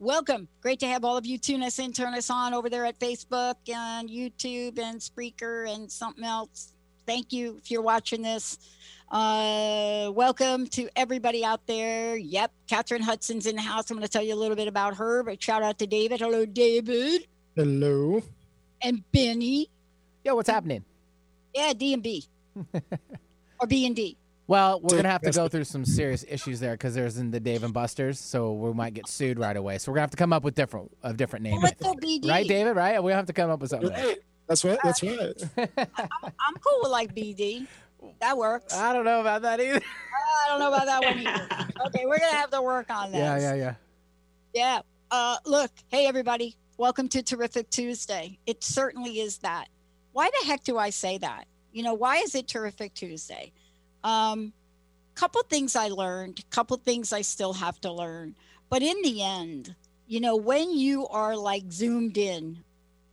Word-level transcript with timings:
Welcome. 0.00 0.46
Great 0.62 0.78
to 0.80 0.86
have 0.86 1.04
all 1.04 1.16
of 1.16 1.26
you 1.26 1.38
tune 1.38 1.60
us 1.60 1.80
in, 1.80 1.92
turn 1.92 2.14
us 2.14 2.30
on 2.30 2.54
over 2.54 2.70
there 2.70 2.84
at 2.84 3.00
Facebook 3.00 3.56
and 3.68 4.08
YouTube 4.08 4.78
and 4.78 5.00
Spreaker 5.00 5.68
and 5.68 5.90
something 5.90 6.22
else. 6.22 6.72
Thank 7.04 7.32
you 7.32 7.56
if 7.56 7.68
you're 7.68 7.82
watching 7.82 8.22
this. 8.22 8.58
Uh, 9.10 10.12
welcome 10.14 10.68
to 10.68 10.88
everybody 10.94 11.44
out 11.44 11.66
there. 11.66 12.16
Yep, 12.16 12.52
Kathryn 12.68 13.00
Hudson's 13.00 13.46
in 13.46 13.56
the 13.56 13.62
house. 13.62 13.90
I'm 13.90 13.96
going 13.96 14.06
to 14.06 14.12
tell 14.12 14.22
you 14.22 14.34
a 14.34 14.36
little 14.36 14.54
bit 14.54 14.68
about 14.68 14.94
her, 14.98 15.24
but 15.24 15.42
shout 15.42 15.64
out 15.64 15.80
to 15.80 15.86
David. 15.88 16.20
Hello, 16.20 16.46
David. 16.46 17.26
Hello. 17.56 18.22
And 18.80 19.02
Benny. 19.10 19.68
Yo, 20.22 20.36
what's 20.36 20.48
happening? 20.48 20.84
Yeah, 21.52 21.72
D 21.72 21.94
and 21.94 22.04
B. 22.04 22.24
or 23.58 23.66
B 23.66 23.86
and 23.86 23.96
D. 23.96 24.17
Well, 24.48 24.80
we're 24.80 24.96
gonna 24.96 25.10
have 25.10 25.20
to 25.22 25.30
go 25.30 25.46
through 25.46 25.64
some 25.64 25.84
serious 25.84 26.24
issues 26.26 26.58
there 26.58 26.72
because 26.72 26.94
there's 26.94 27.18
in 27.18 27.30
the 27.30 27.38
Dave 27.38 27.62
and 27.64 27.74
Buster's, 27.74 28.18
so 28.18 28.54
we 28.54 28.72
might 28.72 28.94
get 28.94 29.06
sued 29.06 29.38
right 29.38 29.54
away. 29.54 29.76
So 29.76 29.92
we're 29.92 29.96
gonna 29.96 30.04
have 30.04 30.10
to 30.12 30.16
come 30.16 30.32
up 30.32 30.42
with 30.42 30.54
different 30.54 30.90
a 31.02 31.12
different 31.12 31.42
name, 31.42 31.52
Well, 31.56 31.62
let's 31.64 31.82
go 31.82 31.92
BD. 31.94 32.26
right, 32.30 32.48
David? 32.48 32.74
Right? 32.74 33.00
We 33.02 33.12
have 33.12 33.26
to 33.26 33.34
come 33.34 33.50
up 33.50 33.60
with 33.60 33.68
something. 33.70 33.90
Right. 33.90 34.16
That's 34.46 34.64
right. 34.64 34.78
That's 34.82 35.02
right. 35.02 35.34
I'm 35.76 36.54
cool 36.64 36.78
with 36.80 36.90
like 36.90 37.14
BD. 37.14 37.66
That 38.20 38.38
works. 38.38 38.72
I 38.72 38.94
don't 38.94 39.04
know 39.04 39.20
about 39.20 39.42
that 39.42 39.60
either. 39.60 39.82
I 40.46 40.48
don't 40.48 40.60
know 40.60 40.68
about 40.72 40.86
that 40.86 41.04
one 41.04 41.18
either. 41.18 41.68
Okay, 41.88 42.06
we're 42.06 42.18
gonna 42.18 42.32
have 42.32 42.50
to 42.50 42.62
work 42.62 42.90
on 42.90 43.12
this. 43.12 43.18
Yeah, 43.18 43.38
yeah, 43.38 43.54
yeah. 43.54 43.74
Yeah. 44.54 44.80
Uh, 45.10 45.36
look, 45.44 45.70
hey 45.88 46.06
everybody, 46.06 46.56
welcome 46.78 47.06
to 47.10 47.22
Terrific 47.22 47.68
Tuesday. 47.68 48.38
It 48.46 48.64
certainly 48.64 49.20
is 49.20 49.38
that. 49.38 49.66
Why 50.12 50.30
the 50.40 50.46
heck 50.46 50.64
do 50.64 50.78
I 50.78 50.88
say 50.88 51.18
that? 51.18 51.44
You 51.72 51.82
know, 51.82 51.92
why 51.92 52.16
is 52.16 52.34
it 52.34 52.48
Terrific 52.48 52.94
Tuesday? 52.94 53.52
Um, 54.04 54.52
couple 55.14 55.42
things 55.42 55.74
I 55.74 55.88
learned, 55.88 56.44
couple 56.50 56.76
things 56.76 57.12
I 57.12 57.22
still 57.22 57.52
have 57.52 57.80
to 57.80 57.92
learn. 57.92 58.36
But 58.68 58.82
in 58.82 59.00
the 59.02 59.22
end, 59.22 59.74
you 60.06 60.20
know, 60.20 60.36
when 60.36 60.70
you 60.70 61.08
are 61.08 61.36
like 61.36 61.64
zoomed 61.70 62.16
in, 62.16 62.62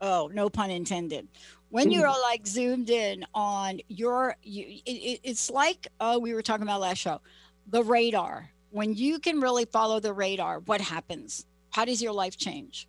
oh, 0.00 0.30
no 0.32 0.48
pun 0.48 0.70
intended. 0.70 1.28
When 1.70 1.90
you 1.90 2.04
are 2.04 2.20
like 2.22 2.46
zoomed 2.46 2.90
in 2.90 3.26
on 3.34 3.80
your, 3.88 4.36
you, 4.42 4.80
it, 4.86 4.90
it, 4.90 5.20
it's 5.24 5.50
like 5.50 5.88
uh, 5.98 6.18
we 6.20 6.32
were 6.32 6.42
talking 6.42 6.62
about 6.62 6.80
last 6.80 6.98
show, 6.98 7.20
the 7.66 7.82
radar. 7.82 8.50
When 8.70 8.94
you 8.94 9.18
can 9.18 9.40
really 9.40 9.64
follow 9.64 9.98
the 10.00 10.12
radar, 10.12 10.60
what 10.60 10.80
happens? 10.80 11.44
How 11.70 11.84
does 11.84 12.00
your 12.00 12.12
life 12.12 12.36
change? 12.36 12.88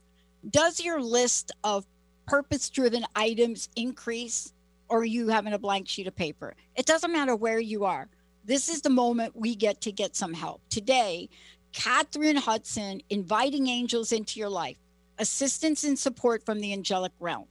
Does 0.50 0.80
your 0.80 1.02
list 1.02 1.52
of 1.64 1.86
purpose 2.28 2.70
driven 2.70 3.04
items 3.16 3.70
increase 3.76 4.54
or 4.90 5.06
you 5.06 5.28
having 5.30 5.54
a 5.54 5.60
blank 5.60 5.88
sheet 5.88 6.08
of 6.08 6.16
paper? 6.16 6.56
It 6.76 6.86
doesn't 6.86 7.12
matter 7.12 7.36
where 7.36 7.60
you 7.60 7.86
are. 7.86 8.08
This 8.46 8.70
is 8.70 8.82
the 8.82 8.90
moment 8.90 9.36
we 9.36 9.56
get 9.56 9.82
to 9.82 9.92
get 9.92 10.16
some 10.16 10.34
help. 10.34 10.62
Today, 10.70 11.30
Kathryn 11.74 12.38
Hudson 12.38 13.02
inviting 13.10 13.68
angels 13.68 14.12
into 14.12 14.40
your 14.40 14.50
life, 14.50 14.78
assistance 15.20 15.84
and 15.84 16.00
support 16.00 16.46
from 16.46 16.60
the 16.60 16.74
angelic 16.74 17.12
realm. 17.20 17.46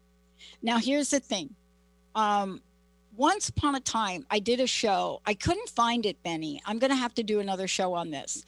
Now, 0.62 0.78
here's 0.78 1.10
the 1.10 1.20
thing. 1.20 1.54
Um, 2.14 2.62
once 3.16 3.48
upon 3.48 3.74
a 3.74 3.80
time, 3.80 4.26
I 4.30 4.38
did 4.38 4.60
a 4.60 4.66
show. 4.66 5.20
I 5.26 5.34
couldn't 5.34 5.68
find 5.68 6.06
it, 6.06 6.22
Benny. 6.22 6.60
I'm 6.66 6.78
going 6.78 6.90
to 6.90 6.96
have 6.96 7.14
to 7.14 7.22
do 7.22 7.40
another 7.40 7.68
show 7.68 7.94
on 7.94 8.10
this, 8.10 8.44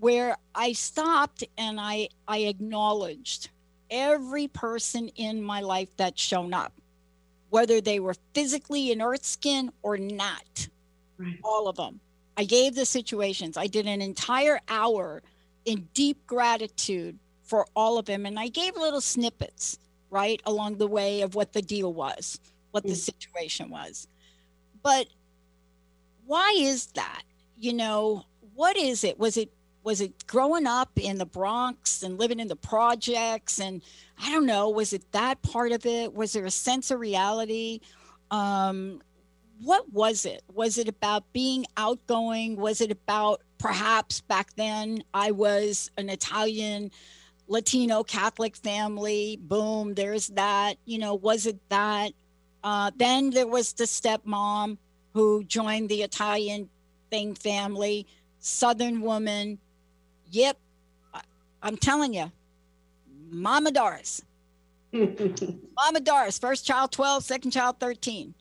where 0.00 0.36
I 0.54 0.72
stopped 0.72 1.44
and 1.56 1.80
I 1.80 2.08
I 2.26 2.38
acknowledged 2.38 3.50
every 3.90 4.48
person 4.48 5.08
in 5.16 5.42
my 5.42 5.60
life 5.60 5.94
that's 5.96 6.20
shown 6.20 6.52
up, 6.54 6.72
whether 7.52 7.82
they 7.82 8.00
were 8.00 8.14
physically 8.32 8.92
in 8.92 9.02
earth 9.02 9.26
skin 9.26 9.70
or 9.82 9.98
not. 9.98 10.68
Right. 11.18 11.38
All 11.44 11.68
of 11.68 11.76
them. 11.76 12.00
I 12.38 12.44
gave 12.44 12.74
the 12.74 12.86
situations. 12.86 13.58
I 13.58 13.66
did 13.66 13.86
an 13.86 14.00
entire 14.00 14.58
hour 14.68 15.22
in 15.66 15.86
deep 15.92 16.26
gratitude 16.26 17.18
for 17.42 17.66
all 17.76 17.98
of 17.98 18.06
them, 18.06 18.24
and 18.24 18.38
I 18.38 18.48
gave 18.48 18.74
little 18.74 19.02
snippets 19.02 19.78
right 20.08 20.40
along 20.46 20.76
the 20.78 20.86
way 20.86 21.20
of 21.20 21.34
what 21.34 21.52
the 21.52 21.60
deal 21.60 21.92
was, 21.92 22.40
what 22.70 22.84
the 22.84 22.94
Mm. 22.94 23.04
situation 23.10 23.68
was. 23.68 24.08
But 24.82 25.08
why 26.24 26.54
is 26.56 26.86
that? 26.94 27.22
You 27.58 27.74
know, 27.74 28.24
what 28.54 28.78
is 28.78 29.04
it? 29.04 29.18
Was 29.18 29.36
it 29.36 29.52
was 29.84 30.00
it 30.00 30.26
growing 30.26 30.66
up 30.66 30.90
in 30.96 31.18
the 31.18 31.26
Bronx 31.26 32.02
and 32.02 32.18
living 32.18 32.40
in 32.40 32.48
the 32.48 32.56
projects 32.56 33.60
and 33.60 33.82
I 34.22 34.30
don't 34.30 34.46
know, 34.46 34.68
was 34.68 34.92
it 34.92 35.10
that 35.12 35.42
part 35.42 35.72
of 35.72 35.84
it? 35.86 36.14
Was 36.14 36.32
there 36.32 36.44
a 36.44 36.50
sense 36.50 36.90
of 36.90 37.00
reality? 37.00 37.80
Um 38.30 39.00
what 39.62 39.92
was 39.92 40.26
it? 40.26 40.42
Was 40.52 40.76
it 40.76 40.88
about 40.88 41.32
being 41.32 41.64
outgoing? 41.76 42.56
Was 42.56 42.80
it 42.80 42.90
about 42.90 43.42
perhaps 43.58 44.20
back 44.20 44.54
then 44.56 45.04
I 45.14 45.30
was 45.30 45.90
an 45.96 46.10
Italian 46.10 46.90
Latino 47.46 48.02
Catholic 48.02 48.56
family? 48.56 49.38
Boom, 49.40 49.94
there's 49.94 50.28
that. 50.28 50.74
You 50.84 50.98
know, 50.98 51.14
was 51.14 51.46
it 51.46 51.58
that? 51.68 52.12
Uh, 52.64 52.90
then 52.96 53.30
there 53.30 53.46
was 53.46 53.72
the 53.72 53.84
stepmom 53.84 54.78
who 55.14 55.44
joined 55.44 55.88
the 55.88 56.02
Italian 56.02 56.68
thing 57.10 57.34
family, 57.34 58.06
Southern 58.40 59.00
woman. 59.00 59.58
Yep, 60.32 60.58
I- 61.12 61.20
I'm 61.62 61.76
telling 61.76 62.14
you, 62.14 62.32
Mama 63.30 63.70
Doris. 63.70 64.22
Mama 64.92 66.00
Doris, 66.02 66.38
first 66.38 66.66
child 66.66 66.90
12, 66.92 67.22
second 67.22 67.50
child 67.50 67.78
13. 67.78 68.34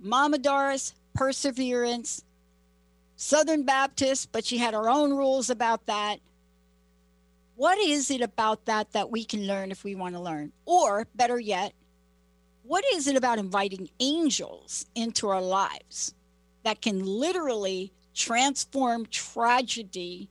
Mama 0.00 0.38
Doris, 0.38 0.94
perseverance, 1.14 2.24
Southern 3.16 3.64
Baptist, 3.64 4.32
but 4.32 4.44
she 4.44 4.56
had 4.58 4.72
her 4.74 4.88
own 4.88 5.10
rules 5.12 5.50
about 5.50 5.84
that. 5.86 6.20
What 7.56 7.78
is 7.78 8.10
it 8.10 8.20
about 8.22 8.64
that 8.66 8.92
that 8.92 9.10
we 9.10 9.24
can 9.24 9.46
learn 9.46 9.70
if 9.70 9.84
we 9.84 9.94
want 9.94 10.14
to 10.14 10.20
learn? 10.20 10.52
Or 10.64 11.06
better 11.14 11.38
yet, 11.38 11.74
what 12.62 12.84
is 12.94 13.06
it 13.06 13.16
about 13.16 13.38
inviting 13.38 13.90
angels 14.00 14.86
into 14.94 15.28
our 15.28 15.42
lives 15.42 16.14
that 16.62 16.80
can 16.80 17.04
literally 17.04 17.92
transform 18.14 19.06
tragedy 19.06 20.28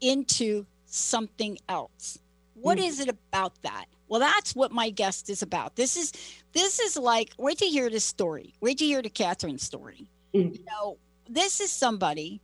into 0.00 0.66
something 0.86 1.58
else? 1.68 2.18
What 2.54 2.78
Mm. 2.78 2.86
is 2.88 3.00
it 3.00 3.08
about 3.08 3.60
that? 3.62 3.86
Well, 4.08 4.20
that's 4.20 4.54
what 4.56 4.72
my 4.72 4.90
guest 4.90 5.28
is 5.30 5.42
about. 5.42 5.76
This 5.76 5.96
is 5.96 6.12
this 6.52 6.80
is 6.80 6.96
like 6.96 7.32
wait 7.38 7.58
to 7.58 7.66
hear 7.66 7.90
this 7.90 8.04
story. 8.04 8.54
Wait 8.60 8.78
to 8.78 8.84
hear 8.86 9.02
the 9.02 9.10
Kathryn 9.10 9.60
story. 9.60 10.08
Mm. 10.34 10.54
You 10.58 10.64
know, 10.64 10.98
this 11.28 11.60
is 11.60 11.70
somebody 11.70 12.40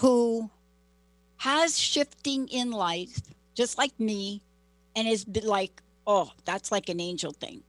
who 0.00 0.50
has 1.38 1.78
shifting 1.78 2.48
in 2.48 2.70
life, 2.70 3.20
just 3.54 3.76
like 3.78 3.98
me, 3.98 4.42
and 4.94 5.06
has 5.08 5.24
been 5.24 5.46
like, 5.46 5.82
oh, 6.06 6.30
that's 6.44 6.70
like 6.70 6.88
an 6.88 7.00
angel 7.00 7.32
thing. 7.32 7.62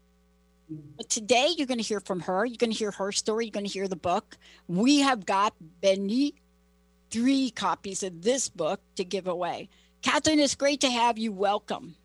But 0.98 1.10
today 1.10 1.54
you're 1.56 1.68
going 1.68 1.78
to 1.80 1.84
hear 1.84 2.00
from 2.00 2.22
her. 2.22 2.44
You're 2.46 2.58
going 2.58 2.72
to 2.72 2.78
hear 2.78 2.92
her 2.92 3.12
story. 3.12 3.46
You're 3.46 3.51
going 3.51 3.68
to 3.68 3.72
hear 3.72 3.88
the 3.88 3.96
book. 3.96 4.38
We 4.68 5.00
have 5.00 5.25
got 5.25 5.54
Benny 5.81 6.34
three 7.16 7.50
copies 7.50 8.04
of 8.04 8.22
this 8.22 8.50
book 8.50 8.82
to 8.98 9.06
give 9.06 9.28
away. 9.28 9.70
Kathryn, 10.02 10.38
it's 10.38 10.54
great 10.54 10.82
to 10.82 10.90
have 10.90 11.18
you. 11.18 11.32
Welcome. 11.32 11.96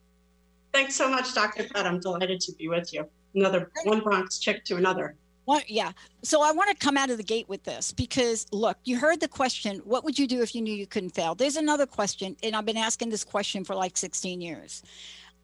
Thanks 0.72 0.94
so 0.94 1.10
much, 1.10 1.34
Dr. 1.34 1.64
Pat. 1.64 1.84
I'm 1.84 1.98
delighted 1.98 2.40
to 2.42 2.52
be 2.52 2.68
with 2.68 2.94
you. 2.94 3.04
Another 3.34 3.72
one 3.82 4.00
Bronx 4.00 4.38
chick 4.38 4.64
to 4.66 4.76
another. 4.76 5.16
What, 5.46 5.68
yeah. 5.68 5.90
So 6.22 6.42
I 6.42 6.52
want 6.52 6.70
to 6.70 6.76
come 6.76 6.96
out 6.96 7.10
of 7.10 7.16
the 7.16 7.24
gate 7.24 7.48
with 7.48 7.64
this 7.64 7.90
because 7.90 8.46
look, 8.52 8.78
you 8.84 9.00
heard 9.00 9.18
the 9.18 9.26
question, 9.26 9.78
what 9.78 10.04
would 10.04 10.16
you 10.16 10.28
do 10.28 10.42
if 10.42 10.54
you 10.54 10.62
knew 10.62 10.72
you 10.72 10.86
couldn't 10.86 11.10
fail? 11.10 11.34
There's 11.34 11.56
another 11.56 11.86
question, 11.86 12.36
and 12.44 12.54
I've 12.54 12.66
been 12.66 12.76
asking 12.76 13.10
this 13.10 13.24
question 13.24 13.64
for 13.64 13.74
like 13.74 13.96
16 13.96 14.40
years. 14.40 14.84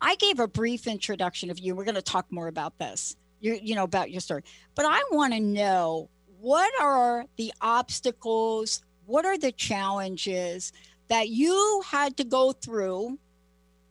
I 0.00 0.14
gave 0.14 0.38
a 0.38 0.46
brief 0.46 0.86
introduction 0.86 1.50
of 1.50 1.58
you. 1.58 1.74
We're 1.74 1.84
going 1.84 1.96
to 1.96 2.02
talk 2.02 2.30
more 2.30 2.46
about 2.46 2.78
this, 2.78 3.16
you, 3.40 3.58
you 3.60 3.74
know, 3.74 3.82
about 3.82 4.12
your 4.12 4.20
story. 4.20 4.44
But 4.76 4.84
I 4.86 5.02
want 5.10 5.32
to 5.32 5.40
know 5.40 6.08
what 6.38 6.72
are 6.80 7.24
the 7.36 7.52
obstacles? 7.60 8.82
What 9.06 9.24
are 9.24 9.38
the 9.38 9.52
challenges 9.52 10.72
that 11.08 11.28
you 11.28 11.82
had 11.86 12.16
to 12.16 12.24
go 12.24 12.52
through 12.52 13.18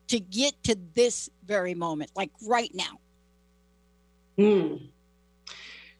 to 0.07 0.19
get 0.19 0.61
to 0.63 0.77
this 0.93 1.29
very 1.45 1.73
moment, 1.73 2.11
like 2.15 2.31
right 2.45 2.71
now? 2.73 2.99
Hmm. 4.37 4.75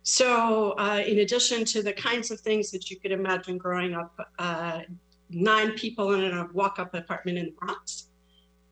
So, 0.04 0.72
uh, 0.78 1.02
in 1.06 1.20
addition 1.20 1.66
to 1.66 1.82
the 1.82 1.94
kinds 1.94 2.30
of 2.30 2.40
things 2.40 2.70
that 2.72 2.92
you 2.92 3.00
could 3.00 3.12
imagine 3.12 3.58
growing 3.58 3.96
up, 3.96 4.14
uh, 4.38 4.82
nine 5.30 5.72
people 5.72 6.14
in 6.14 6.32
a 6.32 6.48
walk 6.54 6.78
up 6.78 6.94
apartment 6.94 7.38
in 7.38 7.46
the 7.46 7.52
Bronx, 7.52 8.10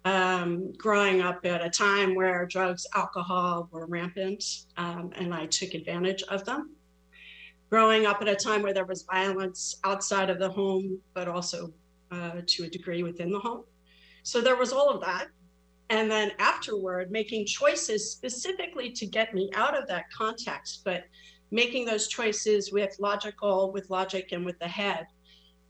um, 0.06 0.74
growing 0.74 1.22
up 1.22 1.44
at 1.46 1.66
a 1.66 1.70
time 1.70 2.14
where 2.14 2.46
drugs, 2.46 2.86
alcohol 2.94 3.68
were 3.72 3.88
rampant, 3.88 4.44
um, 4.78 5.12
and 5.16 5.34
I 5.34 5.48
took 5.48 5.74
advantage 5.74 6.22
of 6.24 6.46
them. 6.46 6.76
Growing 7.74 8.06
up 8.06 8.22
at 8.22 8.28
a 8.28 8.36
time 8.36 8.62
where 8.62 8.72
there 8.72 8.86
was 8.86 9.02
violence 9.12 9.80
outside 9.84 10.30
of 10.30 10.38
the 10.38 10.48
home, 10.48 11.00
but 11.16 11.28
also 11.28 11.74
uh, 12.12 12.42
to 12.46 12.66
a 12.66 12.70
degree 12.70 13.02
within 13.02 13.32
the 13.32 13.40
home. 13.40 13.64
So 14.22 14.42
there 14.42 14.56
was 14.56 14.72
all 14.72 14.92
of 14.92 15.02
that. 15.02 15.30
And 15.90 16.12
then 16.12 16.34
afterward, 16.38 17.10
making 17.10 17.48
choices 17.48 18.12
specifically 18.12 18.92
to 18.92 19.08
get 19.08 19.34
me 19.34 19.50
out 19.56 19.76
of 19.76 19.88
that 19.88 20.06
context, 20.16 20.84
but 20.86 21.06
making 21.50 21.86
those 21.86 22.08
choices 22.08 22.72
with 22.72 22.96
logical, 23.00 23.72
with 23.72 23.90
logic, 23.90 24.34
and 24.34 24.46
with 24.46 24.60
the 24.60 24.68
head. 24.68 25.08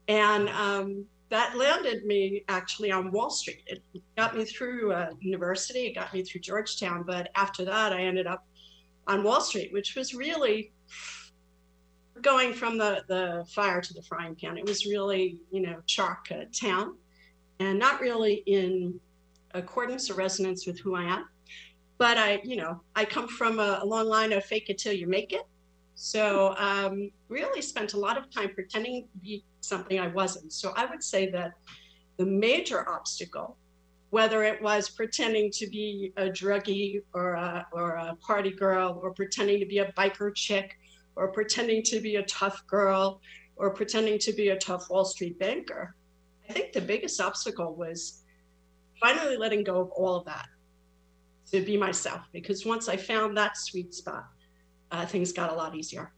And 0.09 0.50
um, 0.50 1.05
that 1.29 1.55
landed 1.55 2.03
me 2.03 2.44
actually 2.50 2.91
on 2.91 3.13
Wall 3.13 3.29
Street. 3.29 3.63
It 3.67 3.81
got 4.17 4.35
me 4.35 4.44
through 4.44 4.91
uh, 4.91 5.11
university, 5.21 5.85
it 5.85 5.95
got 5.95 6.13
me 6.13 6.21
through 6.21 6.41
Georgetown, 6.41 7.05
but 7.07 7.29
after 7.38 7.63
that, 7.63 7.94
I 7.94 8.01
ended 8.01 8.27
up 8.27 8.45
on 9.07 9.23
Wall 9.23 9.39
Street, 9.39 9.71
which 9.71 9.95
was 9.95 10.13
really 10.13 10.73
going 12.23 12.53
from 12.53 12.77
the, 12.77 13.03
the 13.07 13.45
fire 13.53 13.81
to 13.81 13.93
the 13.93 14.01
frying 14.01 14.35
pan. 14.35 14.57
It 14.57 14.65
was 14.65 14.85
really, 14.85 15.37
you 15.51 15.61
know, 15.61 15.77
chalk 15.85 16.27
uh, 16.31 16.45
town 16.51 16.95
and 17.59 17.77
not 17.77 18.01
really 18.01 18.43
in 18.47 18.99
accordance 19.53 20.09
or 20.09 20.15
resonance 20.15 20.65
with 20.65 20.79
who 20.79 20.95
I 20.95 21.03
am. 21.03 21.25
But 21.99 22.17
I, 22.17 22.41
you 22.43 22.55
know, 22.55 22.81
I 22.95 23.05
come 23.05 23.27
from 23.27 23.59
a, 23.59 23.79
a 23.83 23.85
long 23.85 24.07
line 24.07 24.33
of 24.33 24.43
fake 24.43 24.69
it 24.69 24.79
till 24.79 24.93
you 24.93 25.05
make 25.05 25.31
it. 25.31 25.43
So 25.95 26.55
um, 26.57 27.11
really 27.29 27.61
spent 27.61 27.93
a 27.93 27.99
lot 27.99 28.17
of 28.17 28.33
time 28.33 28.49
pretending 28.55 29.03
to 29.03 29.17
be 29.19 29.43
something 29.61 29.99
I 29.99 30.07
wasn't. 30.07 30.51
So 30.51 30.73
I 30.75 30.85
would 30.85 31.03
say 31.03 31.29
that 31.31 31.53
the 32.17 32.25
major 32.25 32.89
obstacle, 32.89 33.57
whether 34.09 34.43
it 34.43 34.61
was 34.61 34.89
pretending 34.89 35.51
to 35.51 35.67
be 35.67 36.11
a 36.17 36.25
druggie 36.25 37.01
or 37.13 37.33
a, 37.33 37.67
or 37.71 37.91
a 37.91 38.15
party 38.15 38.51
girl 38.51 38.99
or 39.01 39.11
pretending 39.11 39.59
to 39.59 39.65
be 39.65 39.79
a 39.79 39.91
biker 39.93 40.33
chick 40.33 40.77
or 41.15 41.31
pretending 41.31 41.83
to 41.83 42.00
be 42.00 42.18
a 42.18 42.24
tough 42.24 42.65
girl 42.68 43.21
or 43.56 43.71
pretending 43.71 44.18
to 44.19 44.33
be 44.33 44.50
a 44.50 44.57
tough 44.57 44.89
Wall 44.89 45.06
Street 45.06 45.38
banker, 45.39 45.95
I 46.50 46.54
think 46.54 46.74
the 46.74 46.81
biggest 46.81 47.21
obstacle 47.21 47.75
was 47.75 48.24
finally 49.00 49.38
letting 49.38 49.63
go 49.63 49.81
of 49.81 49.92
all 49.92 50.15
of 50.15 50.25
that 50.25 50.48
to 51.51 51.62
be 51.62 51.77
myself. 51.77 52.21
Because 52.31 52.65
once 52.65 52.89
I 52.89 52.98
found 52.98 53.38
that 53.38 53.57
sweet 53.57 53.94
spot, 53.94 54.25
uh, 54.92 55.06
things 55.06 55.31
got 55.31 55.51
a 55.51 55.54
lot 55.54 55.75
easier. 55.75 56.13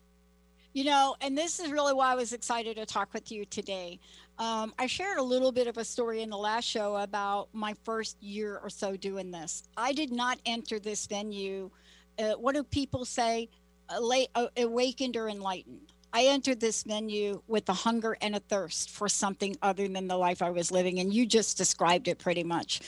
You 0.73 0.83
know, 0.83 1.15
and 1.21 1.37
this 1.37 1.61
is 1.61 1.71
really 1.71 1.93
why 1.93 2.11
I 2.11 2.15
was 2.15 2.33
excited 2.33 2.75
to 2.75 2.85
talk 2.85 3.13
with 3.13 3.31
you 3.31 3.45
today. 3.45 3.97
Um, 4.37 4.73
I 4.77 4.87
shared 4.87 5.17
a 5.17 5.23
little 5.23 5.53
bit 5.53 5.67
of 5.67 5.77
a 5.77 5.85
story 5.85 6.21
in 6.21 6.29
the 6.29 6.37
last 6.37 6.65
show 6.65 6.97
about 6.97 7.47
my 7.53 7.73
first 7.85 8.21
year 8.21 8.59
or 8.61 8.69
so 8.69 8.97
doing 8.97 9.31
this. 9.31 9.63
I 9.77 9.93
did 9.93 10.11
not 10.11 10.37
enter 10.45 10.77
this 10.77 11.07
venue. 11.07 11.71
Uh, 12.19 12.33
what 12.33 12.55
do 12.55 12.63
people 12.63 13.05
say? 13.05 13.47
Awakened 13.89 15.17
or 15.17 15.29
enlightened. 15.29 15.91
I 16.15 16.27
entered 16.27 16.61
this 16.61 16.83
venue 16.83 17.41
with 17.45 17.67
a 17.67 17.73
hunger 17.73 18.15
and 18.21 18.37
a 18.37 18.39
thirst 18.39 18.89
for 18.89 19.09
something 19.09 19.57
other 19.61 19.85
than 19.89 20.07
the 20.07 20.15
life 20.15 20.41
I 20.41 20.49
was 20.49 20.71
living. 20.71 20.99
And 20.99 21.13
you 21.13 21.25
just 21.25 21.57
described 21.57 22.07
it 22.07 22.19
pretty 22.19 22.43
much. 22.43 22.79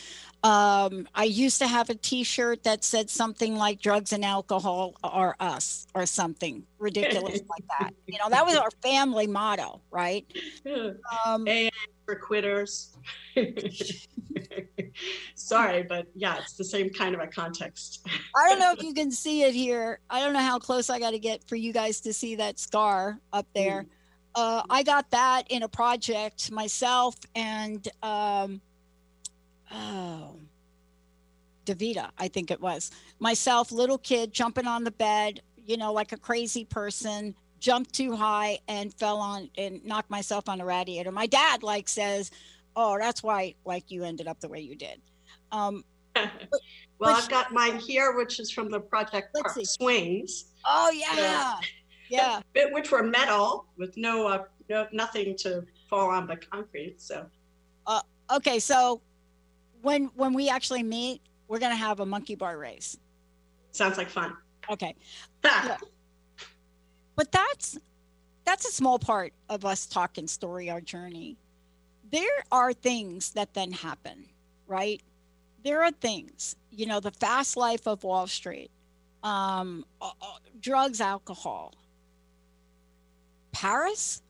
Um, 0.44 1.10
I 1.14 1.26
used 1.26 1.60
to 1.60 1.68
have 1.68 1.90
a 1.90 1.96
t 1.96 2.24
shirt 2.24 2.64
that 2.64 2.86
said 2.86 3.10
something 3.10 3.58
like 3.58 3.82
drugs 3.82 4.14
and 4.14 4.24
alcohol 4.24 4.96
are 5.04 5.36
us 5.42 5.88
or 5.94 6.06
something 6.06 6.64
ridiculous 6.80 7.42
like 7.50 7.68
that. 7.80 7.92
You 8.06 8.18
know, 8.18 8.30
that 8.30 8.46
was 8.46 8.56
our 8.56 8.72
family 8.82 9.28
motto, 9.28 9.82
right? 9.92 10.26
Um, 11.26 11.48
AA 11.48 11.70
for 12.06 12.16
quitters. 12.16 12.96
Sorry, 15.36 15.84
but 15.84 16.08
yeah, 16.16 16.38
it's 16.38 16.54
the 16.54 16.64
same 16.64 16.90
kind 16.90 17.16
of 17.16 17.22
a 17.22 17.28
context. 17.28 18.06
I 18.36 18.50
don't 18.50 18.60
know 18.60 18.72
if 18.72 18.84
you 18.84 18.94
can 18.96 19.12
see 19.12 19.44
it 19.44 19.54
here. 19.54 20.00
I 20.10 20.20
don't 20.20 20.34
know 20.34 20.40
how 20.40 20.60
close 20.60 20.90
I 20.90 21.00
got 21.00 21.12
to 21.12 21.20
get 21.20 21.44
for 21.48 21.56
you 21.56 21.74
guys 21.74 22.02
to 22.02 22.14
see 22.14 22.36
that 22.36 22.60
scar 22.60 23.20
up 23.34 23.48
there. 23.54 23.84
Mm. 23.84 23.88
Uh, 24.36 24.64
I 24.70 24.84
got 24.84 25.10
that 25.12 25.46
in 25.50 25.64
a 25.64 25.68
project 25.68 26.52
myself 26.52 27.16
and 27.34 27.88
um, 28.04 28.62
oh, 29.72 30.36
Davita, 31.66 32.12
I 32.18 32.28
think 32.28 32.52
it 32.52 32.62
was 32.62 32.92
myself, 33.20 33.72
little 33.72 33.98
kid 33.98 34.32
jumping 34.32 34.68
on 34.68 34.84
the 34.84 34.92
bed, 34.92 35.42
you 35.66 35.78
know, 35.78 35.92
like 35.92 36.12
a 36.12 36.18
crazy 36.18 36.66
person, 36.66 37.36
jumped 37.60 37.94
too 37.94 38.16
high 38.16 38.60
and 38.68 38.94
fell 38.94 39.18
on 39.18 39.50
and 39.58 39.84
knocked 39.84 40.10
myself 40.10 40.48
on 40.48 40.62
a 40.62 40.66
radiator. 40.66 41.12
My 41.12 41.28
dad 41.28 41.64
like 41.64 41.90
says, 41.90 42.32
"Oh, 42.78 42.98
that's 42.98 43.24
why 43.24 43.56
like 43.66 43.92
you 43.92 44.04
ended 44.04 44.28
up 44.28 44.40
the 44.40 44.48
way 44.48 44.62
you 44.62 44.76
did." 44.76 45.02
Um, 45.52 45.84
but, 46.14 46.32
well, 47.00 47.16
I've 47.16 47.28
got 47.30 47.52
mine 47.52 47.80
here, 47.80 48.16
which 48.16 48.40
is 48.40 48.52
from 48.52 48.70
the 48.70 48.80
Project 48.80 49.36
Park 49.36 49.58
Swings. 49.64 50.54
Oh 50.66 50.92
yeah, 50.92 51.60
yeah. 52.10 52.40
Which 52.72 52.92
were 52.92 53.04
metal 53.04 53.66
with 53.78 53.96
no, 53.98 54.28
uh, 54.28 54.44
no 54.70 54.88
nothing 54.92 55.36
to 55.40 55.64
fall 55.90 56.10
on 56.10 56.28
but 56.28 56.50
concrete. 56.50 57.02
So. 57.02 57.26
Uh, 57.86 58.02
okay, 58.32 58.60
so 58.60 59.02
when 59.82 60.06
when 60.16 60.34
we 60.34 60.50
actually 60.50 60.84
meet, 60.84 61.22
we're 61.48 61.60
gonna 61.60 61.76
have 61.76 62.00
a 62.00 62.06
monkey 62.06 62.36
bar 62.36 62.58
race. 62.58 62.98
Sounds 63.72 63.98
like 63.98 64.10
fun. 64.10 64.36
Okay. 64.70 64.96
yeah. 65.44 65.78
But 67.16 67.32
that's 67.32 67.78
that's 68.46 68.68
a 68.68 68.72
small 68.72 68.98
part 68.98 69.34
of 69.50 69.66
us 69.66 69.86
talking 69.86 70.28
story 70.28 70.70
our 70.70 70.82
journey. 70.82 71.38
There 72.12 72.44
are 72.52 72.74
things 72.74 73.32
that 73.32 73.54
then 73.54 73.72
happen, 73.72 74.26
right? 74.68 75.02
there 75.68 75.84
are 75.84 75.92
things, 75.92 76.56
you 76.72 76.86
know, 76.86 77.02
the 77.02 77.12
fast 77.12 77.58
life 77.58 77.88
of 77.88 78.04
Wall 78.04 78.26
Street, 78.26 78.72
um, 79.22 79.86
uh, 80.02 80.12
uh, 80.22 80.38
drugs, 80.62 81.02
alcohol. 81.02 81.74
Paris? 83.52 84.22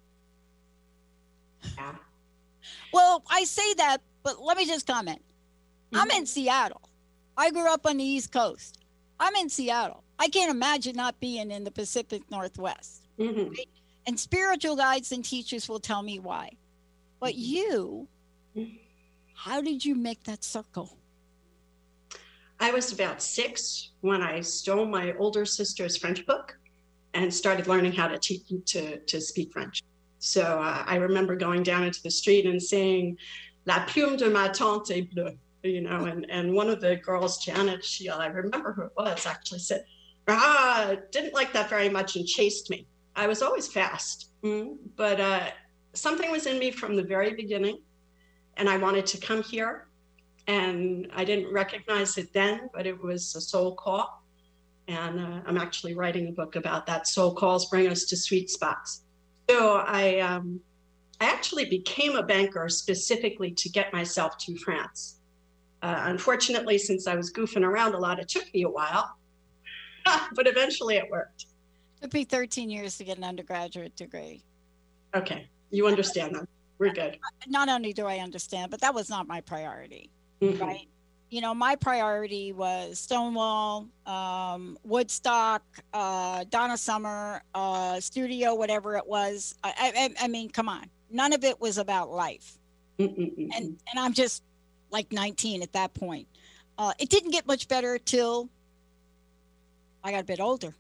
Yeah. 1.78 1.96
Well, 2.92 3.24
I 3.30 3.44
say 3.44 3.74
that, 3.76 3.98
but 4.24 4.42
let 4.42 4.58
me 4.58 4.66
just 4.66 4.88
comment. 4.88 5.22
Mm-hmm. 5.92 6.02
I'm 6.02 6.12
in 6.12 6.26
Seattle. 6.26 6.90
I 7.38 7.52
grew 7.52 7.72
up 7.72 7.86
on 7.86 7.98
the 7.98 8.04
East 8.04 8.32
Coast. 8.32 8.80
I'm 9.20 9.36
in 9.36 9.50
Seattle. 9.50 10.04
I 10.18 10.30
can't 10.30 10.50
imagine 10.50 10.96
not 10.96 11.20
being 11.20 11.52
in 11.52 11.64
the 11.64 11.72
Pacific 11.72 12.24
Northwest. 12.32 13.04
Mm-hmm. 13.20 13.50
Right? 13.50 13.70
And 14.08 14.20
spiritual 14.20 14.76
guides 14.76 15.12
and 15.12 15.24
teachers 15.24 15.70
will 15.70 15.80
tell 15.80 16.02
me 16.02 16.18
why. 16.18 16.52
But 17.20 17.34
mm-hmm. 17.34 17.40
you, 18.56 18.68
how 19.34 19.62
did 19.62 19.84
you 19.84 19.96
make 19.96 20.24
that 20.24 20.44
circle? 20.44 20.98
I 22.60 22.72
was 22.72 22.92
about 22.92 23.22
six 23.22 23.92
when 24.02 24.22
I 24.22 24.42
stole 24.42 24.86
my 24.86 25.14
older 25.20 25.46
sister's 25.46 25.96
French 25.96 26.26
book 26.26 26.58
and 27.14 27.34
started 27.34 27.68
learning 27.68 27.94
how 27.94 28.08
to 28.08 28.18
teach 28.18 28.44
to, 28.66 28.98
to 29.00 29.22
speak 29.22 29.52
French. 29.54 29.84
So 30.20 30.42
uh, 30.42 30.84
I 30.86 30.96
remember 30.96 31.36
going 31.36 31.64
down 31.64 31.84
into 31.84 32.02
the 32.02 32.12
street 32.12 32.46
and 32.46 32.62
saying, 32.62 33.18
La 33.66 33.86
plume 33.86 34.18
de 34.18 34.30
ma 34.30 34.48
tante 34.48 34.92
est 34.92 35.14
bleue, 35.14 35.38
you 35.64 35.82
know, 35.82 36.06
and, 36.06 36.26
and 36.30 36.54
one 36.54 36.70
of 36.70 36.82
the 36.82 36.96
girls, 36.96 37.44
Janet, 37.44 37.84
she, 37.84 38.10
I 38.10 38.28
remember 38.28 38.74
who 38.74 38.84
it 38.84 38.92
was, 38.98 39.26
actually 39.26 39.60
said, 39.60 39.86
ah, 40.28 40.96
didn't 41.12 41.34
like 41.34 41.54
that 41.54 41.70
very 41.70 41.90
much 41.90 42.16
and 42.16 42.26
chased 42.26 42.70
me. 42.70 42.88
I 43.16 43.28
was 43.28 43.42
always 43.42 43.68
fast, 43.68 44.32
mm-hmm. 44.44 44.76
but 44.96 45.20
uh, 45.20 45.50
something 45.98 46.32
was 46.32 46.46
in 46.46 46.60
me 46.60 46.72
from 46.72 46.96
the 46.96 47.04
very 47.04 47.34
beginning, 47.34 47.80
and 48.58 48.70
I 48.70 48.78
wanted 48.78 49.06
to 49.08 49.18
come 49.18 49.44
here 49.44 49.88
and 50.48 51.08
I 51.14 51.26
didn't 51.26 51.52
recognize 51.52 52.18
it 52.18 52.32
then, 52.32 52.70
but 52.74 52.88
it 52.88 53.02
was 53.02 53.36
a 53.36 53.42
soul 53.42 53.76
call. 53.76 54.24
And 54.88 55.20
uh, 55.20 55.42
I'm 55.46 55.58
actually 55.58 55.94
writing 55.94 56.30
a 56.30 56.32
book 56.32 56.56
about 56.56 56.86
that. 56.86 57.08
Soul 57.08 57.34
calls 57.34 57.70
bring 57.70 57.88
us 57.88 58.06
to 58.06 58.18
sweet 58.18 58.50
spots. 58.50 59.04
So 59.50 59.84
I, 59.86 60.20
um, 60.20 60.62
I 61.20 61.26
actually 61.26 61.66
became 61.66 62.16
a 62.16 62.24
banker 62.24 62.70
specifically 62.70 63.52
to 63.52 63.70
get 63.70 63.92
myself 63.92 64.38
to 64.40 64.56
France. 64.58 65.20
Uh, 65.82 66.04
unfortunately, 66.06 66.78
since 66.78 67.08
I 67.08 67.16
was 67.16 67.32
goofing 67.32 67.64
around 67.66 67.94
a 67.94 68.00
lot, 68.00 68.20
it 68.20 68.30
took 68.30 68.52
me 68.54 68.64
a 68.64 68.70
while, 68.70 69.18
but 70.34 70.48
eventually 70.48 70.96
it 70.96 71.10
worked. 71.12 71.46
It 71.98 72.04
took 72.04 72.14
me 72.14 72.24
13 72.24 72.70
years 72.70 72.98
to 72.98 73.04
get 73.04 73.18
an 73.18 73.26
undergraduate 73.26 73.96
degree. 73.96 74.44
Okay, 75.14 75.50
you 75.72 75.88
understand 75.88 76.36
that. 76.36 76.48
We're 76.80 76.94
good. 76.94 77.18
Not 77.48 77.70
only 77.70 77.92
do 77.92 78.06
I 78.06 78.18
understand, 78.18 78.70
but 78.70 78.82
that 78.82 78.94
was 78.94 79.10
not 79.10 79.28
my 79.28 79.42
priority 79.42 80.12
mm-hmm. 80.42 80.64
right? 80.64 80.88
You 81.30 81.42
know, 81.42 81.54
my 81.54 81.76
priority 81.76 82.54
was 82.54 83.00
Stonewall, 83.00 83.88
um, 84.06 84.78
Woodstock, 84.84 85.62
uh, 85.94 86.46
Donna 86.50 86.78
Summer, 86.78 87.42
uh, 87.54 88.00
studio, 88.00 88.56
whatever 88.56 88.96
it 88.96 89.06
was. 89.06 89.56
I, 89.64 89.74
I, 90.20 90.26
I 90.26 90.28
mean, 90.30 90.50
come 90.50 90.70
on. 90.70 90.86
None 91.12 91.34
of 91.34 91.44
it 91.44 91.60
was 91.60 91.78
about 91.78 92.10
life. 92.10 92.58
Mm-mm-mm. 93.00 93.50
and 93.56 93.78
and 93.92 94.00
I'm 94.00 94.12
just 94.12 94.42
like 94.90 95.12
19 95.12 95.62
at 95.62 95.72
that 95.74 95.94
point. 95.94 96.28
Uh, 96.80 96.94
it 96.98 97.10
didn't 97.10 97.30
get 97.30 97.46
much 97.46 97.68
better 97.68 98.00
till 98.00 98.50
I 100.04 100.12
got 100.12 100.22
a 100.22 100.24
bit 100.24 100.40
older, 100.40 100.74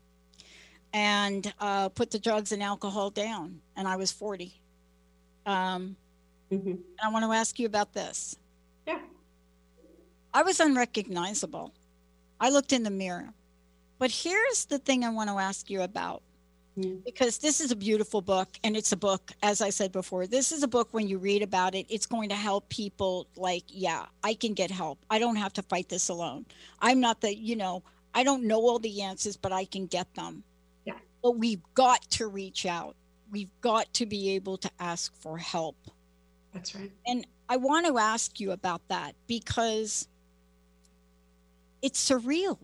and 0.93 1.53
uh, 1.59 1.89
put 1.89 2.09
the 2.09 2.17
drugs 2.17 2.53
and 2.53 2.63
alcohol 2.63 3.11
down, 3.11 3.59
and 3.75 3.87
I 3.87 3.97
was 3.97 4.11
40. 4.11 4.59
Um, 5.47 5.95
Mhm. 6.51 6.65
and 6.73 6.99
I 7.03 7.09
want 7.09 7.25
to 7.25 7.31
ask 7.33 7.57
you 7.59 7.65
about 7.65 7.93
this. 7.93 8.35
Yeah. 8.85 9.01
I 10.33 10.43
was 10.43 10.59
unrecognizable. 10.59 11.73
I 12.39 12.49
looked 12.49 12.71
in 12.73 12.83
the 12.83 12.89
mirror, 12.91 13.33
but 13.97 14.11
here's 14.11 14.65
the 14.65 14.77
thing 14.77 15.03
I 15.03 15.09
want 15.09 15.29
to 15.29 15.37
ask 15.39 15.69
you 15.69 15.81
about 15.81 16.21
Mm. 16.77 17.03
because 17.03 17.39
this 17.39 17.59
is 17.59 17.71
a 17.71 17.75
beautiful 17.75 18.21
book 18.21 18.49
and 18.63 18.77
it's 18.77 18.91
a 18.91 18.95
book 18.97 19.31
as 19.41 19.61
i 19.61 19.69
said 19.71 19.91
before 19.91 20.27
this 20.27 20.51
is 20.51 20.61
a 20.61 20.67
book 20.67 20.89
when 20.91 21.07
you 21.07 21.17
read 21.17 21.41
about 21.41 21.73
it 21.73 21.87
it's 21.89 22.05
going 22.05 22.29
to 22.29 22.35
help 22.35 22.69
people 22.69 23.25
like 23.35 23.63
yeah 23.67 24.05
i 24.23 24.35
can 24.35 24.53
get 24.53 24.69
help 24.69 24.99
i 25.09 25.17
don't 25.17 25.37
have 25.37 25.51
to 25.51 25.63
fight 25.63 25.89
this 25.89 26.07
alone 26.09 26.45
i'm 26.79 26.99
not 26.99 27.19
the 27.21 27.35
you 27.35 27.55
know 27.55 27.81
i 28.13 28.23
don't 28.23 28.43
know 28.43 28.59
all 28.61 28.77
the 28.77 29.01
answers 29.01 29.35
but 29.35 29.51
i 29.51 29.65
can 29.65 29.87
get 29.87 30.13
them 30.13 30.43
Yeah. 30.85 30.99
but 31.23 31.31
we've 31.31 31.63
got 31.73 32.03
to 32.11 32.27
reach 32.27 32.67
out 32.67 32.95
we've 33.31 33.51
got 33.61 33.91
to 33.93 34.05
be 34.05 34.31
able 34.31 34.57
to 34.57 34.69
ask 34.79 35.13
for 35.21 35.37
help 35.37 35.75
That's 36.53 36.73
right. 36.75 36.91
and 37.05 37.25
I 37.49 37.57
want 37.57 37.85
to 37.87 37.97
ask 37.97 38.39
you 38.39 38.51
about 38.51 38.81
that 38.89 39.15
because 39.27 40.07
it's 41.81 42.09
surreal 42.09 42.57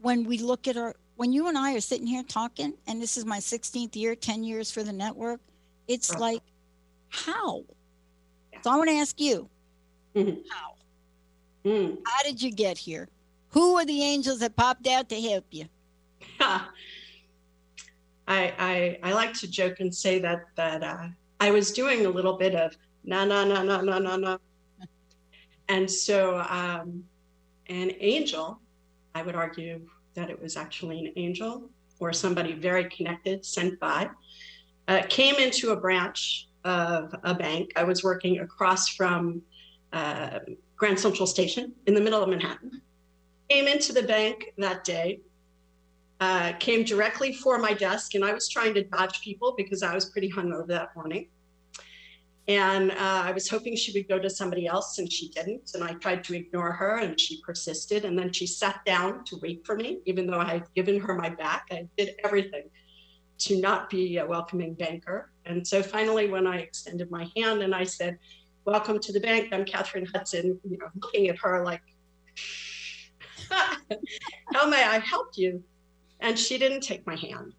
when 0.00 0.24
we 0.24 0.38
look 0.38 0.68
at 0.68 0.76
our, 0.76 0.94
when 1.16 1.32
you 1.32 1.48
and 1.48 1.56
I 1.58 1.74
are 1.74 1.80
sitting 1.80 2.06
here 2.06 2.22
talking, 2.22 2.74
and 2.86 3.00
this 3.02 3.16
is 3.16 3.24
my 3.24 3.38
16th 3.38 3.96
year, 3.96 4.14
10 4.14 4.44
years 4.44 4.70
for 4.70 4.82
the 4.82 4.92
network. 4.92 5.40
It's 5.88 6.10
Uh-huh. 6.10 6.20
like, 6.20 6.42
how? 7.08 7.64
Yeah. 8.52 8.60
So 8.62 8.70
I 8.70 8.76
want 8.76 8.90
to 8.90 8.96
ask 8.96 9.20
you, 9.20 9.48
Mhm. 10.14 10.44
how? 10.50 10.74
Mm. 11.64 11.98
How 12.04 12.22
did 12.22 12.40
you 12.42 12.50
get 12.52 12.78
here? 12.78 13.08
Who 13.50 13.76
are 13.78 13.84
the 13.84 14.02
angels 14.02 14.38
that 14.40 14.54
popped 14.56 14.86
out 14.86 15.08
to 15.08 15.20
help 15.20 15.46
you? 15.50 15.66
I, 18.28 18.98
I 19.02 19.10
I 19.10 19.12
like 19.12 19.34
to 19.34 19.50
joke 19.50 19.80
and 19.80 19.94
say 19.94 20.18
that 20.20 20.44
that 20.56 20.82
uh, 20.82 21.08
I 21.40 21.50
was 21.50 21.72
doing 21.72 22.06
a 22.06 22.08
little 22.08 22.36
bit 22.36 22.54
of 22.54 22.76
na 23.04 23.24
na 23.24 23.44
na 23.44 23.62
na 23.62 23.80
na 23.80 23.98
na 23.98 24.16
na, 24.16 24.38
and 25.68 25.90
so 25.90 26.38
um, 26.48 27.04
an 27.68 27.92
angel, 28.00 28.60
I 29.14 29.22
would 29.22 29.34
argue 29.34 29.80
that 30.14 30.30
it 30.30 30.40
was 30.40 30.56
actually 30.56 31.06
an 31.06 31.12
angel 31.16 31.70
or 31.98 32.12
somebody 32.12 32.52
very 32.52 32.88
connected 32.90 33.44
sent 33.44 33.78
by, 33.80 34.10
uh, 34.88 35.02
came 35.08 35.36
into 35.36 35.70
a 35.70 35.76
branch 35.76 36.48
of 36.64 37.14
a 37.24 37.34
bank. 37.34 37.72
I 37.76 37.84
was 37.84 38.02
working 38.04 38.40
across 38.40 38.88
from 38.88 39.42
uh, 39.92 40.40
Grand 40.76 40.98
Central 40.98 41.26
Station 41.26 41.72
in 41.86 41.94
the 41.94 42.00
middle 42.00 42.22
of 42.22 42.28
Manhattan. 42.28 42.82
Came 43.48 43.68
into 43.68 43.92
the 43.92 44.02
bank 44.02 44.52
that 44.58 44.84
day 44.84 45.20
uh, 46.22 46.52
came 46.60 46.84
directly 46.84 47.32
for 47.32 47.58
my 47.58 47.74
desk, 47.74 48.14
and 48.14 48.24
I 48.24 48.32
was 48.32 48.48
trying 48.48 48.74
to 48.74 48.84
dodge 48.84 49.20
people 49.22 49.54
because 49.56 49.82
I 49.82 49.92
was 49.92 50.04
pretty 50.04 50.30
hungover 50.30 50.68
that 50.68 50.94
morning. 50.94 51.26
And 52.46 52.92
uh, 52.92 53.22
I 53.28 53.32
was 53.32 53.48
hoping 53.48 53.74
she 53.74 53.90
would 53.92 54.08
go 54.08 54.20
to 54.20 54.30
somebody 54.30 54.68
else, 54.68 54.98
and 54.98 55.12
she 55.12 55.30
didn't. 55.30 55.72
And 55.74 55.82
I 55.82 55.94
tried 55.94 56.22
to 56.24 56.36
ignore 56.36 56.70
her, 56.70 56.98
and 56.98 57.18
she 57.18 57.42
persisted. 57.42 58.04
And 58.04 58.16
then 58.16 58.32
she 58.32 58.46
sat 58.46 58.84
down 58.84 59.24
to 59.24 59.36
wait 59.42 59.66
for 59.66 59.74
me, 59.74 59.98
even 60.04 60.28
though 60.28 60.38
I 60.38 60.52
had 60.52 60.66
given 60.76 61.00
her 61.00 61.16
my 61.16 61.28
back. 61.28 61.66
I 61.72 61.88
did 61.96 62.10
everything 62.22 62.70
to 63.38 63.60
not 63.60 63.90
be 63.90 64.18
a 64.18 64.24
welcoming 64.24 64.74
banker. 64.74 65.32
And 65.44 65.66
so 65.66 65.82
finally, 65.82 66.30
when 66.30 66.46
I 66.46 66.58
extended 66.58 67.10
my 67.10 67.28
hand 67.34 67.62
and 67.62 67.74
I 67.74 67.82
said, 67.82 68.16
"Welcome 68.64 69.00
to 69.00 69.12
the 69.12 69.18
bank. 69.18 69.48
I'm 69.50 69.64
Kathryn 69.64 70.06
Hudson," 70.14 70.60
you 70.70 70.78
know, 70.78 70.86
looking 71.02 71.26
at 71.30 71.38
her 71.38 71.64
like, 71.64 71.82
"How 74.54 74.68
may 74.68 74.84
I 74.84 75.00
help 75.00 75.30
you?" 75.36 75.64
And 76.22 76.38
she 76.38 76.56
didn't 76.56 76.80
take 76.80 77.06
my 77.06 77.16
hand. 77.16 77.52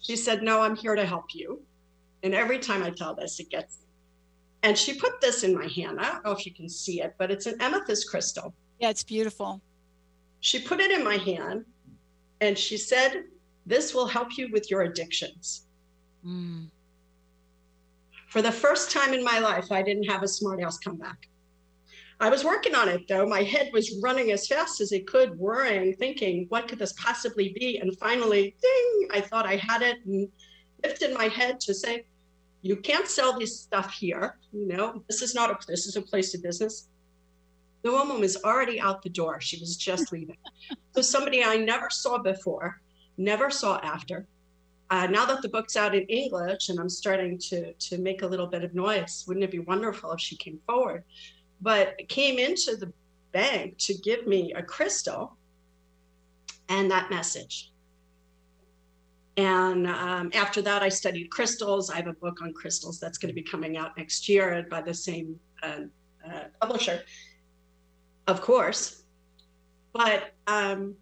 She 0.00 0.16
said, 0.16 0.42
No, 0.42 0.60
I'm 0.60 0.76
here 0.76 0.96
to 0.96 1.06
help 1.06 1.34
you. 1.34 1.62
And 2.22 2.34
every 2.34 2.58
time 2.58 2.82
I 2.82 2.90
tell 2.90 3.14
this, 3.14 3.40
it 3.40 3.48
gets. 3.48 3.78
And 4.62 4.76
she 4.76 4.94
put 4.94 5.20
this 5.20 5.44
in 5.44 5.54
my 5.54 5.68
hand. 5.68 6.00
I 6.00 6.10
don't 6.10 6.24
know 6.24 6.32
if 6.32 6.44
you 6.44 6.52
can 6.52 6.68
see 6.68 7.00
it, 7.00 7.14
but 7.16 7.30
it's 7.30 7.46
an 7.46 7.60
amethyst 7.60 8.10
crystal. 8.10 8.52
Yeah, 8.80 8.90
it's 8.90 9.04
beautiful. 9.04 9.62
She 10.40 10.58
put 10.58 10.80
it 10.80 10.90
in 10.90 11.04
my 11.04 11.16
hand 11.16 11.64
and 12.40 12.58
she 12.58 12.76
said, 12.76 13.24
This 13.64 13.94
will 13.94 14.06
help 14.06 14.36
you 14.36 14.50
with 14.52 14.70
your 14.70 14.82
addictions. 14.82 15.66
Mm. 16.26 16.68
For 18.28 18.42
the 18.42 18.50
first 18.50 18.90
time 18.90 19.14
in 19.14 19.22
my 19.22 19.38
life, 19.38 19.70
I 19.70 19.80
didn't 19.80 20.10
have 20.10 20.24
a 20.24 20.28
smart 20.28 20.60
ass 20.60 20.78
come 20.78 20.96
back. 20.96 21.28
I 22.20 22.30
was 22.30 22.44
working 22.44 22.74
on 22.74 22.88
it 22.88 23.08
though. 23.08 23.26
My 23.26 23.42
head 23.42 23.70
was 23.72 24.00
running 24.02 24.30
as 24.30 24.46
fast 24.46 24.80
as 24.80 24.92
it 24.92 25.06
could, 25.06 25.38
worrying, 25.38 25.94
thinking, 25.96 26.46
what 26.48 26.68
could 26.68 26.78
this 26.78 26.92
possibly 26.92 27.54
be? 27.58 27.78
And 27.78 27.96
finally, 27.98 28.54
ding, 28.62 29.08
I 29.12 29.20
thought 29.20 29.46
I 29.46 29.56
had 29.56 29.82
it 29.82 29.98
and 30.06 30.28
lifted 30.82 31.14
my 31.14 31.28
head 31.28 31.60
to 31.60 31.74
say, 31.74 32.04
you 32.62 32.76
can't 32.76 33.06
sell 33.06 33.38
this 33.38 33.60
stuff 33.60 33.92
here. 33.92 34.38
You 34.52 34.66
know, 34.66 35.02
this 35.06 35.20
is 35.20 35.34
not 35.34 35.50
a 35.50 35.66
this 35.66 35.86
is 35.86 35.96
a 35.96 36.02
place 36.02 36.34
of 36.34 36.42
business. 36.42 36.88
The 37.82 37.92
woman 37.92 38.20
was 38.20 38.42
already 38.42 38.80
out 38.80 39.02
the 39.02 39.10
door. 39.10 39.38
She 39.40 39.60
was 39.60 39.76
just 39.76 40.12
leaving. 40.12 40.38
so 40.94 41.02
somebody 41.02 41.44
I 41.44 41.58
never 41.58 41.90
saw 41.90 42.16
before, 42.16 42.80
never 43.18 43.50
saw 43.50 43.78
after. 43.80 44.26
Uh, 44.88 45.06
now 45.08 45.26
that 45.26 45.42
the 45.42 45.48
book's 45.48 45.76
out 45.76 45.94
in 45.94 46.04
English 46.04 46.70
and 46.70 46.78
I'm 46.78 46.88
starting 46.88 47.36
to 47.50 47.74
to 47.74 47.98
make 47.98 48.22
a 48.22 48.26
little 48.26 48.46
bit 48.46 48.64
of 48.64 48.74
noise, 48.74 49.24
wouldn't 49.26 49.44
it 49.44 49.50
be 49.50 49.58
wonderful 49.58 50.12
if 50.12 50.20
she 50.20 50.36
came 50.36 50.58
forward? 50.66 51.04
But 51.60 51.96
came 52.08 52.38
into 52.38 52.76
the 52.76 52.92
bank 53.32 53.78
to 53.78 53.94
give 53.94 54.26
me 54.26 54.52
a 54.54 54.62
crystal 54.62 55.36
and 56.68 56.90
that 56.90 57.10
message. 57.10 57.72
And 59.36 59.88
um, 59.88 60.30
after 60.32 60.62
that, 60.62 60.82
I 60.82 60.88
studied 60.88 61.28
crystals. 61.30 61.90
I 61.90 61.96
have 61.96 62.06
a 62.06 62.12
book 62.12 62.40
on 62.40 62.52
crystals 62.52 63.00
that's 63.00 63.18
going 63.18 63.34
to 63.34 63.34
be 63.34 63.42
coming 63.42 63.76
out 63.76 63.96
next 63.96 64.28
year 64.28 64.64
by 64.70 64.80
the 64.80 64.94
same 64.94 65.38
uh, 65.62 65.80
uh, 66.24 66.44
publisher, 66.60 67.02
of 68.28 68.40
course. 68.40 69.02
But 69.92 70.34
um, 70.46 70.94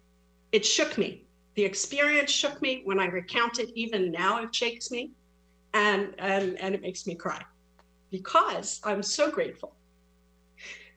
it 0.51 0.65
shook 0.65 0.97
me. 0.97 1.25
The 1.55 1.63
experience 1.63 2.31
shook 2.31 2.59
me. 2.61 2.81
When 2.85 2.99
I 2.99 3.05
recount 3.05 3.59
it, 3.59 3.69
even 3.75 4.11
now, 4.11 4.41
it 4.41 4.53
shakes 4.53 4.89
me, 4.89 5.11
and 5.75 6.15
and 6.17 6.59
and 6.59 6.73
it 6.73 6.81
makes 6.81 7.05
me 7.05 7.13
cry 7.13 7.41
because 8.09 8.81
I'm 8.83 9.03
so 9.03 9.29
grateful. 9.29 9.75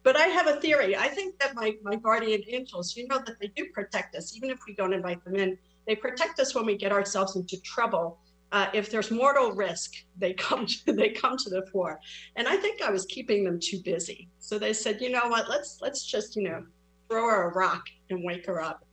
But 0.07 0.17
I 0.17 0.29
have 0.29 0.47
a 0.47 0.61
theory. 0.61 0.97
I 0.97 1.09
think 1.09 1.37
that 1.41 1.57
my 1.57 1.75
my 1.83 1.97
guardian 1.97 2.43
angels, 2.47 2.97
you 2.97 3.09
know, 3.09 3.19
that 3.27 3.41
they 3.41 3.49
do 3.49 3.67
protect 3.75 4.15
us, 4.15 4.37
even 4.37 4.51
if 4.51 4.61
we 4.65 4.73
don't 4.73 4.93
invite 4.93 5.25
them 5.25 5.35
in 5.35 5.59
they 5.85 5.97
protect 5.97 6.39
us 6.39 6.55
when 6.55 6.65
we 6.65 6.77
get 6.77 6.93
ourselves 6.93 7.35
into 7.35 7.61
trouble. 7.63 8.19
Uh, 8.53 8.69
if 8.73 8.89
there's 8.89 9.11
mortal 9.11 9.51
risk, 9.51 9.95
they 10.17 10.33
come 10.33 10.65
to, 10.87 10.93
they 10.93 11.09
come 11.09 11.37
to 11.39 11.51
the 11.51 11.67
fore. 11.73 11.99
And 12.37 12.47
I 12.47 12.57
think 12.57 12.83
I 12.83 12.91
was 12.91 13.05
keeping 13.07 13.43
them 13.43 13.59
too 13.59 13.81
busy. 13.85 14.29
So 14.39 14.61
they 14.61 14.73
said, 14.73 15.01
you 15.01 15.11
know 15.11 15.27
what? 15.27 15.49
Let's 15.49 15.79
let's 15.81 16.05
just 16.05 16.37
you 16.37 16.43
know 16.45 16.65
throw 17.09 17.29
her 17.29 17.51
a 17.51 17.55
rock 17.55 17.83
and 18.11 18.23
wake 18.23 18.47
her 18.47 18.63
up. 18.63 18.85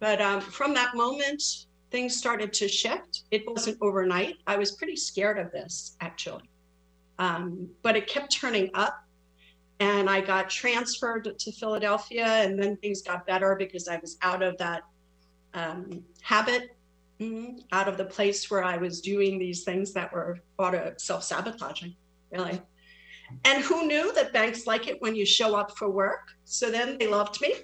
But 0.00 0.20
um, 0.20 0.42
from 0.42 0.74
that 0.74 0.94
moment, 0.94 1.42
things 1.90 2.14
started 2.14 2.52
to 2.54 2.68
shift. 2.68 3.24
It 3.30 3.42
wasn't 3.46 3.78
overnight. 3.80 4.36
I 4.46 4.58
was 4.58 4.72
pretty 4.72 4.96
scared 4.96 5.38
of 5.38 5.50
this 5.50 5.96
actually, 6.02 6.50
um, 7.18 7.70
but 7.82 7.96
it 7.96 8.06
kept 8.06 8.30
turning 8.30 8.68
up. 8.74 9.02
And 9.80 10.08
I 10.08 10.20
got 10.20 10.50
transferred 10.50 11.38
to 11.38 11.52
Philadelphia, 11.52 12.26
and 12.26 12.62
then 12.62 12.76
things 12.76 13.02
got 13.02 13.26
better 13.26 13.56
because 13.56 13.88
I 13.88 13.96
was 13.96 14.18
out 14.22 14.42
of 14.42 14.56
that 14.58 14.82
um, 15.54 16.04
habit 16.22 16.76
mm, 17.20 17.62
out 17.72 17.88
of 17.88 17.96
the 17.96 18.04
place 18.04 18.50
where 18.50 18.64
I 18.64 18.76
was 18.76 19.00
doing 19.00 19.38
these 19.38 19.62
things 19.64 19.92
that 19.92 20.12
were 20.12 20.38
auto 20.58 20.94
self 20.96 21.22
sabotaging, 21.22 21.94
really. 22.30 22.60
And 23.44 23.62
who 23.62 23.86
knew 23.86 24.12
that 24.14 24.32
banks 24.32 24.66
like 24.66 24.88
it 24.88 25.00
when 25.00 25.14
you 25.14 25.24
show 25.24 25.54
up 25.54 25.76
for 25.76 25.88
work? 25.88 26.32
So 26.44 26.70
then 26.70 26.98
they 26.98 27.06
loved 27.06 27.40
me. 27.40 27.54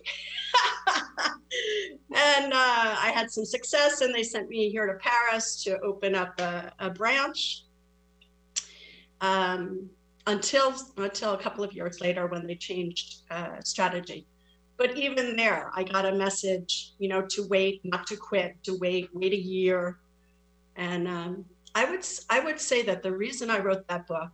and 2.14 2.52
uh, 2.52 2.96
I 3.00 3.10
had 3.12 3.30
some 3.30 3.44
success, 3.44 4.00
and 4.00 4.14
they 4.14 4.22
sent 4.22 4.48
me 4.48 4.70
here 4.70 4.86
to 4.86 4.94
Paris 4.94 5.64
to 5.64 5.78
open 5.80 6.14
up 6.14 6.40
a, 6.40 6.72
a 6.78 6.90
branch. 6.90 7.64
Um, 9.20 9.90
until 10.26 10.74
until 10.96 11.34
a 11.34 11.38
couple 11.38 11.62
of 11.64 11.72
years 11.72 12.00
later, 12.00 12.26
when 12.26 12.46
they 12.46 12.56
changed 12.56 13.22
uh, 13.30 13.60
strategy. 13.62 14.26
But 14.78 14.98
even 14.98 15.36
there 15.36 15.70
i 15.74 15.82
got 15.82 16.04
a 16.04 16.12
message 16.12 16.92
you 16.98 17.08
know 17.08 17.22
to 17.22 17.46
wait 17.48 17.80
not 17.82 18.06
to 18.08 18.16
quit 18.16 18.62
to 18.64 18.76
wait 18.78 19.08
wait 19.14 19.32
a 19.32 19.36
year. 19.36 19.98
And 20.76 21.08
um, 21.08 21.44
i 21.74 21.84
would 21.90 22.04
i 22.28 22.40
would 22.40 22.60
say 22.60 22.82
that 22.82 23.02
the 23.02 23.12
reason 23.12 23.50
i 23.50 23.58
wrote 23.58 23.86
that 23.88 24.06
book 24.06 24.32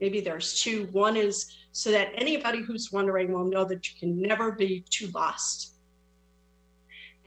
maybe 0.00 0.20
there's 0.20 0.60
two. 0.60 0.88
One 0.92 1.16
is 1.16 1.52
so 1.72 1.90
that 1.92 2.08
anybody 2.14 2.62
who's 2.62 2.90
wondering 2.90 3.32
will 3.32 3.44
know 3.44 3.64
that 3.64 3.88
you 3.88 3.98
can 3.98 4.20
never 4.20 4.52
be 4.52 4.84
too 4.90 5.08
lost. 5.14 5.74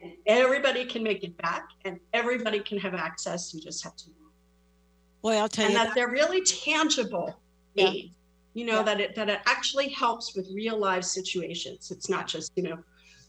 And 0.01 0.13
everybody 0.25 0.85
can 0.85 1.03
make 1.03 1.23
it 1.23 1.37
back 1.37 1.67
and 1.85 1.99
everybody 2.11 2.59
can 2.59 2.77
have 2.79 2.93
access. 2.93 3.53
You 3.53 3.61
just 3.61 3.83
have 3.83 3.95
to 3.97 4.09
know. 4.09 4.15
Boy, 5.21 5.37
I'll 5.37 5.47
tell 5.47 5.65
and 5.65 5.73
you. 5.73 5.79
that 5.79 5.95
they're 5.95 6.09
really 6.09 6.43
tangible 6.43 7.39
Yeah. 7.75 7.89
aids 7.89 8.09
You 8.53 8.65
know 8.65 8.77
Yeah. 8.77 8.83
that 8.83 8.99
it 9.01 9.15
that 9.15 9.29
it 9.29 9.39
actually 9.45 9.89
helps 9.89 10.35
with 10.35 10.47
real 10.53 10.77
life 10.77 11.03
situations. 11.03 11.91
It's 11.91 12.09
not 12.09 12.27
just 12.27 12.51
you 12.55 12.63
know 12.63 12.77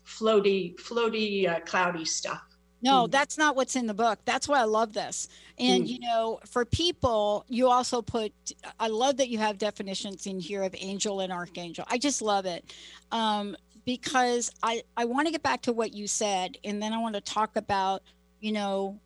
floaty, 0.07 0.77
floaty, 0.77 1.49
uh, 1.49 1.61
cloudy 1.61 2.05
stuff. 2.05 2.43
No, 2.83 3.07
Mm. 3.07 3.11
that's 3.11 3.39
not 3.39 3.57
what's 3.57 3.77
in 3.77 3.87
the 3.87 3.95
book. 3.95 4.19
That's 4.27 4.47
why 4.47 4.61
I 4.61 4.65
love 4.65 4.93
this. 4.93 5.29
And 5.59 5.85
Mm. 5.85 5.89
you 5.89 5.99
know, 6.01 6.41
for 6.45 6.67
people, 6.67 7.47
you 7.49 7.69
also 7.71 8.03
put 8.03 8.33
I 8.79 8.89
love 8.89 9.17
that 9.17 9.29
you 9.31 9.39
have 9.39 9.57
definitions 9.57 10.27
in 10.27 10.39
here 10.41 10.63
of 10.63 10.75
angel 10.79 11.21
and 11.21 11.33
archangel. 11.33 11.85
I 11.89 11.97
just 11.99 12.21
love 12.21 12.45
it. 12.45 12.75
Um 13.13 13.57
because 13.87 14.51
I 14.63 14.83
I 14.97 15.07
want 15.07 15.27
to 15.27 15.33
get 15.33 15.43
back 15.43 15.63
to 15.63 15.73
what 15.73 15.95
you 15.95 16.07
said 16.07 16.59
and 16.65 16.83
then 16.83 16.93
I 16.93 16.99
want 16.99 17.15
to 17.15 17.21
talk 17.23 17.57
about, 17.57 18.03
you 18.41 18.53
know, 18.53 19.01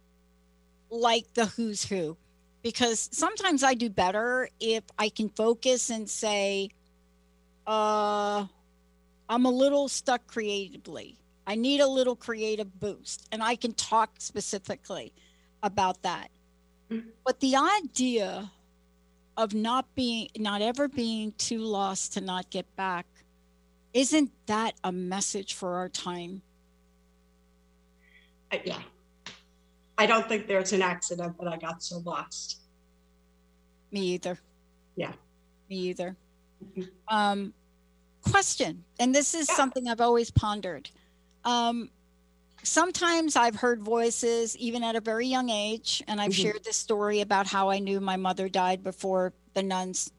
like 0.91 1.33
the 1.35 1.47
who's 1.47 1.85
who 1.85 2.17
because 2.69 3.09
sometimes 3.13 3.65
I 3.65 3.73
do 3.73 3.89
better 3.89 4.51
if 4.61 4.85
I 4.99 5.09
can 5.09 5.31
focus 5.31 5.89
and 5.89 6.07
say 6.07 6.69
uh 7.67 8.45
I'm 9.31 9.47
a 9.47 9.51
little 9.51 9.89
stuck 9.89 10.27
creatively. 10.27 11.17
I 11.47 11.55
need 11.55 11.81
a 11.81 11.87
little 11.87 12.15
creative 12.15 12.79
boost, 12.79 13.27
and 13.33 13.43
I 13.43 13.57
can 13.57 13.73
talk 13.73 14.11
specifically 14.19 15.15
about 15.63 16.03
that. 16.03 16.29
Mhm. 16.91 17.13
But 17.25 17.41
the 17.41 17.57
idea 17.57 18.53
of 19.39 19.55
not 19.55 19.87
being, 19.95 20.29
not 20.37 20.61
ever 20.61 20.89
being 20.89 21.33
too 21.39 21.61
lost 21.61 22.13
to 22.15 22.21
not 22.21 22.51
get 22.51 22.67
back, 22.77 23.07
isn't 23.95 24.31
that 24.45 24.75
a 24.85 24.93
message 24.93 25.55
for 25.55 25.77
our 25.77 25.89
time? 25.89 26.43
I, 28.53 28.61
yeah, 28.65 28.83
I 29.99 30.07
don't 30.07 30.29
think 30.29 30.47
there's 30.47 30.73
an 30.73 30.81
accident 30.81 31.37
that 31.39 31.49
I 31.49 31.57
got 31.57 31.83
so 31.83 31.99
lost. 31.99 32.61
Me 33.91 34.01
either. 34.01 34.39
Yeah. 34.97 35.13
Me 35.69 35.77
either. 35.77 36.17
Mhm. 36.65 36.89
Um, 37.09 37.55
question, 38.23 38.85
and 39.01 39.15
this 39.15 39.35
is 39.35 39.49
Yeah. 39.49 39.57
something 39.57 39.89
I've 39.89 40.01
always 40.01 40.31
pondered. 40.31 40.89
Um, 41.45 41.91
sometimes 42.63 43.35
I've 43.37 43.57
heard 43.57 43.83
voices, 43.83 44.57
even 44.57 44.85
at 44.85 44.95
a 44.95 45.01
very 45.01 45.27
young 45.27 45.51
age, 45.51 46.03
and 46.07 46.21
I've 46.21 46.33
Mhm. 46.33 46.43
shared 46.43 46.65
this 46.65 46.77
story 46.77 47.21
about 47.21 47.47
how 47.49 47.69
I 47.71 47.79
knew 47.79 48.01
my 48.01 48.17
mother 48.17 48.49
died 48.49 48.85
before 48.85 49.33
the 49.55 49.63
nuns 49.63 50.11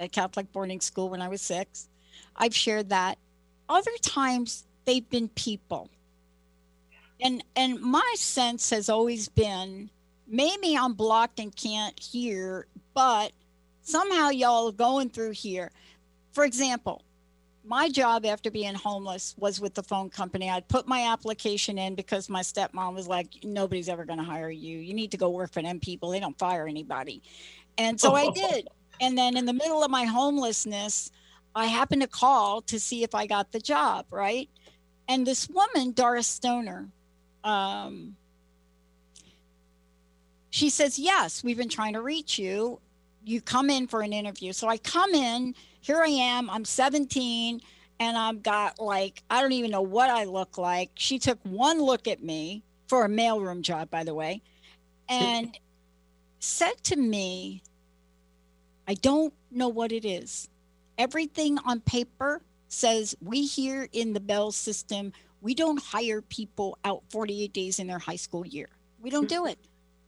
at 0.00 0.12
Catholic 0.12 0.50
boarding 0.52 0.80
school 0.80 1.10
when 1.10 1.22
I 1.22 1.28
was 1.28 1.42
six. 1.42 1.88
I've 2.36 2.54
shared 2.54 2.88
that. 2.88 3.18
Other 3.68 3.96
times 4.02 4.64
they've 4.84 5.08
been 5.08 5.28
people. 5.28 5.90
And 7.20 7.42
and 7.56 7.80
my 7.80 8.14
sense 8.16 8.70
has 8.70 8.88
always 8.88 9.28
been 9.28 9.90
maybe 10.28 10.76
I'm 10.76 10.92
blocked 10.92 11.40
and 11.40 11.54
can't 11.54 11.98
hear, 11.98 12.66
but 12.94 13.32
somehow 13.82 14.28
y'all 14.28 14.68
are 14.68 14.72
going 14.72 15.10
through 15.10 15.32
here. 15.32 15.70
For 16.32 16.44
example, 16.44 17.02
my 17.64 17.88
job 17.88 18.24
after 18.24 18.50
being 18.50 18.74
homeless 18.74 19.34
was 19.38 19.60
with 19.60 19.74
the 19.74 19.82
phone 19.82 20.08
company. 20.08 20.48
I'd 20.48 20.68
put 20.68 20.86
my 20.86 21.12
application 21.12 21.76
in 21.78 21.94
because 21.94 22.28
my 22.28 22.40
stepmom 22.40 22.94
was 22.94 23.08
like, 23.08 23.28
nobody's 23.42 23.88
ever 23.88 24.04
going 24.04 24.18
to 24.18 24.24
hire 24.24 24.50
you. 24.50 24.78
You 24.78 24.94
need 24.94 25.10
to 25.10 25.16
go 25.16 25.28
work 25.30 25.52
for 25.52 25.62
them 25.62 25.80
people. 25.80 26.10
They 26.10 26.20
don't 26.20 26.38
fire 26.38 26.66
anybody. 26.66 27.22
And 27.76 28.00
so 28.00 28.14
I 28.14 28.30
did. 28.34 28.68
And 29.00 29.18
then 29.18 29.36
in 29.36 29.44
the 29.44 29.52
middle 29.52 29.82
of 29.84 29.90
my 29.90 30.04
homelessness, 30.04 31.10
I 31.54 31.66
happened 31.66 32.02
to 32.02 32.08
call 32.08 32.62
to 32.62 32.80
see 32.80 33.02
if 33.02 33.14
I 33.14 33.26
got 33.26 33.52
the 33.52 33.60
job, 33.60 34.06
right? 34.10 34.48
And 35.08 35.26
this 35.26 35.48
woman, 35.48 35.92
Doris 35.92 36.26
Stoner, 36.26 36.88
um, 37.44 38.16
she 40.50 40.70
says, 40.70 40.98
Yes, 40.98 41.44
we've 41.44 41.56
been 41.56 41.68
trying 41.68 41.94
to 41.94 42.02
reach 42.02 42.38
you. 42.38 42.80
You 43.24 43.40
come 43.40 43.70
in 43.70 43.86
for 43.86 44.00
an 44.02 44.12
interview. 44.12 44.52
So 44.52 44.68
I 44.68 44.78
come 44.78 45.12
in, 45.14 45.54
here 45.80 46.02
I 46.02 46.08
am, 46.08 46.48
I'm 46.48 46.64
17, 46.64 47.60
and 48.00 48.16
I've 48.16 48.42
got 48.42 48.78
like, 48.78 49.22
I 49.28 49.40
don't 49.40 49.52
even 49.52 49.70
know 49.70 49.82
what 49.82 50.10
I 50.10 50.24
look 50.24 50.56
like. 50.56 50.90
She 50.94 51.18
took 51.18 51.38
one 51.42 51.80
look 51.80 52.08
at 52.08 52.22
me 52.22 52.62
for 52.86 53.04
a 53.04 53.08
mailroom 53.08 53.60
job, 53.60 53.90
by 53.90 54.04
the 54.04 54.14
way, 54.14 54.40
and 55.08 55.58
said 56.40 56.82
to 56.84 56.96
me, 56.96 57.62
I 58.86 58.94
don't 58.94 59.34
know 59.50 59.68
what 59.68 59.92
it 59.92 60.04
is. 60.04 60.48
Everything 60.96 61.58
on 61.66 61.80
paper 61.80 62.40
says 62.68 63.14
we 63.20 63.44
here 63.44 63.88
in 63.92 64.12
the 64.12 64.20
Bell 64.20 64.52
system, 64.52 65.12
we 65.40 65.54
don't 65.54 65.80
hire 65.82 66.20
people 66.22 66.78
out 66.84 67.02
48 67.10 67.52
days 67.52 67.78
in 67.78 67.86
their 67.86 67.98
high 67.98 68.16
school 68.16 68.46
year. 68.46 68.68
We 69.00 69.10
don't 69.10 69.28
do 69.28 69.46
it. 69.46 69.58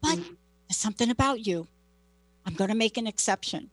But 0.01 0.19
Mhm. 0.19 0.37
there's 0.69 0.77
something 0.77 1.11
about 1.11 1.47
you. 1.47 1.69
I'm 2.47 2.55
going 2.55 2.71
to 2.71 2.77
make 2.77 2.97
an 2.97 3.07
exception. 3.07 3.71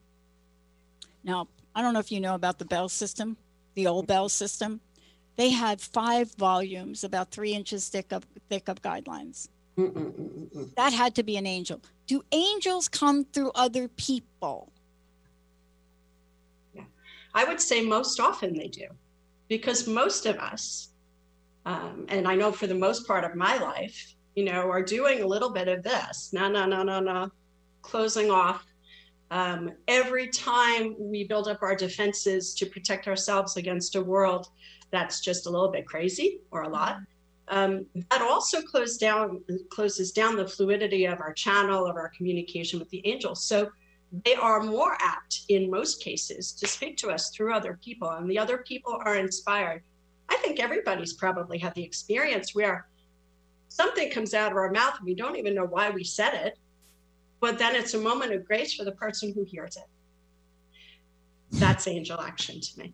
Now, 1.23 1.47
I 1.73 1.81
don't 1.81 1.93
know 1.93 1.99
if 1.99 2.11
you 2.11 2.19
know 2.19 2.35
about 2.35 2.59
the 2.59 2.65
Bell 2.65 2.89
system, 2.89 3.37
the 3.75 3.87
old 3.87 4.07
Bell 4.07 4.29
system. 4.29 4.81
They 5.35 5.49
had 5.49 5.79
five 5.81 6.31
volumes, 6.35 7.03
about 7.03 7.31
three 7.31 7.53
inches 7.53 7.89
thick 7.89 8.11
of, 8.11 8.25
thick 8.49 8.67
of 8.67 8.81
guidelines. 8.81 9.49
That 10.75 10.91
had 10.93 11.13
to 11.15 11.23
be 11.23 11.37
an 11.37 11.45
angel. 11.45 11.81
Do 12.07 12.23
angels 12.31 12.87
come 12.87 13.25
through 13.25 13.51
other 13.53 13.87
people? 13.87 14.71
Yeah. 16.73 16.85
I 17.35 17.45
would 17.45 17.61
say 17.61 17.85
most 17.85 18.19
often 18.19 18.57
they 18.57 18.67
do, 18.67 18.87
because 19.47 19.87
most 19.87 20.25
of 20.25 20.37
us, 20.37 20.89
um, 21.67 22.05
and 22.07 22.25
I 22.25 22.33
know 22.35 22.53
for 22.53 22.65
the 22.65 22.73
most 22.73 23.05
part 23.05 23.25
of 23.25 23.35
my 23.35 23.57
life, 23.57 24.15
you 24.35 24.45
know, 24.45 24.71
are 24.71 24.81
doing 24.81 25.21
a 25.21 25.27
little 25.27 25.49
bit 25.49 25.67
of 25.67 25.83
this. 25.83 26.29
No, 26.31 26.47
no, 26.47 26.65
no, 26.65 26.81
no, 26.81 27.01
no. 27.01 27.29
Closing 27.81 28.31
off. 28.31 28.65
Um, 29.31 29.71
every 29.89 30.29
time 30.29 30.95
we 30.97 31.25
build 31.25 31.49
up 31.49 31.61
our 31.61 31.75
defenses 31.75 32.53
to 32.55 32.65
protect 32.67 33.09
ourselves 33.09 33.57
against 33.57 33.97
a 33.97 34.01
world 34.01 34.47
that's 34.91 35.19
just 35.19 35.45
a 35.45 35.49
little 35.49 35.67
bit 35.67 35.85
crazy 35.85 36.39
or 36.51 36.61
a 36.61 36.69
lot, 36.69 36.99
um, 37.49 37.85
that 38.11 38.21
also 38.21 38.61
closes 38.61 38.97
down 38.97 39.43
closes 39.69 40.13
down 40.13 40.37
the 40.37 40.47
fluidity 40.47 41.03
of 41.03 41.19
our 41.19 41.33
channel 41.33 41.85
of 41.85 41.97
our 41.97 42.09
communication 42.15 42.79
with 42.79 42.89
the 42.91 43.05
angels. 43.05 43.43
So 43.43 43.69
they 44.23 44.35
are 44.35 44.63
more 44.63 44.95
apt 45.01 45.41
in 45.49 45.69
most 45.69 46.01
cases 46.01 46.53
to 46.53 46.65
speak 46.65 46.95
to 46.97 47.09
us 47.09 47.29
through 47.31 47.53
other 47.53 47.77
people 47.83 48.09
and 48.09 48.29
the 48.29 48.39
other 48.39 48.59
people 48.59 48.97
are 49.03 49.17
inspired 49.17 49.83
i 50.29 50.35
think 50.37 50.59
everybody's 50.59 51.13
probably 51.13 51.57
had 51.57 51.73
the 51.75 51.83
experience 51.83 52.53
where 52.53 52.87
something 53.69 54.09
comes 54.11 54.33
out 54.33 54.51
of 54.51 54.57
our 54.57 54.71
mouth 54.71 54.95
and 54.97 55.05
we 55.05 55.15
don't 55.15 55.35
even 55.35 55.53
know 55.53 55.65
why 55.65 55.89
we 55.89 56.03
said 56.03 56.33
it 56.33 56.57
but 57.39 57.59
then 57.59 57.75
it's 57.75 57.93
a 57.93 57.99
moment 57.99 58.33
of 58.33 58.45
grace 58.45 58.73
for 58.73 58.83
the 58.83 58.91
person 58.91 59.33
who 59.33 59.43
hears 59.43 59.77
it 59.77 59.87
that's 61.51 61.87
angel 61.87 62.19
action 62.19 62.59
to 62.59 62.79
me 62.79 62.93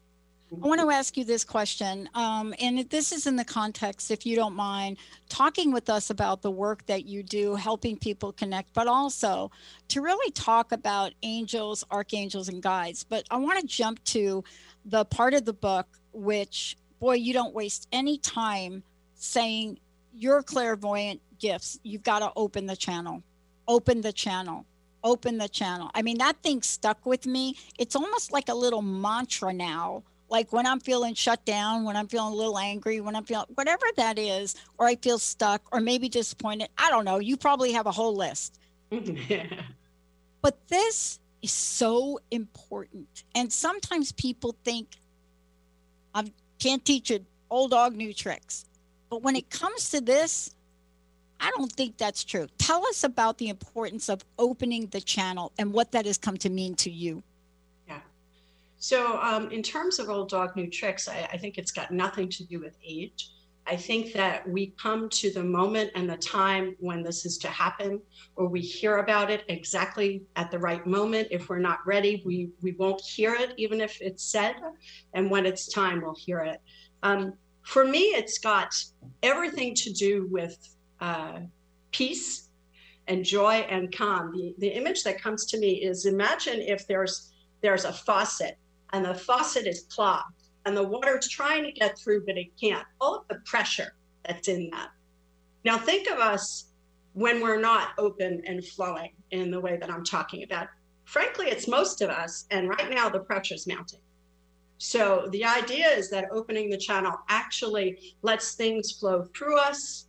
I 0.62 0.68
want 0.68 0.82
to 0.82 0.92
ask 0.92 1.18
you 1.18 1.24
this 1.24 1.44
question, 1.44 2.08
um, 2.14 2.54
and 2.60 2.88
this 2.90 3.12
is 3.12 3.26
in 3.26 3.36
the 3.36 3.46
context, 3.46 4.12
if 4.12 4.24
you 4.24 4.36
don't 4.36 4.56
mind, 4.56 4.98
talking 5.28 5.72
with 5.72 5.90
us 5.90 6.12
about 6.12 6.44
the 6.44 6.52
work 6.52 6.86
that 6.86 7.06
you 7.06 7.24
do, 7.24 7.56
helping 7.56 7.98
people 7.98 8.32
connect, 8.34 8.72
but 8.74 8.88
also 8.88 9.50
to 9.88 10.02
really 10.02 10.30
talk 10.32 10.72
about 10.72 11.14
angels, 11.24 11.84
archangels, 11.90 12.50
and 12.50 12.62
guides. 12.62 13.04
But 13.04 13.26
I 13.32 13.38
want 13.38 13.62
to 13.62 13.66
jump 13.66 14.04
to 14.06 14.44
the 14.86 15.06
part 15.06 15.34
of 15.34 15.46
the 15.46 15.54
book 15.54 15.88
which, 16.12 16.78
boy, 17.04 17.16
you 17.16 17.34
don't 17.34 17.54
waste 17.54 17.88
any 17.92 18.18
time 18.18 18.82
saying 19.14 19.78
your 20.14 20.42
clairvoyant 20.42 21.20
gifts. 21.38 21.78
You've 21.84 22.04
got 22.04 22.20
to 22.20 22.32
open 22.38 22.66
the 22.66 22.78
channel, 22.78 23.22
open 23.68 24.02
the 24.02 24.14
channel. 24.14 24.66
Open 25.06 25.38
the 25.38 25.50
channel. 25.50 25.92
I 25.94 26.02
mean, 26.02 26.20
that 26.20 26.42
thing 26.44 26.62
stuck 26.62 27.06
with 27.06 27.26
me. 27.26 27.58
It's 27.78 27.94
almost 27.94 28.32
like 28.32 28.48
a 28.48 28.54
little 28.54 28.82
mantra 28.82 29.52
now 29.52 30.04
like 30.30 30.54
when 30.54 30.66
I'm 30.66 30.80
feeling 30.80 31.14
shut 31.14 31.44
down, 31.46 31.84
when 31.84 31.98
I'm 31.98 32.08
feeling 32.08 32.32
a 32.32 32.36
little 32.36 32.58
angry, 32.58 33.02
when 33.02 33.16
I'm 33.16 33.26
feeling 33.26 33.48
whatever 33.54 33.86
that 33.98 34.18
is, 34.18 34.56
or 34.78 34.88
I 34.88 34.96
feel 34.96 35.20
stuck, 35.20 35.62
or 35.72 35.82
maybe 35.82 36.08
disappointed. 36.08 36.70
I 36.78 36.90
don't 36.90 37.06
know. 37.06 37.20
You 37.20 37.36
probably 37.38 37.74
have 37.74 37.86
a 37.86 37.92
whole 37.92 38.16
list. 38.16 38.60
But 40.42 40.58
this 40.68 41.20
is 41.42 41.52
so 41.52 42.20
important. 42.32 43.24
And 43.36 43.52
sometimes 43.54 44.12
people 44.12 44.56
think 44.66 44.88
I 46.16 46.26
can't 46.60 46.84
teach 46.84 47.12
it 47.12 47.24
old 47.50 47.72
dog 47.72 47.96
new 47.96 48.14
tricks. 48.14 48.66
But 49.10 49.22
when 49.22 49.36
it 49.36 49.50
comes 49.50 49.92
to 49.92 50.02
this, 50.02 50.56
I 51.40 51.52
don't 51.58 51.72
think 51.72 51.98
that's 51.98 52.24
true. 52.24 52.48
Tell 52.58 52.88
us 52.88 53.04
about 53.04 53.38
the 53.38 53.50
importance 53.50 54.10
of 54.10 54.24
opening 54.40 54.88
the 54.88 55.02
channel 55.02 55.52
and 55.58 55.74
what 55.74 55.92
that 55.92 56.06
has 56.06 56.18
come 56.18 56.38
to 56.38 56.50
mean 56.50 56.74
to 56.76 56.90
you. 56.90 57.22
Yeah. 57.88 58.00
So, 58.78 59.20
um, 59.22 59.52
in 59.52 59.62
terms 59.62 60.00
of 60.00 60.10
old 60.10 60.30
dog, 60.30 60.56
new 60.56 60.70
tricks, 60.70 61.08
I, 61.08 61.28
I 61.34 61.38
think 61.38 61.58
it's 61.58 61.72
got 61.72 61.92
nothing 61.92 62.30
to 62.30 62.44
do 62.46 62.60
with 62.60 62.78
age. 62.84 63.33
I 63.66 63.78
think 63.78 64.14
that 64.14 64.48
we 64.48 64.74
come 64.82 65.10
to 65.10 65.32
the 65.32 65.44
moment 65.44 65.92
and 65.96 66.10
the 66.10 66.18
time 66.18 66.76
when 66.80 67.02
this 67.02 67.26
is 67.26 67.38
to 67.40 67.48
happen, 67.48 68.02
or 68.36 68.48
we 68.48 68.60
hear 68.60 68.98
about 68.98 69.32
it 69.32 69.46
exactly 69.48 70.24
at 70.36 70.52
the 70.52 70.60
right 70.60 70.86
moment. 70.86 71.30
If 71.32 71.48
we're 71.48 71.60
not 71.60 71.80
ready, 71.86 72.22
we, 72.26 72.50
we 72.62 72.74
won't 72.74 73.02
hear 73.02 73.34
it, 73.36 73.54
even 73.58 73.80
if 73.80 74.02
it's 74.02 74.24
said. 74.24 74.56
And 75.14 75.32
when 75.32 75.46
it's 75.46 75.72
time, 75.72 76.02
we'll 76.02 76.16
hear 76.16 76.40
it. 76.40 76.62
Um, 77.04 77.34
for 77.62 77.86
me, 77.86 78.00
it's 78.00 78.38
got 78.38 78.76
everything 79.22 79.74
to 79.76 79.94
do 79.94 80.28
with 80.30 80.58
uh, 81.00 81.40
peace 81.92 82.50
and 83.08 83.24
joy 83.24 83.66
and 83.70 83.96
calm. 83.96 84.34
The, 84.34 84.56
the 84.58 84.70
image 84.70 85.04
that 85.04 85.22
comes 85.22 85.46
to 85.48 85.58
me 85.58 85.84
is 85.84 86.06
imagine 86.06 86.62
if 86.62 86.86
there's 86.88 87.30
there's 87.62 87.86
a 87.86 87.94
faucet 87.94 88.58
and 88.92 89.06
the 89.06 89.16
faucet 89.16 89.68
is 89.68 89.86
clogged 89.90 90.43
and 90.66 90.76
the 90.76 90.84
water's 90.84 91.28
trying 91.28 91.64
to 91.64 91.72
get 91.72 91.98
through, 91.98 92.26
but 92.26 92.38
it 92.38 92.48
can't. 92.60 92.86
All 93.02 93.16
of 93.16 93.28
the 93.28 93.42
pressure 93.46 93.96
that's 94.26 94.48
in 94.48 94.70
that. 94.72 94.90
Now, 95.66 95.78
think 95.78 96.10
of 96.10 96.20
us 96.20 96.66
when 97.14 97.42
we're 97.42 97.60
not 97.60 97.90
open 97.98 98.42
and 98.46 98.66
flowing 98.66 99.12
in 99.32 99.52
the 99.52 99.60
way 99.60 99.78
that 99.78 99.90
I'm 99.90 100.04
talking 100.04 100.44
about. 100.44 100.68
Frankly, 101.06 101.48
it's 101.48 101.68
most 101.68 102.02
of 102.02 102.10
us, 102.10 102.46
and 102.50 102.70
right 102.70 102.90
now 102.90 103.10
the 103.10 103.20
pressure's 103.20 103.68
mounting. 103.68 104.00
So, 104.78 105.28
the 105.32 105.46
idea 105.46 105.88
is 105.90 106.10
that 106.10 106.26
opening 106.32 106.70
the 106.70 106.78
channel 106.78 107.14
actually 107.30 108.16
lets 108.22 108.56
things 108.56 108.92
flow 108.92 109.28
through 109.36 109.58
us. 109.58 110.08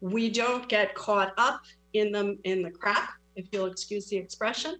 We 0.00 0.30
don't 0.30 0.68
get 0.68 0.94
caught 0.94 1.32
up 1.36 1.60
in 1.92 2.12
them 2.12 2.38
in 2.44 2.62
the 2.62 2.70
crap, 2.70 3.10
if 3.36 3.46
you'll 3.52 3.66
excuse 3.66 4.08
the 4.08 4.16
expression, 4.16 4.76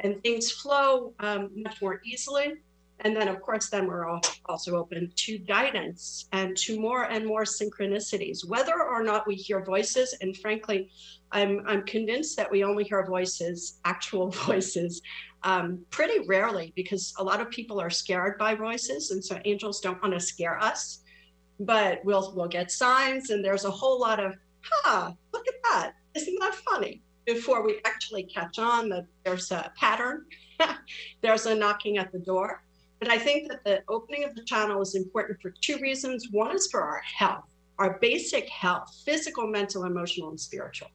and 0.00 0.20
things 0.22 0.50
flow 0.50 1.12
um, 1.20 1.50
much 1.54 1.82
more 1.82 2.00
easily 2.04 2.54
and 3.02 3.16
then, 3.16 3.28
of 3.28 3.40
course, 3.40 3.70
then 3.70 3.86
we're 3.86 4.06
also 4.46 4.76
open 4.76 5.10
to 5.14 5.38
guidance 5.38 6.26
and 6.32 6.56
to 6.58 6.78
more 6.78 7.04
and 7.04 7.26
more 7.26 7.44
synchronicities, 7.44 8.46
whether 8.46 8.82
or 8.82 9.02
not 9.02 9.26
we 9.26 9.34
hear 9.34 9.64
voices. 9.64 10.14
And 10.20 10.36
frankly, 10.36 10.90
I'm, 11.32 11.62
I'm 11.66 11.82
convinced 11.84 12.36
that 12.36 12.50
we 12.50 12.62
only 12.62 12.84
hear 12.84 13.04
voices, 13.06 13.80
actual 13.84 14.30
voices, 14.46 15.00
um, 15.44 15.84
pretty 15.90 16.26
rarely 16.26 16.72
because 16.76 17.14
a 17.18 17.24
lot 17.24 17.40
of 17.40 17.50
people 17.50 17.80
are 17.80 17.88
scared 17.88 18.36
by 18.38 18.54
voices. 18.54 19.10
And 19.12 19.24
so 19.24 19.38
angels 19.46 19.80
don't 19.80 20.00
want 20.02 20.14
to 20.14 20.20
scare 20.20 20.58
us. 20.62 21.02
But 21.58 22.00
we'll, 22.04 22.34
we'll 22.34 22.48
get 22.48 22.70
signs, 22.70 23.28
and 23.28 23.44
there's 23.44 23.66
a 23.66 23.70
whole 23.70 24.00
lot 24.00 24.18
of, 24.18 24.34
huh, 24.62 25.12
look 25.34 25.46
at 25.46 25.54
that. 25.64 25.92
Isn't 26.14 26.38
that 26.40 26.54
funny? 26.54 27.02
Before 27.26 27.64
we 27.64 27.80
actually 27.84 28.22
catch 28.22 28.58
on 28.58 28.88
that 28.88 29.04
there's 29.24 29.50
a 29.50 29.70
pattern, 29.76 30.24
there's 31.20 31.44
a 31.44 31.54
knocking 31.54 31.98
at 31.98 32.12
the 32.12 32.18
door 32.18 32.62
but 33.00 33.08
I 33.08 33.18
think 33.18 33.48
that 33.48 33.64
the 33.64 33.82
opening 33.88 34.24
of 34.24 34.34
the 34.36 34.44
channel 34.44 34.80
is 34.82 34.94
important 34.94 35.40
for 35.40 35.52
two 35.62 35.78
reasons. 35.78 36.28
One 36.30 36.54
is 36.54 36.68
for 36.70 36.82
our 36.82 37.00
health, 37.00 37.46
our 37.78 37.98
basic 37.98 38.48
health, 38.48 38.94
physical, 39.06 39.46
mental, 39.46 39.84
emotional, 39.84 40.28
and 40.28 40.38
spiritual. 40.38 40.88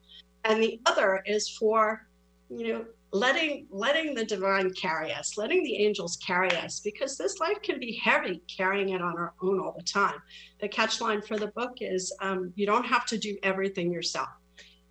And 0.44 0.62
the 0.62 0.80
other 0.86 1.20
is 1.26 1.48
for, 1.48 2.06
you 2.48 2.72
know, 2.72 2.84
letting 3.12 3.66
letting 3.70 4.14
the 4.14 4.24
divine 4.24 4.72
carry 4.74 5.12
us, 5.12 5.36
letting 5.36 5.64
the 5.64 5.76
angels 5.84 6.16
carry 6.24 6.50
us, 6.52 6.78
because 6.78 7.18
this 7.18 7.40
life 7.40 7.60
can 7.62 7.80
be 7.80 8.00
heavy 8.02 8.40
carrying 8.56 8.90
it 8.90 9.02
on 9.02 9.16
our 9.16 9.34
own 9.42 9.58
all 9.58 9.74
the 9.76 9.82
time. 9.82 10.22
The 10.60 10.68
catch 10.68 11.00
line 11.00 11.22
for 11.22 11.36
the 11.36 11.48
book 11.48 11.78
is 11.80 12.14
um, 12.20 12.52
you 12.54 12.66
don't 12.66 12.86
have 12.86 13.04
to 13.06 13.18
do 13.18 13.36
everything 13.42 13.90
yourself. 13.90 14.28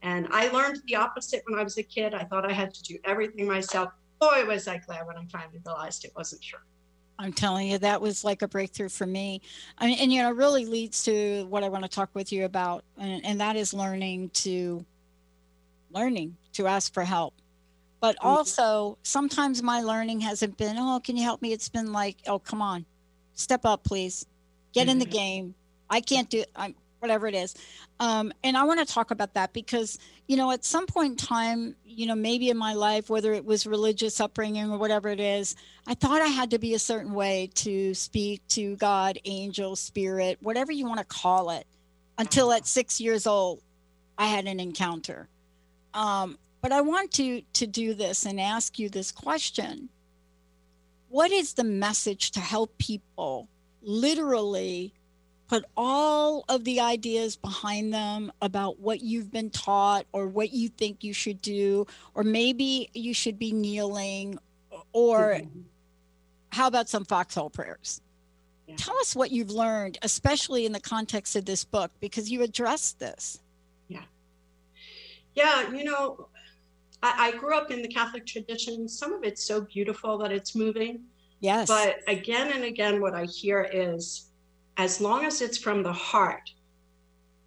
And 0.02 0.28
I 0.32 0.50
learned 0.50 0.82
the 0.86 0.96
opposite 0.96 1.44
when 1.48 1.58
I 1.58 1.64
was 1.64 1.78
a 1.78 1.84
kid. 1.84 2.14
I 2.14 2.26
thought 2.26 2.50
I 2.50 2.54
had 2.54 2.74
to 2.74 2.84
do 2.84 2.98
everything 3.06 3.48
myself. 3.48 3.90
Boy, 4.20 4.46
was 4.46 4.68
I 4.68 4.78
glad 4.80 5.08
when 5.08 5.18
I 5.18 5.26
finally 5.32 5.60
realized 5.66 6.04
it 6.04 6.12
wasn't 6.16 6.44
true. 6.44 6.60
I'm 7.18 7.34
telling 7.34 7.70
you, 7.70 7.78
that 7.78 8.02
was 8.02 8.24
like 8.24 8.42
a 8.42 8.48
breakthrough 8.48 8.90
for 8.90 9.06
me. 9.06 9.42
I 9.78 9.88
mean, 9.88 9.98
and 10.00 10.12
you 10.12 10.22
know, 10.22 10.32
really 10.32 10.66
leads 10.66 11.04
to 11.06 11.46
what 11.46 11.64
I 11.64 11.70
want 11.70 11.84
to 11.84 11.90
talk 11.90 12.10
with 12.14 12.32
you 12.32 12.46
about, 12.46 12.84
and, 12.98 13.26
and 13.26 13.42
that 13.42 13.56
is 13.56 13.74
learning 13.74 14.30
to 14.32 14.86
learning 15.92 16.36
to 16.54 16.68
ask 16.68 16.94
for 16.94 17.04
help. 17.04 17.34
But 18.02 18.18
mm-hmm. 18.18 18.28
also, 18.28 18.98
sometimes 19.04 19.64
my 19.64 19.82
learning 19.82 20.20
hasn't 20.22 20.58
been, 20.58 20.76
oh, 20.78 21.00
can 21.04 21.16
you 21.16 21.24
help 21.24 21.42
me? 21.42 21.54
It's 21.54 21.70
been 21.70 21.94
like, 21.94 22.18
oh, 22.28 22.40
come 22.40 22.62
on, 22.62 22.86
step 23.34 23.66
up, 23.66 23.84
please, 23.84 24.26
get 24.74 24.82
mm-hmm. 24.82 24.90
in 24.90 25.00
the 25.00 25.06
mm-hmm. 25.06 25.14
game. 25.14 25.56
I 25.90 26.02
can't 26.02 26.30
do. 26.30 26.44
I'm 26.56 26.76
whatever 27.06 27.28
it 27.28 27.36
is. 27.36 27.54
Um, 28.00 28.34
and 28.44 28.58
I 28.58 28.64
want 28.64 28.80
to 28.86 28.92
talk 28.92 29.12
about 29.12 29.36
that 29.36 29.54
because, 29.54 30.00
you 30.28 30.36
know, 30.38 30.52
at 30.52 30.66
some 30.66 30.88
point 30.88 31.12
in 31.12 31.18
time, 31.18 31.76
you 31.86 32.08
know, 32.08 32.16
maybe 32.16 32.50
in 32.50 32.58
my 32.58 32.74
life, 32.74 33.12
whether 33.12 33.32
it 33.32 33.46
was 33.46 33.68
religious 33.68 34.20
upbringing 34.20 34.72
or 34.72 34.80
whatever 34.80 35.10
it 35.10 35.20
is, 35.20 35.56
I 35.88 35.94
thought 35.94 36.22
I 36.22 36.28
had 36.28 36.50
to 36.52 36.58
be 36.58 36.74
a 36.74 36.80
certain 36.80 37.14
way 37.14 37.52
to 37.56 37.94
speak 37.94 38.42
to 38.50 38.76
God, 38.78 39.20
angel, 39.26 39.76
spirit, 39.76 40.40
whatever 40.42 40.72
you 40.72 40.88
want 40.88 41.00
to 41.00 41.06
call 41.06 41.52
it. 41.52 41.68
Until 42.18 42.52
at 42.52 42.66
six 42.66 43.00
years 43.00 43.28
old, 43.28 43.62
I 44.18 44.28
had 44.28 44.46
an 44.46 44.60
encounter. 44.60 45.28
Um, 45.94 46.38
but 46.62 46.72
I 46.72 46.82
want 46.82 47.12
to 47.14 47.42
to 47.54 47.68
do 47.68 47.94
this 47.94 48.26
and 48.26 48.40
ask 48.40 48.80
you 48.80 48.90
this 48.90 49.12
question: 49.12 49.90
What 51.10 51.32
is 51.32 51.54
the 51.54 51.66
message 51.66 52.32
to 52.32 52.40
help 52.40 52.78
people 52.78 53.50
literally 53.82 54.94
put 55.48 55.66
all 55.78 56.44
of 56.50 56.64
the 56.64 56.80
ideas 56.80 57.36
behind 57.36 57.94
them 57.94 58.32
about 58.42 58.80
what 58.80 59.02
you've 59.02 59.32
been 59.32 59.50
taught 59.50 60.06
or 60.12 60.28
what 60.28 60.52
you 60.52 60.70
think 60.70 61.04
you 61.04 61.14
should 61.14 61.42
do 61.42 61.86
or 62.14 62.24
maybe 62.24 62.90
you 62.94 63.14
should 63.14 63.38
be 63.38 63.52
kneeling 63.52 64.40
or 64.92 65.36
mm-hmm. 65.36 65.62
how 66.50 66.68
about 66.68 66.90
some 66.90 67.06
foxhole 67.06 67.50
prayers? 67.50 68.02
Yeah. 68.68 68.76
tell 68.78 68.98
us 68.98 69.16
what 69.16 69.30
you've 69.30 69.52
learned 69.52 70.00
especially 70.02 70.66
in 70.66 70.72
the 70.72 70.80
context 70.80 71.36
of 71.36 71.46
this 71.46 71.64
book 71.64 71.92
because 72.00 72.32
you 72.32 72.42
addressed 72.42 73.00
this. 73.00 73.40
Yeah. 73.88 74.02
Yeah 75.36 75.72
you 75.72 75.84
know 75.84 76.28
I, 77.04 77.28
I 77.28 77.38
grew 77.38 77.56
up 77.56 77.70
in 77.70 77.84
the 77.84 77.88
catholic 77.88 78.26
tradition. 78.26 78.88
Some 78.88 79.14
of 79.14 79.24
it's 79.24 79.44
so 79.44 79.62
beautiful 79.62 80.18
that 80.20 80.32
it's 80.32 80.56
moving. 80.56 81.04
Yes. 81.40 81.68
But 81.68 82.00
again 82.08 82.52
and 82.54 82.64
again 82.64 83.00
what 83.00 83.14
i 83.14 83.26
hear 83.26 83.70
is 83.72 84.32
as 84.78 85.00
long 85.00 85.26
as 85.26 85.42
it's 85.42 85.58
from 85.58 85.84
the 85.84 85.94
heart, 85.94 86.52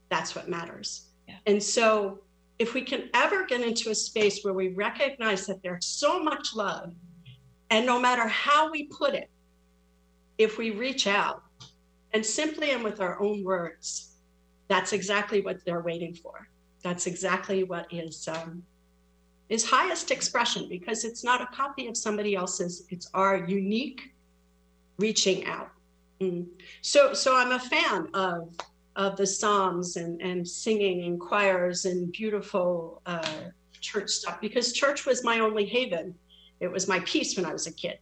that's 0.09 0.35
what 0.35 0.49
matters. 0.49 1.09
Yeah. 1.27 1.37
And 1.47 1.63
so, 1.63 2.21
if 2.59 2.75
we 2.75 2.83
can 2.83 3.09
ever 3.15 3.47
get 3.47 3.61
into 3.61 3.91
a 3.91 3.95
space 3.95 4.43
where 4.43 4.55
we 4.55 4.69
recognize 4.69 5.47
that 5.47 5.63
there's 5.63 5.87
so 5.87 6.23
much 6.23 6.57
love, 6.57 6.93
and 7.71 7.87
no 7.87 8.01
matter 8.01 8.27
how 8.27 8.71
we 8.71 8.85
put 8.87 9.15
it, 9.15 9.31
if 10.39 10.59
we 10.59 10.71
reach 10.71 11.07
out 11.07 11.43
and 12.13 12.25
simply 12.25 12.71
and 12.71 12.83
with 12.83 13.01
our 13.01 13.21
own 13.21 13.45
words, 13.45 14.17
that's 14.69 14.93
exactly 14.93 15.41
what 15.41 15.65
they're 15.65 15.83
waiting 15.83 16.15
for. 16.15 16.49
That's 16.83 17.07
exactly 17.07 17.65
what 17.65 17.87
is 17.93 18.29
um, 18.29 18.63
is 19.49 19.65
highest 19.65 20.11
expression 20.11 20.69
because 20.69 21.05
it's 21.05 21.25
not 21.25 21.41
a 21.41 21.47
copy 21.47 21.87
of 21.87 21.97
somebody 21.97 22.35
else's. 22.35 22.87
It's 22.91 23.11
our 23.15 23.45
unique 23.47 24.15
reaching 24.99 25.47
out. 25.47 25.71
Mm. 26.21 26.47
So, 26.83 27.15
so 27.15 27.37
I'm 27.37 27.53
a 27.53 27.59
fan 27.59 28.09
of 28.15 28.55
of 28.97 29.17
the 29.17 29.27
psalms 29.27 29.97
and 29.97 30.21
and 30.21 30.47
singing 30.47 31.05
and 31.05 31.21
choirs 31.21 31.85
and 31.85 32.11
beautiful 32.11 33.01
uh, 33.07 33.45
church 33.81 34.11
stuff 34.11 34.41
because 34.41 34.73
church 34.73 35.07
was 35.07 35.23
my 35.23 35.39
only 35.39 35.65
haven. 35.65 36.15
It 36.61 36.71
was 36.71 36.89
my 36.89 36.99
peace 37.01 37.37
when 37.37 37.47
I 37.47 37.53
was 37.53 37.69
a 37.69 37.73
kid, 37.73 37.99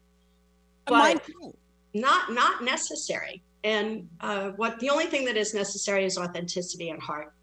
but 0.87 1.22
not 1.92 2.33
not 2.33 2.64
necessary. 2.64 3.42
And 3.64 4.09
uh, 4.20 4.50
what 4.50 4.79
the 4.79 4.88
only 4.88 5.07
thing 5.07 5.24
that 5.26 5.37
is 5.37 5.52
necessary 5.52 6.05
is 6.05 6.16
authenticity 6.16 6.88
and 6.90 7.02
heart. 7.02 7.35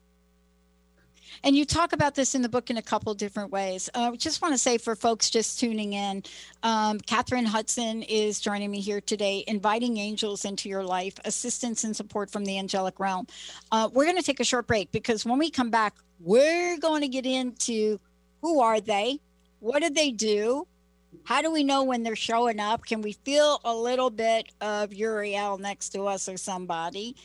And 1.45 1.57
you 1.57 1.65
talk 1.65 1.91
about 1.91 2.15
this 2.15 2.35
in 2.35 2.41
the 2.41 2.47
book 2.47 2.69
in 2.69 2.77
a 2.77 2.81
couple 2.81 3.13
different 3.13 3.51
ways. 3.51 3.89
I 3.93 4.07
uh, 4.07 4.15
just 4.15 4.41
want 4.41 4.53
to 4.53 4.57
say 4.57 4.77
for 4.77 4.95
folks 4.95 5.29
just 5.29 5.59
tuning 5.59 5.91
in, 5.91 6.23
um, 6.63 6.99
Kathryn 6.99 7.45
Hudson 7.45 8.01
is 8.03 8.39
joining 8.39 8.71
me 8.71 8.79
here 8.79 9.01
today, 9.01 9.43
inviting 9.47 9.97
angels 9.97 10.45
into 10.45 10.69
your 10.69 10.83
life, 10.83 11.15
assistance 11.25 11.83
and 11.83 11.93
support 11.93 12.31
from 12.31 12.45
the 12.45 12.57
angelic 12.57 12.97
realm. 12.97 13.27
Uh, 13.73 13.89
we're 13.91 14.05
going 14.05 14.15
to 14.15 14.23
take 14.23 14.39
a 14.39 14.45
short 14.45 14.67
break 14.67 14.89
because 14.93 15.25
when 15.25 15.37
we 15.37 15.49
come 15.49 15.69
back, 15.69 15.95
we're 16.21 16.77
going 16.77 17.01
to 17.01 17.09
get 17.09 17.25
into 17.25 17.99
who 18.41 18.61
are 18.61 18.79
they? 18.79 19.19
What 19.59 19.81
do 19.81 19.89
they 19.89 20.11
do? 20.11 20.65
How 21.25 21.41
do 21.41 21.51
we 21.51 21.65
know 21.65 21.83
when 21.83 22.03
they're 22.03 22.15
showing 22.15 22.61
up? 22.61 22.85
Can 22.85 23.01
we 23.01 23.13
feel 23.25 23.59
a 23.65 23.75
little 23.75 24.09
bit 24.09 24.47
of 24.61 24.93
Uriel 24.93 25.57
next 25.57 25.89
to 25.89 26.03
us 26.07 26.29
or 26.29 26.37
somebody? 26.37 27.17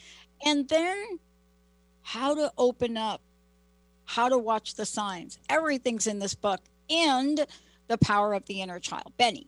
And 0.45 0.69
then 0.69 1.21
how 2.03 2.35
to 2.35 2.53
open 2.59 2.97
up 2.97 3.21
how 4.09 4.27
to 4.27 4.39
watch 4.39 4.75
the 4.75 4.87
signs. 4.87 5.39
Everything's 5.51 6.07
in 6.07 6.19
this 6.19 6.35
book 6.35 6.61
and 6.89 7.47
the 7.89 7.99
power 7.99 8.33
of 8.33 8.47
the 8.47 8.63
inner 8.63 8.81
child. 8.81 9.13
Benny, 9.19 9.47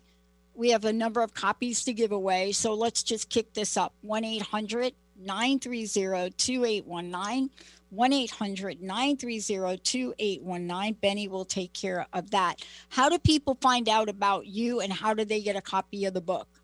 we 0.54 0.68
have 0.68 0.84
a 0.84 0.92
number 0.92 1.22
of 1.22 1.32
copies 1.32 1.82
to 1.84 1.94
give 1.94 2.12
away. 2.12 2.52
So 2.52 2.74
let's 2.74 3.02
just 3.02 3.30
kick 3.30 3.54
this 3.54 3.78
up 3.78 3.94
1 4.02 4.22
800 4.22 4.92
930 5.18 6.30
2819. 6.36 7.50
1 7.88 8.12
800 8.12 8.82
930 8.82 9.78
2819. 9.78 10.92
Benny 11.00 11.26
will 11.26 11.46
take 11.46 11.72
care 11.72 12.06
of 12.12 12.30
that. 12.30 12.62
How 12.90 13.08
do 13.08 13.18
people 13.18 13.56
find 13.62 13.88
out 13.88 14.10
about 14.10 14.46
you 14.46 14.80
and 14.80 14.92
how 14.92 15.14
do 15.14 15.24
they 15.24 15.40
get 15.40 15.56
a 15.56 15.62
copy 15.62 16.04
of 16.04 16.12
the 16.12 16.20
book? 16.20 16.59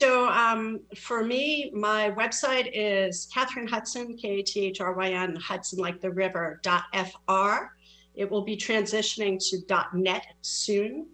So 0.00 0.28
um, 0.28 0.80
for 0.96 1.24
me, 1.24 1.72
my 1.74 2.12
website 2.12 2.70
is 2.72 3.28
Kathryn 3.34 3.68
Hudson, 3.68 4.16
K 4.16 4.40
A 4.40 4.42
T 4.42 4.66
H 4.66 4.80
R 4.80 4.92
Y 4.92 5.10
N, 5.10 5.34
Hudson 5.36 5.80
like 5.80 6.00
the 6.00 6.10
river, 6.10 6.60
dot 6.62 6.84
FR. 6.94 7.72
It 8.14 8.30
will 8.30 8.42
be 8.42 8.56
transitioning 8.56 9.38
to 9.50 9.60
dot 9.66 9.94
net 9.94 10.24
soon. 10.42 11.06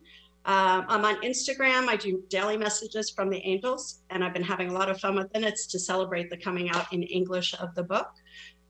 Um, 0.46 0.84
I'm 0.88 1.04
on 1.06 1.16
Instagram. 1.22 1.88
I 1.88 1.96
do 1.96 2.22
daily 2.28 2.58
messages 2.58 3.08
from 3.08 3.30
the 3.30 3.38
angels, 3.38 4.02
and 4.10 4.22
I've 4.22 4.34
been 4.34 4.42
having 4.42 4.68
a 4.68 4.74
lot 4.74 4.90
of 4.90 5.00
fun 5.00 5.14
with 5.14 5.34
it. 5.34 5.42
It's 5.42 5.66
to 5.68 5.78
celebrate 5.78 6.28
the 6.28 6.36
coming 6.36 6.68
out 6.68 6.92
in 6.92 7.02
English 7.04 7.54
of 7.54 7.74
the 7.74 7.82
book. 7.82 8.10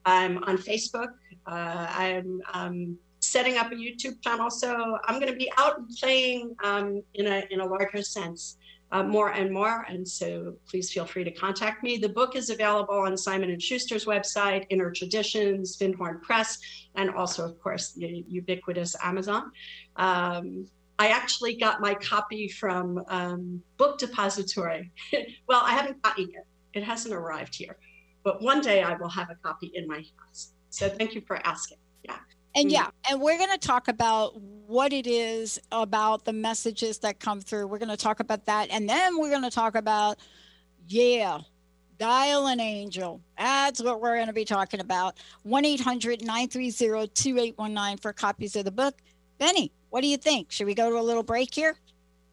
I'm 0.06 0.44
on 0.44 0.58
Facebook. 0.58 1.14
Uh, 1.46 1.86
I'm 1.90 2.40
um, 2.52 2.98
setting 3.18 3.56
up 3.56 3.72
a 3.72 3.74
YouTube 3.74 4.22
channel, 4.22 4.48
so 4.48 4.98
I'm 5.06 5.18
going 5.18 5.32
to 5.32 5.38
be 5.38 5.50
out 5.58 5.78
and 5.78 5.88
playing 6.00 6.54
um, 6.62 7.02
in 7.14 7.26
a 7.26 7.42
in 7.50 7.58
a 7.58 7.66
larger 7.66 8.02
sense 8.02 8.58
uh, 8.94 9.02
more 9.02 9.30
and 9.32 9.52
more. 9.52 9.84
And 9.88 10.06
so 10.08 10.54
please 10.70 10.92
feel 10.92 11.04
free 11.04 11.24
to 11.24 11.30
contact 11.32 11.82
me. 11.82 11.98
The 11.98 12.08
book 12.08 12.36
is 12.36 12.48
available 12.48 12.94
on 12.94 13.16
Simon 13.16 13.58
& 13.58 13.60
Schuster's 13.60 14.04
website, 14.04 14.66
Inner 14.70 14.92
Traditions, 14.92 15.76
Findhorn 15.76 16.22
Press, 16.22 16.58
and 16.94 17.10
also, 17.10 17.44
of 17.44 17.60
course, 17.60 17.90
the 17.90 18.24
ubiquitous 18.28 18.94
Amazon. 19.02 19.50
Um, 19.96 20.68
I 21.00 21.08
actually 21.08 21.56
got 21.56 21.80
my 21.80 21.94
copy 21.94 22.46
from 22.46 23.02
um, 23.08 23.60
Book 23.78 23.98
Depository. 23.98 24.92
well, 25.48 25.62
I 25.64 25.72
haven't 25.72 26.00
gotten 26.00 26.26
it. 26.26 26.30
Yet, 26.32 26.46
it 26.74 26.84
hasn't 26.84 27.12
arrived 27.12 27.56
here. 27.56 27.76
But 28.22 28.42
one 28.42 28.60
day 28.60 28.84
I 28.84 28.94
will 28.94 29.08
have 29.08 29.28
a 29.28 29.34
copy 29.34 29.72
in 29.74 29.88
my 29.88 30.04
house. 30.20 30.52
So 30.70 30.88
thank 30.88 31.16
you 31.16 31.20
for 31.26 31.44
asking. 31.44 31.78
Yeah. 32.04 32.18
And 32.54 32.66
mm-hmm. 32.66 32.74
yeah, 32.74 32.90
and 33.10 33.20
we're 33.20 33.38
going 33.38 33.50
to 33.50 33.58
talk 33.58 33.88
about 33.88 34.40
what 34.40 34.92
it 34.92 35.06
is 35.06 35.60
about 35.72 36.24
the 36.24 36.32
messages 36.32 36.98
that 36.98 37.20
come 37.20 37.40
through. 37.40 37.66
We're 37.66 37.78
going 37.78 37.88
to 37.90 37.96
talk 37.96 38.20
about 38.20 38.46
that. 38.46 38.70
And 38.70 38.88
then 38.88 39.18
we're 39.18 39.30
going 39.30 39.42
to 39.42 39.50
talk 39.50 39.74
about, 39.74 40.18
yeah, 40.86 41.40
dial 41.98 42.46
an 42.46 42.60
angel. 42.60 43.20
That's 43.38 43.82
what 43.82 44.00
we're 44.00 44.16
going 44.16 44.28
to 44.28 44.32
be 44.32 44.44
talking 44.44 44.80
about. 44.80 45.18
1 45.42 45.64
800 45.64 46.24
930 46.24 47.08
2819 47.08 47.98
for 47.98 48.12
copies 48.12 48.56
of 48.56 48.64
the 48.64 48.70
book. 48.70 48.96
Benny, 49.38 49.72
what 49.90 50.00
do 50.00 50.06
you 50.06 50.16
think? 50.16 50.50
Should 50.50 50.66
we 50.66 50.74
go 50.74 50.90
to 50.90 50.98
a 50.98 51.02
little 51.02 51.22
break 51.22 51.54
here? 51.54 51.76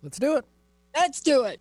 Let's 0.03 0.19
do 0.19 0.37
it. 0.37 0.45
Let's 0.95 1.21
do 1.21 1.45
it. 1.45 1.59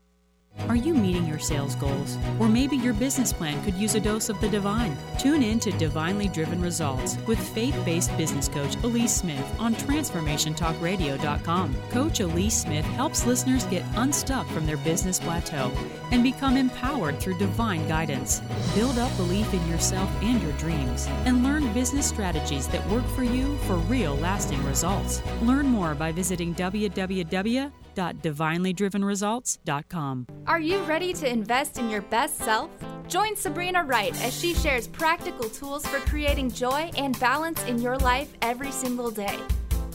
Are 0.69 0.77
you 0.77 0.95
meeting 0.95 1.27
your 1.27 1.39
sales 1.39 1.75
goals? 1.77 2.17
Or 2.39 2.49
maybe 2.49 2.77
your 2.77 2.95
business 2.95 3.33
plan 3.33 3.63
could 3.65 3.75
use 3.75 3.95
a 3.95 4.01
dose 4.01 4.29
of 4.29 4.41
the 4.41 4.49
divine? 4.49 4.97
Tune 5.19 5.43
in 5.43 5.59
to 5.61 5.73
Divinely 5.73 6.29
Driven 6.29 6.61
Results 6.61 7.17
with 7.27 7.39
faith 7.39 7.77
based 7.85 8.17
business 8.17 8.49
coach 8.49 8.77
Elise 8.85 9.15
Smith 9.15 9.45
on 9.59 9.75
TransformationTalkRadio.com. 9.75 11.77
Coach 11.91 12.21
Elise 12.21 12.63
Smith 12.63 12.85
helps 12.85 13.27
listeners 13.27 13.65
get 13.65 13.85
unstuck 13.97 14.47
from 14.49 14.67
their 14.67 14.77
business 14.79 15.19
plateau 15.19 15.73
and 16.11 16.23
become 16.23 16.57
empowered 16.57 17.19
through 17.21 17.39
divine 17.39 17.87
guidance. 17.89 18.43
Build 18.75 18.99
up 18.99 19.15
belief 19.17 19.53
in 19.55 19.67
yourself 19.69 20.11
and 20.23 20.43
your 20.43 20.53
dreams, 20.53 21.07
and 21.25 21.43
learn 21.43 21.73
business 21.73 22.07
strategies 22.07 22.69
that 22.69 22.87
work 22.91 23.07
for 23.09 23.25
you 23.25 23.57
for 23.59 23.77
real 23.77 24.15
lasting 24.17 24.63
results. 24.65 25.23
Learn 25.43 25.67
more 25.67 25.95
by 25.95 26.13
visiting 26.13 26.55
www 26.55 27.73
www.divinelydrivenresults.com. 28.01 30.27
Are 30.47 30.61
you 30.61 30.79
ready 30.81 31.13
to 31.13 31.29
invest 31.29 31.79
in 31.79 31.91
your 31.91 32.03
best 32.03 32.39
self? 32.39 32.71
Join 33.09 33.35
Sabrina 33.37 33.85
Wright 33.85 34.19
as 34.23 34.39
she 34.39 34.55
shares 34.55 34.87
practical 34.87 35.51
tools 35.51 35.85
for 35.87 35.99
creating 36.09 36.51
joy 36.51 36.91
and 36.97 37.19
balance 37.21 37.63
in 37.65 37.81
your 37.81 37.99
life 37.99 38.33
every 38.43 38.71
single 38.71 39.11
day. 39.11 39.37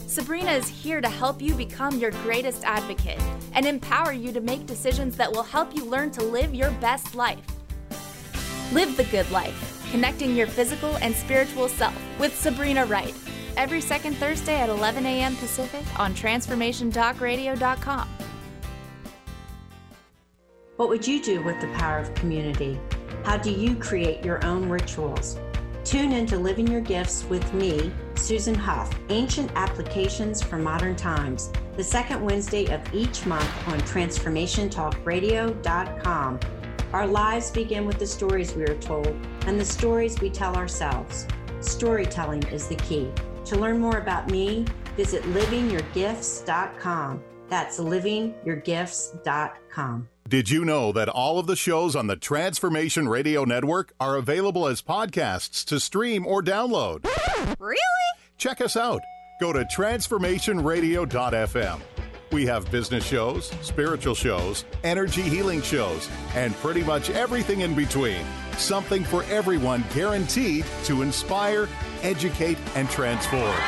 Sabrina 0.06 0.52
is 0.52 0.68
here 0.68 1.00
to 1.00 1.08
help 1.08 1.40
you 1.42 1.54
become 1.54 1.98
your 1.98 2.12
greatest 2.22 2.62
advocate 2.64 3.20
and 3.54 3.66
empower 3.66 4.12
you 4.12 4.32
to 4.32 4.40
make 4.40 4.66
decisions 4.66 5.16
that 5.16 5.32
will 5.32 5.42
help 5.42 5.74
you 5.74 5.84
learn 5.84 6.10
to 6.12 6.22
live 6.22 6.54
your 6.54 6.70
best 6.72 7.14
life. 7.14 7.40
Live 8.72 8.96
the 8.96 9.04
good 9.04 9.30
life, 9.30 9.88
connecting 9.90 10.36
your 10.36 10.46
physical 10.46 10.96
and 10.98 11.14
spiritual 11.14 11.68
self 11.68 11.96
with 12.20 12.36
Sabrina 12.36 12.84
Wright 12.86 13.14
every 13.56 13.80
second 13.80 14.14
Thursday 14.14 14.60
at 14.60 14.68
11 14.68 15.06
a.m. 15.06 15.34
Pacific 15.36 15.84
on 15.98 16.14
TransformationTalkRadio.com. 16.14 18.08
What 20.76 20.88
would 20.90 21.06
you 21.06 21.22
do 21.22 21.42
with 21.42 21.58
the 21.60 21.68
power 21.68 21.98
of 21.98 22.14
community? 22.14 22.78
How 23.24 23.38
do 23.38 23.50
you 23.50 23.76
create 23.76 24.24
your 24.24 24.44
own 24.44 24.68
rituals? 24.68 25.38
Tune 25.84 26.12
in 26.12 26.26
to 26.26 26.38
Living 26.38 26.66
Your 26.66 26.80
Gifts 26.80 27.24
with 27.24 27.52
me, 27.54 27.92
Susan 28.16 28.54
Huff, 28.54 28.92
Ancient 29.08 29.50
Applications 29.54 30.42
for 30.42 30.58
Modern 30.58 30.96
Times, 30.96 31.50
the 31.76 31.84
second 31.84 32.22
Wednesday 32.22 32.66
of 32.74 32.82
each 32.92 33.24
month 33.24 33.48
on 33.68 33.80
TransformationTalkRadio.com. 33.80 36.40
Our 36.92 37.06
lives 37.06 37.50
begin 37.50 37.86
with 37.86 37.98
the 37.98 38.06
stories 38.06 38.54
we 38.54 38.64
are 38.64 38.78
told 38.78 39.16
and 39.46 39.58
the 39.60 39.64
stories 39.64 40.20
we 40.20 40.28
tell 40.28 40.56
ourselves. 40.56 41.26
Storytelling 41.60 42.42
is 42.48 42.66
the 42.66 42.76
key. 42.76 43.10
To 43.46 43.56
learn 43.56 43.78
more 43.78 43.96
about 43.98 44.30
me, 44.30 44.64
visit 44.96 45.22
livingyourgifts.com. 45.24 47.22
That's 47.48 47.78
livingyourgifts.com. 47.78 50.08
Did 50.28 50.50
you 50.50 50.64
know 50.64 50.90
that 50.90 51.08
all 51.08 51.38
of 51.38 51.46
the 51.46 51.54
shows 51.54 51.94
on 51.94 52.08
the 52.08 52.16
Transformation 52.16 53.08
Radio 53.08 53.44
Network 53.44 53.92
are 54.00 54.16
available 54.16 54.66
as 54.66 54.82
podcasts 54.82 55.64
to 55.66 55.78
stream 55.78 56.26
or 56.26 56.42
download? 56.42 57.08
Really? 57.60 57.78
Check 58.36 58.60
us 58.60 58.76
out. 58.76 59.02
Go 59.40 59.52
to 59.52 59.64
transformationradio.fm. 59.64 61.80
We 62.32 62.44
have 62.46 62.68
business 62.72 63.06
shows, 63.06 63.52
spiritual 63.62 64.16
shows, 64.16 64.64
energy 64.82 65.22
healing 65.22 65.62
shows, 65.62 66.10
and 66.34 66.52
pretty 66.56 66.82
much 66.82 67.08
everything 67.10 67.60
in 67.60 67.74
between. 67.74 68.26
Something 68.58 69.04
for 69.04 69.22
everyone 69.24 69.84
guaranteed 69.94 70.64
to 70.84 71.02
inspire, 71.02 71.68
educate, 72.06 72.56
and 72.76 72.88
transform. 72.88 73.58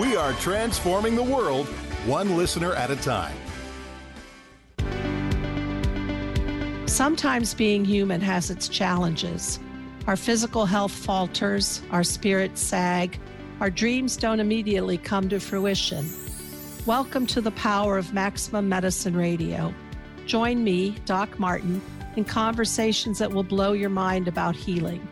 We 0.00 0.16
are 0.16 0.32
transforming 0.40 1.14
the 1.14 1.22
world 1.22 1.68
one 2.06 2.36
listener 2.36 2.74
at 2.74 2.90
a 2.90 2.96
time. 2.96 3.36
Sometimes 6.88 7.54
being 7.54 7.84
human 7.84 8.20
has 8.20 8.50
its 8.50 8.68
challenges. 8.68 9.60
Our 10.08 10.16
physical 10.16 10.66
health 10.66 10.90
falters, 10.90 11.82
our 11.92 12.02
spirits 12.02 12.62
sag, 12.62 13.16
our 13.60 13.70
dreams 13.70 14.16
don't 14.16 14.40
immediately 14.40 14.98
come 14.98 15.28
to 15.28 15.38
fruition. 15.38 16.10
Welcome 16.84 17.26
to 17.28 17.40
the 17.40 17.52
power 17.52 17.96
of 17.96 18.12
Maximum 18.12 18.68
Medicine 18.68 19.16
Radio. 19.16 19.72
Join 20.26 20.64
me, 20.64 20.96
Doc 21.04 21.38
Martin, 21.38 21.80
in 22.16 22.24
conversations 22.24 23.20
that 23.20 23.30
will 23.30 23.44
blow 23.44 23.72
your 23.72 23.90
mind 23.90 24.26
about 24.26 24.56
healing. 24.56 25.06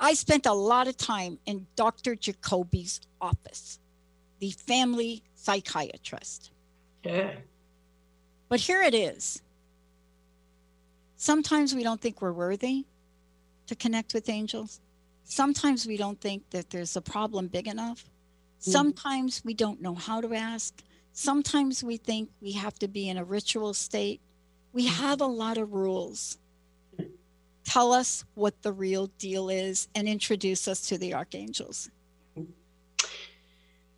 I 0.01 0.15
spent 0.15 0.47
a 0.47 0.53
lot 0.53 0.89
of 0.89 0.97
time 0.97 1.39
in 1.47 1.67
Dr. 1.77 2.17
Jacoby's 2.17 3.01
office, 3.21 3.79
the 4.41 4.51
family 4.51 5.23
psychiatrist. 5.35 6.51
Okay. 7.07 7.39
But 8.49 8.61
here 8.61 8.83
it 8.83 8.95
is. 8.95 9.43
Sometimes 11.21 11.75
we 11.75 11.83
don't 11.83 12.01
think 12.01 12.23
we're 12.23 12.33
worthy 12.33 12.87
to 13.67 13.75
connect 13.75 14.15
with 14.15 14.31
angels. 14.31 14.81
Sometimes 15.25 15.87
we 15.87 15.99
don't 15.99 16.19
think 16.19 16.49
that 16.49 16.71
there's 16.71 16.97
a 16.97 17.03
problem 17.03 17.47
big 17.47 17.69
enough. 17.69 18.09
Sometimes 18.59 19.43
we 19.45 19.53
don't 19.53 19.83
know 19.83 19.95
how 19.95 20.23
to 20.23 20.33
ask. 20.33 20.83
Sometimes 21.13 21.85
we 21.85 21.99
think 21.99 22.31
we 22.41 22.53
have 22.53 22.79
to 22.79 22.89
be 22.89 23.11
in 23.11 23.19
a 23.19 23.25
ritual 23.25 23.75
state. 23.75 24.23
We 24.73 24.87
have 24.87 25.21
a 25.21 25.27
lot 25.27 25.59
of 25.59 25.75
rules. 25.75 26.39
Tell 27.65 27.93
us 27.93 28.25
what 28.33 28.63
the 28.63 28.73
real 28.73 29.09
deal 29.19 29.51
is 29.51 29.89
and 29.95 30.09
introduce 30.09 30.67
us 30.67 30.89
to 30.89 30.97
the 30.97 31.13
archangels. 31.13 31.91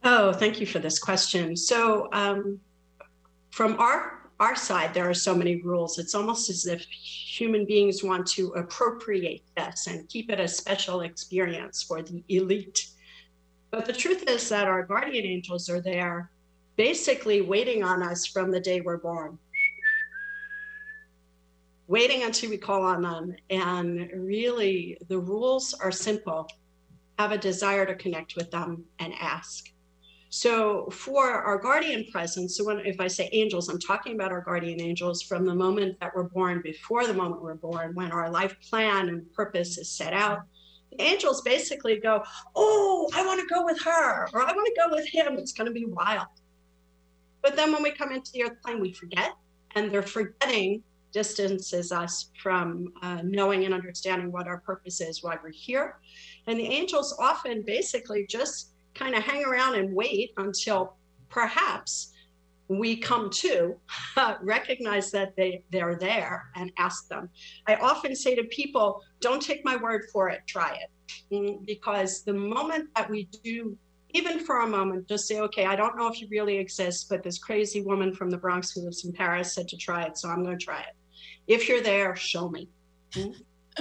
Oh, 0.03 0.33
thank 0.33 0.59
you 0.59 0.67
for 0.67 0.81
this 0.81 0.99
question. 0.99 1.57
So, 1.57 2.09
um, 2.13 2.59
from 3.53 3.79
our 3.79 4.22
our 4.43 4.57
side, 4.57 4.93
there 4.93 5.09
are 5.09 5.15
so 5.15 5.37
many 5.37 5.63
rules. 5.63 6.01
It's 6.01 6.17
almost 6.17 6.51
as 6.51 6.67
if 6.67 6.83
human 6.83 7.65
beings 7.65 8.03
want 8.03 8.27
to 8.29 8.49
appropriate 8.55 9.45
this 9.57 9.87
and 9.87 10.09
keep 10.09 10.31
it 10.31 10.41
a 10.41 10.49
special 10.49 11.03
experience 11.03 11.85
for 11.85 12.03
the 12.03 12.25
elite. 12.29 12.89
But 13.71 13.87
the 13.87 13.93
truth 13.93 14.29
is 14.29 14.49
that 14.49 14.67
our 14.67 14.83
guardian 14.83 15.25
angels 15.25 15.71
are 15.71 15.81
there, 15.81 16.33
basically 16.77 17.41
waiting 17.41 17.85
on 17.85 18.03
us 18.03 18.27
from 18.27 18.51
the 18.51 18.59
day 18.59 18.81
we're 18.81 18.97
born. 18.97 19.39
Waiting 21.87 22.25
until 22.25 22.51
we 22.51 22.59
call 22.59 22.83
on 22.83 23.03
them. 23.03 23.37
And 23.49 24.11
really, 24.13 24.99
the 25.07 25.19
rules 25.19 25.73
are 25.73 25.93
simple 25.93 26.49
have 27.19 27.31
a 27.31 27.39
desire 27.39 27.87
to 27.87 27.95
connect 27.95 28.35
with 28.35 28.51
them 28.51 28.85
and 28.99 29.13
ask. 29.21 29.72
So 30.35 30.88
for 30.90 31.31
our 31.31 31.59
guardian 31.59 32.07
presence, 32.11 32.57
so 32.57 32.64
when 32.64 32.79
if 32.87 32.99
I 33.01 33.07
say 33.07 33.29
angels, 33.33 33.68
I'm 33.68 33.79
talking 33.79 34.14
about 34.14 34.33
our 34.33 34.40
guardian 34.40 34.81
angels 34.81 35.21
from 35.21 35.45
the 35.45 35.55
moment 35.55 36.01
that 36.01 36.16
we're 36.16 36.23
born, 36.23 36.62
before 36.62 37.07
the 37.07 37.12
moment 37.12 37.42
we're 37.42 37.57
born, 37.57 37.95
when 37.95 38.11
our 38.12 38.31
life 38.31 38.57
plan 38.62 39.11
and 39.11 39.31
purpose 39.35 39.77
is 39.77 39.90
set 39.90 40.14
out. 40.14 40.40
The 40.90 41.03
angels 41.03 41.42
basically 41.42 42.01
go, 42.01 42.25
Oh, 42.57 43.11
I 43.14 43.27
want 43.27 43.47
to 43.47 43.55
go 43.55 43.62
with 43.62 43.79
her, 43.83 44.27
or 44.33 44.40
I 44.40 44.55
want 44.55 44.66
to 44.75 44.81
go 44.81 44.97
with 44.97 45.07
him. 45.07 45.37
It's 45.37 45.53
going 45.53 45.66
to 45.66 45.75
be 45.75 45.85
wild. 45.85 46.29
But 47.42 47.55
then 47.55 47.71
when 47.71 47.83
we 47.83 47.90
come 47.90 48.11
into 48.11 48.33
the 48.33 48.45
earth 48.45 48.62
plane, 48.64 48.81
we 48.81 48.95
forget, 48.95 49.35
and 49.75 49.92
they're 49.92 50.03
forgetting 50.03 50.83
distances 51.12 51.92
us 51.92 52.31
from 52.42 52.90
uh, 53.03 53.21
knowing 53.23 53.66
and 53.66 53.75
understanding 53.75 54.33
what 54.33 54.49
our 54.49 54.61
purpose 54.61 55.03
is, 55.03 55.23
why 55.23 55.37
we're 55.42 55.51
here. 55.51 55.99
And 56.47 56.59
the 56.59 56.66
angels 56.66 57.14
often 57.18 57.62
basically 57.66 58.27
just 58.27 58.72
kind 58.95 59.15
of 59.15 59.23
hang 59.23 59.45
around 59.45 59.77
and 59.77 59.95
wait 59.95 60.33
until 60.37 60.97
perhaps 61.29 62.13
we 62.69 62.97
come 62.97 63.31
to 63.31 63.77
uh, 64.17 64.35
recognize 64.43 65.11
that 65.11 65.35
they, 65.37 65.63
they're 65.71 65.97
there 65.97 66.47
and 66.57 66.73
ask 66.79 67.09
them. 67.09 67.29
I 67.67 67.77
often 67.77 68.15
say 68.15 68.35
to 68.35 68.45
people, 68.45 69.03
don't 69.21 69.43
take 69.43 69.65
my 69.65 69.77
word 69.77 70.05
for 70.13 70.29
it, 70.29 70.41
try 70.47 70.77
it. 70.77 71.35
Mm, 71.35 71.67
Because 71.67 72.23
the 72.23 72.33
moment 72.33 72.89
that 72.97 73.11
we 73.11 73.29
do, 73.45 73.77
even 74.11 74.39
for 74.39 74.61
a 74.61 74.67
moment, 74.67 75.09
just 75.09 75.27
say, 75.27 75.41
okay, 75.41 75.67
I 75.67 75.77
don't 75.77 75.97
know 75.97 76.09
if 76.09 76.21
you 76.21 76.29
really 76.31 76.57
exist, 76.57 77.09
but 77.09 77.23
this 77.23 77.39
crazy 77.39 77.83
woman 77.83 78.15
from 78.15 78.31
the 78.31 78.37
Bronx 78.39 78.71
who 78.71 78.83
lives 78.83 79.05
in 79.05 79.13
Paris 79.13 79.55
said 79.55 79.69
to 79.69 79.77
try 79.77 80.05
it, 80.05 80.19
so 80.19 80.29
I'm 80.29 80.45
going 80.45 80.59
to 80.59 80.65
try 80.65 80.81
it. 80.81 80.95
If 81.47 81.69
you're 81.69 81.83
there, 81.83 82.15
show 82.15 82.49
me. 82.49 82.69
Mm. 83.13 83.35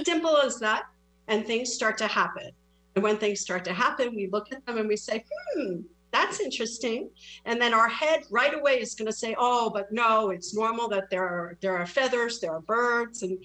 Simple 0.04 0.36
as 0.38 0.58
that. 0.60 0.84
And 1.28 1.46
things 1.46 1.72
start 1.72 1.96
to 1.98 2.06
happen. 2.06 2.50
And 2.94 3.02
when 3.02 3.16
things 3.16 3.40
start 3.40 3.64
to 3.64 3.72
happen, 3.72 4.14
we 4.14 4.28
look 4.28 4.52
at 4.52 4.64
them 4.66 4.78
and 4.78 4.88
we 4.88 4.96
say, 4.96 5.24
hmm, 5.54 5.80
that's 6.10 6.40
interesting. 6.40 7.08
And 7.46 7.60
then 7.60 7.72
our 7.72 7.88
head 7.88 8.24
right 8.30 8.54
away 8.54 8.80
is 8.80 8.94
going 8.94 9.10
to 9.10 9.16
say, 9.16 9.34
oh, 9.38 9.70
but 9.70 9.90
no, 9.92 10.30
it's 10.30 10.54
normal 10.54 10.88
that 10.88 11.08
there 11.10 11.24
are 11.24 11.56
there 11.62 11.76
are 11.76 11.86
feathers, 11.86 12.38
there 12.38 12.52
are 12.52 12.60
birds, 12.60 13.22
and 13.22 13.38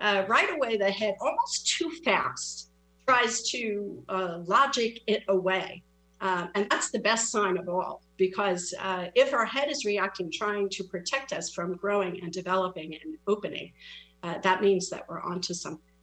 uh, 0.00 0.24
right 0.26 0.50
away 0.56 0.76
the 0.76 0.90
head, 0.90 1.14
almost 1.20 1.68
too 1.76 1.90
fast, 2.04 2.70
tries 3.06 3.48
to 3.50 4.02
uh, 4.08 4.38
logic 4.46 5.00
it 5.06 5.22
away. 5.28 5.82
Um, 6.20 6.48
and 6.54 6.66
that's 6.70 6.90
the 6.90 7.00
best 7.00 7.30
sign 7.30 7.58
of 7.58 7.68
all, 7.68 8.00
because 8.16 8.72
uh, 8.80 9.06
if 9.14 9.34
our 9.34 9.44
head 9.44 9.70
is 9.70 9.84
reacting, 9.84 10.30
trying 10.32 10.70
to 10.70 10.84
protect 10.84 11.34
us 11.34 11.52
from 11.52 11.76
growing 11.76 12.22
and 12.22 12.32
developing 12.32 12.94
and 12.94 13.18
opening, 13.26 13.72
uh, 14.22 14.38
that 14.38 14.62
means 14.62 14.88
that 14.88 15.04
we're 15.08 15.20
onto 15.20 15.52
something. 15.52 15.93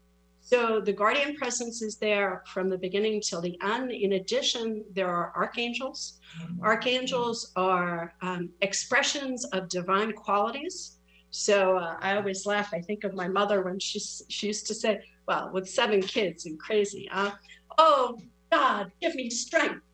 So 0.51 0.81
the 0.81 0.91
guardian 0.91 1.37
presence 1.37 1.81
is 1.81 1.95
there 1.95 2.43
from 2.45 2.69
the 2.69 2.77
beginning 2.77 3.21
till 3.21 3.39
the 3.39 3.57
end. 3.63 3.89
In 3.89 4.13
addition, 4.13 4.83
there 4.93 5.07
are 5.07 5.31
archangels. 5.33 6.19
Archangels 6.61 7.53
are 7.55 8.13
um, 8.21 8.49
expressions 8.59 9.45
of 9.53 9.69
divine 9.69 10.11
qualities. 10.11 10.97
So 11.29 11.77
uh, 11.77 11.95
I 12.01 12.17
always 12.17 12.45
laugh. 12.45 12.73
I 12.73 12.81
think 12.81 13.05
of 13.05 13.13
my 13.13 13.29
mother 13.29 13.61
when 13.61 13.79
she 13.79 13.99
she 14.27 14.47
used 14.47 14.67
to 14.67 14.73
say, 14.73 14.99
"Well, 15.25 15.51
with 15.53 15.69
seven 15.69 16.01
kids 16.01 16.45
and 16.45 16.59
crazy, 16.59 17.07
uh, 17.13 17.31
oh 17.77 18.19
God, 18.51 18.91
give 19.01 19.15
me 19.15 19.29
strength." 19.29 19.85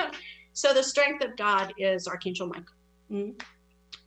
so 0.52 0.74
the 0.74 0.82
strength 0.82 1.22
of 1.24 1.36
God 1.36 1.74
is 1.78 2.08
Archangel 2.08 2.48
Michael. 2.48 2.74
Mm. 3.08 3.40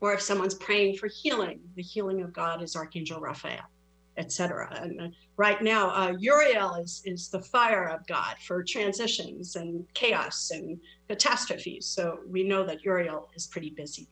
Or 0.02 0.14
if 0.14 0.20
someone's 0.22 0.56
praying 0.56 0.98
for 0.98 1.08
healing, 1.08 1.62
the 1.78 1.84
healing 1.84 2.22
of 2.22 2.34
God 2.34 2.62
is 2.62 2.76
Archangel 2.76 3.22
Raphael 3.22 3.70
etc. 4.18 4.80
And 4.82 5.02
uh, 5.02 5.08
right 5.38 5.62
now, 5.62 5.90
uh, 5.90 6.14
Uriel 6.20 6.76
is 6.76 7.02
is 7.06 7.30
the 7.30 7.42
fire 7.42 7.88
of 7.88 8.06
God 8.08 8.36
for 8.46 8.64
transitions 8.64 9.56
and 9.56 9.86
chaos 9.94 10.52
and 10.52 10.80
catastrophes. 11.08 11.86
So 11.88 12.20
we 12.28 12.44
know 12.44 12.66
that 12.66 12.84
Uriel 12.84 13.30
is 13.36 13.48
pretty 13.48 13.72
busy. 13.72 14.08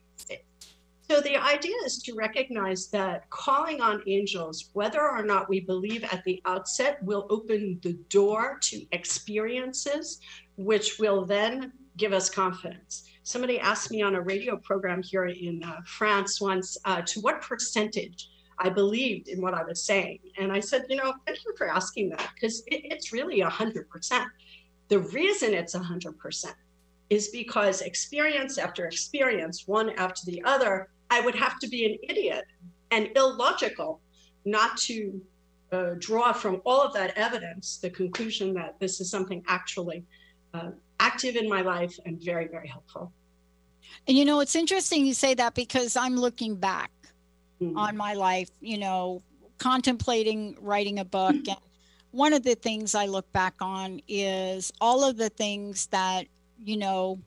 So 1.10 1.20
the 1.20 1.36
idea 1.36 1.76
is 1.84 1.98
to 2.04 2.14
recognize 2.14 2.88
that 2.88 3.28
calling 3.28 3.82
on 3.82 4.02
angels, 4.06 4.70
whether 4.72 5.02
or 5.02 5.22
not 5.22 5.50
we 5.50 5.60
believe 5.60 6.02
at 6.04 6.24
the 6.24 6.40
outset, 6.46 7.02
will 7.02 7.26
open 7.28 7.78
the 7.82 7.92
door 8.08 8.58
to 8.62 8.86
experiences, 8.90 10.20
which 10.56 10.98
will 10.98 11.26
then 11.26 11.72
give 11.98 12.14
us 12.14 12.30
confidence. 12.30 13.04
Somebody 13.22 13.60
asked 13.60 13.90
me 13.90 14.00
on 14.00 14.14
a 14.14 14.20
radio 14.20 14.56
program 14.56 15.02
here 15.02 15.26
in 15.26 15.62
uh, 15.62 15.80
France 15.84 16.40
once, 16.40 16.78
uh, 16.86 17.02
to 17.02 17.20
what 17.20 17.42
percentage 17.42 18.30
I 18.58 18.68
believed 18.68 19.28
in 19.28 19.40
what 19.40 19.54
I 19.54 19.64
was 19.64 19.82
saying. 19.82 20.18
And 20.38 20.52
I 20.52 20.60
said, 20.60 20.86
you 20.88 20.96
know, 20.96 21.14
thank 21.26 21.44
you 21.44 21.54
for 21.56 21.68
asking 21.68 22.10
that 22.10 22.28
because 22.34 22.60
it, 22.66 22.82
it's 22.84 23.12
really 23.12 23.40
100%. 23.40 24.26
The 24.88 24.98
reason 24.98 25.54
it's 25.54 25.74
100% 25.74 26.52
is 27.10 27.28
because 27.28 27.80
experience 27.82 28.58
after 28.58 28.86
experience, 28.86 29.66
one 29.66 29.90
after 29.90 30.22
the 30.26 30.42
other, 30.44 30.88
I 31.10 31.20
would 31.20 31.34
have 31.34 31.58
to 31.60 31.68
be 31.68 31.84
an 31.86 31.98
idiot 32.08 32.44
and 32.90 33.10
illogical 33.16 34.00
not 34.44 34.76
to 34.76 35.20
uh, 35.72 35.94
draw 35.98 36.32
from 36.32 36.60
all 36.64 36.80
of 36.82 36.92
that 36.94 37.16
evidence 37.16 37.78
the 37.78 37.90
conclusion 37.90 38.54
that 38.54 38.78
this 38.80 39.00
is 39.00 39.10
something 39.10 39.42
actually 39.48 40.04
uh, 40.52 40.70
active 41.00 41.36
in 41.36 41.48
my 41.48 41.62
life 41.62 41.98
and 42.06 42.22
very, 42.22 42.46
very 42.48 42.68
helpful. 42.68 43.12
And 44.06 44.16
you 44.16 44.24
know, 44.24 44.40
it's 44.40 44.54
interesting 44.54 45.06
you 45.06 45.14
say 45.14 45.34
that 45.34 45.54
because 45.54 45.96
I'm 45.96 46.16
looking 46.16 46.56
back 46.56 46.90
Mhm. 47.60 47.76
on 47.76 47.96
my 47.96 48.14
life, 48.14 48.50
you 48.60 48.78
know, 48.78 49.22
contemplating 49.58 50.56
writing 50.60 50.98
a 50.98 51.04
book. 51.04 51.36
And 51.48 51.56
one 52.10 52.32
of 52.32 52.42
the 52.42 52.54
things 52.54 52.94
I 52.94 53.06
look 53.06 53.30
back 53.32 53.54
on 53.60 54.00
is 54.08 54.72
all 54.80 55.04
of 55.04 55.16
the 55.16 55.30
things 55.30 55.86
that, 55.86 56.26
you 56.62 56.76
know, 56.76 57.18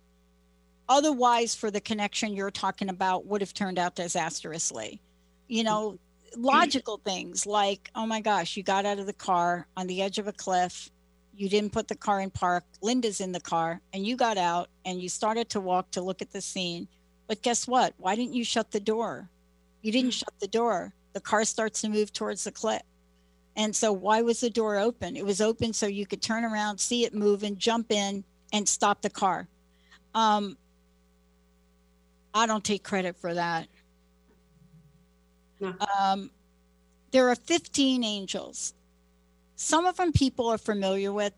otherwise 0.90 1.56
for 1.56 1.72
the 1.72 1.82
connection 1.82 2.34
you're 2.34 2.52
talking 2.52 2.90
about 2.90 3.26
would 3.26 3.42
have 3.42 3.54
turned 3.54 3.80
out 3.80 3.96
disastrously. 3.96 5.00
You 5.48 5.64
know, 5.64 5.98
logical 6.36 6.98
things 7.04 7.46
like, 7.46 7.90
oh 7.96 8.06
my 8.06 8.22
gosh, 8.22 8.58
you 8.58 8.64
got 8.64 8.86
out 8.86 9.00
of 9.00 9.06
the 9.06 9.14
car 9.14 9.68
on 9.78 9.88
the 9.88 10.02
edge 10.02 10.18
of 10.20 10.28
a 10.28 10.34
cliff. 10.34 10.90
You 11.36 11.50
didn't 11.50 11.72
put 11.72 11.88
the 11.88 11.96
car 11.96 12.20
in 12.22 12.32
park. 12.32 12.64
Linda's 12.82 13.22
in 13.22 13.32
the 13.32 13.40
car, 13.40 13.80
and 13.94 14.06
you 14.06 14.16
got 14.16 14.38
out 14.38 14.70
and 14.86 15.02
you 15.02 15.08
started 15.08 15.50
to 15.50 15.62
walk 15.62 15.92
to 15.92 16.02
look 16.02 16.22
at 16.22 16.32
the 16.32 16.42
scene. 16.42 16.88
But 17.28 17.42
guess 17.42 17.68
what? 17.68 17.94
Why 17.98 18.16
didn't 18.16 18.34
you 18.34 18.44
shut 18.44 18.72
the 18.72 18.80
door? 18.80 19.30
You 19.82 19.92
didn't 19.92 20.12
shut 20.12 20.34
the 20.40 20.48
door. 20.48 20.94
The 21.14 21.22
car 21.22 21.46
starts 21.46 21.82
to 21.82 21.90
move 21.90 22.14
towards 22.14 22.44
the 22.44 22.52
cliff. 22.52 22.82
And 23.56 23.76
so, 23.76 23.92
why 23.92 24.22
was 24.22 24.40
the 24.40 24.50
door 24.50 24.78
open? 24.78 25.18
It 25.18 25.26
was 25.26 25.42
open 25.42 25.74
so 25.74 25.88
you 25.88 26.06
could 26.06 26.22
turn 26.22 26.46
around, 26.46 26.80
see 26.80 27.06
it 27.06 27.14
move, 27.14 27.42
and 27.44 27.58
jump 27.58 27.92
in, 27.92 28.24
and 28.54 28.68
stop 28.70 29.02
the 29.02 29.10
car. 29.10 29.48
Um, 30.14 30.58
I 32.34 32.46
don't 32.46 32.64
take 32.64 32.84
credit 32.84 33.16
for 33.18 33.34
that. 33.34 33.68
No. 35.60 35.74
Um, 36.00 36.30
there 37.12 37.30
are 37.30 37.36
15 37.36 38.04
angels. 38.04 38.76
Some 39.56 39.86
of 39.86 39.98
them 39.98 40.12
people 40.12 40.48
are 40.50 40.60
familiar 40.60 41.12
with, 41.12 41.34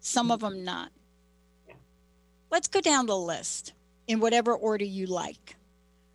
some 0.00 0.30
of 0.30 0.40
them 0.40 0.62
not. 0.62 0.90
Yeah. 1.66 1.74
Let's 2.50 2.68
go 2.68 2.82
down 2.82 3.06
the 3.06 3.16
list 3.16 3.72
in 4.08 4.20
whatever 4.20 4.54
order 4.54 4.84
you 4.84 5.06
like. 5.06 5.56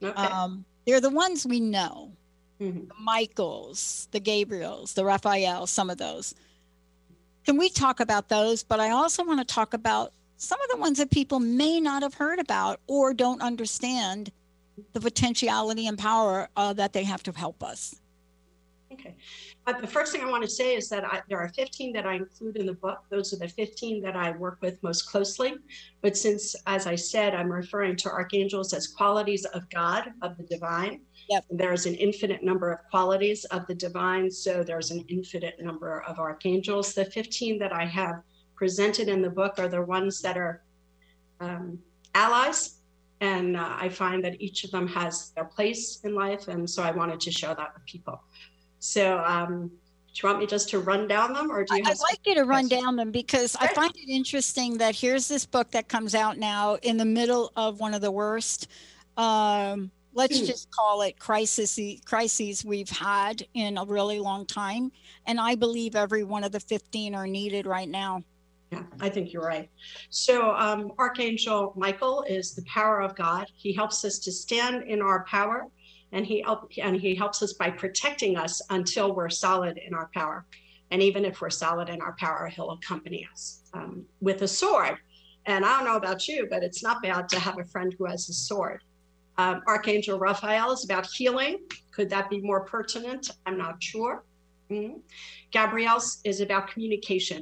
Okay. 0.03 0.13
Um, 0.13 0.65
they're 0.87 1.01
the 1.01 1.09
ones 1.11 1.45
we 1.45 1.59
know. 1.59 2.13
mm-hmm. 2.59 2.87
the 2.87 2.93
Michaels, 2.99 4.07
the 4.11 4.19
Gabriels, 4.19 4.95
the 4.95 5.05
Raphael, 5.05 5.67
some 5.67 5.91
of 5.91 5.97
those. 5.97 6.33
Can 7.45 7.57
we 7.57 7.69
talk 7.69 7.99
about 7.99 8.29
those? 8.29 8.63
But 8.63 8.79
I 8.79 8.89
also 8.89 9.23
want 9.23 9.45
to 9.45 9.53
talk 9.53 9.73
about 9.73 10.13
some 10.37 10.59
of 10.61 10.69
the 10.69 10.77
ones 10.77 10.97
that 10.97 11.11
people 11.11 11.39
may 11.39 11.79
not 11.79 12.03
have 12.03 12.13
heard 12.13 12.39
about 12.39 12.79
or 12.87 13.13
don't 13.13 13.41
understand 13.41 14.31
the 14.93 15.01
potentiality 15.01 15.87
and 15.87 15.97
power 15.97 16.49
uh, 16.55 16.73
that 16.73 16.93
they 16.93 17.03
have 17.03 17.23
to 17.23 17.31
help 17.31 17.63
us. 17.63 17.99
Okay. 18.91 19.15
But 19.67 19.81
the 19.81 19.87
first 19.87 20.11
thing 20.11 20.21
I 20.21 20.29
want 20.29 20.43
to 20.43 20.49
say 20.49 20.75
is 20.75 20.89
that 20.89 21.05
I, 21.05 21.21
there 21.29 21.37
are 21.37 21.49
15 21.49 21.93
that 21.93 22.07
I 22.07 22.15
include 22.15 22.57
in 22.57 22.65
the 22.65 22.73
book. 22.73 22.99
Those 23.11 23.33
are 23.33 23.37
the 23.37 23.49
15 23.49 24.01
that 24.01 24.15
I 24.15 24.31
work 24.31 24.57
with 24.61 24.81
most 24.81 25.03
closely. 25.03 25.53
But 26.01 26.17
since, 26.17 26.55
as 26.65 26.87
I 26.87 26.95
said, 26.95 27.35
I'm 27.35 27.51
referring 27.51 27.97
to 27.97 28.09
archangels 28.09 28.73
as 28.73 28.87
qualities 28.87 29.45
of 29.45 29.69
God, 29.69 30.13
of 30.23 30.37
the 30.37 30.43
divine, 30.43 31.01
Yep. 31.29 31.45
There's 31.49 31.85
an 31.85 31.95
infinite 31.95 32.43
number 32.43 32.71
of 32.71 32.79
qualities 32.89 33.43
of 33.45 33.67
the 33.67 33.75
divine, 33.75 34.31
so 34.31 34.63
there's 34.63 34.91
an 34.91 35.03
infinite 35.09 35.61
number 35.61 36.01
of 36.03 36.19
archangels. 36.19 36.93
The 36.93 37.05
15 37.05 37.59
that 37.59 37.73
I 37.73 37.85
have 37.85 38.21
presented 38.55 39.09
in 39.09 39.21
the 39.21 39.29
book 39.29 39.59
are 39.59 39.67
the 39.67 39.81
ones 39.81 40.21
that 40.21 40.37
are 40.37 40.63
um, 41.41 41.79
allies, 42.15 42.79
and 43.19 43.57
uh, 43.57 43.75
I 43.77 43.89
find 43.89 44.23
that 44.23 44.39
each 44.41 44.63
of 44.63 44.71
them 44.71 44.87
has 44.87 45.31
their 45.31 45.45
place 45.45 45.99
in 46.03 46.15
life, 46.15 46.47
and 46.47 46.69
so 46.69 46.81
I 46.81 46.91
wanted 46.91 47.19
to 47.21 47.31
share 47.31 47.53
that 47.53 47.73
with 47.73 47.85
people. 47.85 48.21
So, 48.79 49.23
um, 49.25 49.67
do 49.67 50.21
you 50.23 50.29
want 50.29 50.39
me 50.39 50.47
just 50.47 50.69
to 50.69 50.79
run 50.79 51.07
down 51.07 51.33
them, 51.33 51.51
or 51.51 51.63
do 51.63 51.75
you? 51.75 51.83
I'd 51.85 51.99
like 51.99 52.19
you 52.25 52.35
to 52.35 52.43
run 52.43 52.67
down 52.67 52.95
them 52.95 53.11
because 53.11 53.55
I 53.59 53.67
find 53.67 53.91
it 53.95 54.09
interesting 54.09 54.77
that 54.79 54.95
here's 54.95 55.27
this 55.27 55.45
book 55.45 55.69
that 55.71 55.87
comes 55.87 56.15
out 56.15 56.37
now 56.37 56.75
in 56.81 56.97
the 56.97 57.05
middle 57.05 57.51
of 57.55 57.79
one 57.79 57.93
of 57.93 58.01
the 58.01 58.11
worst. 58.11 58.67
Um, 59.15 59.91
let's 60.17 60.39
hmm. 60.39 60.45
just 60.45 60.69
call 60.71 61.03
it 61.03 61.17
crises 61.19 61.79
crises 62.03 62.65
we've 62.65 62.89
had 62.89 63.45
in 63.53 63.77
a 63.77 63.85
really 63.85 64.19
long 64.19 64.45
time 64.45 64.91
and 65.27 65.39
i 65.39 65.55
believe 65.55 65.95
every 65.95 66.23
one 66.23 66.43
of 66.43 66.51
the 66.51 66.59
15 66.59 67.15
are 67.15 67.27
needed 67.27 67.65
right 67.65 67.87
now. 67.87 68.21
Yeah 68.71 68.83
i 68.99 69.07
think 69.07 69.31
you're 69.31 69.43
right. 69.45 69.69
So 70.09 70.51
um, 70.55 70.91
archangel 70.97 71.73
michael 71.77 72.23
is 72.27 72.53
the 72.53 72.63
power 72.63 72.99
of 72.99 73.15
god. 73.15 73.45
He 73.55 73.71
helps 73.71 74.03
us 74.03 74.19
to 74.19 74.31
stand 74.31 74.83
in 74.83 75.01
our 75.01 75.23
power 75.25 75.67
and 76.11 76.25
he 76.25 76.41
help, 76.41 76.71
and 76.81 76.95
he 76.95 77.15
helps 77.15 77.41
us 77.43 77.53
by 77.53 77.69
protecting 77.69 78.37
us 78.37 78.61
until 78.69 79.13
we're 79.13 79.29
solid 79.29 79.77
in 79.77 79.93
our 79.93 80.09
power 80.13 80.45
and 80.91 81.01
even 81.01 81.25
if 81.25 81.41
we're 81.41 81.49
solid 81.49 81.89
in 81.89 82.01
our 82.01 82.15
power 82.19 82.47
he'll 82.47 82.71
accompany 82.71 83.27
us 83.31 83.63
um, 83.73 84.05
with 84.21 84.41
a 84.41 84.47
sword 84.47 84.97
and 85.45 85.65
i 85.65 85.69
don't 85.77 85.85
know 85.85 85.97
about 85.97 86.27
you 86.27 86.47
but 86.49 86.63
it's 86.63 86.81
not 86.81 87.01
bad 87.01 87.27
to 87.27 87.39
have 87.39 87.59
a 87.59 87.65
friend 87.65 87.93
who 87.97 88.05
has 88.05 88.29
a 88.29 88.33
sword 88.33 88.81
um, 89.37 89.61
Archangel 89.67 90.17
Raphael 90.17 90.71
is 90.71 90.83
about 90.83 91.07
healing. 91.07 91.59
Could 91.91 92.09
that 92.09 92.29
be 92.29 92.41
more 92.41 92.61
pertinent? 92.61 93.31
I'm 93.45 93.57
not 93.57 93.81
sure. 93.81 94.23
Mm-hmm. 94.71 94.97
Gabriel 95.51 96.01
is 96.23 96.41
about 96.41 96.69
communication. 96.69 97.41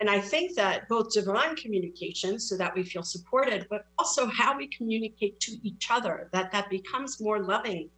And 0.00 0.08
I 0.08 0.18
think 0.20 0.54
that 0.56 0.88
both 0.88 1.12
divine 1.12 1.56
communication, 1.56 2.38
so 2.38 2.56
that 2.56 2.74
we 2.74 2.84
feel 2.84 3.02
supported, 3.02 3.66
but 3.68 3.84
also 3.98 4.26
how 4.26 4.56
we 4.56 4.68
communicate 4.68 5.38
to 5.40 5.52
each 5.62 5.88
other, 5.90 6.28
that 6.32 6.50
that 6.52 6.70
becomes 6.70 7.20
more 7.20 7.42
loving 7.42 7.90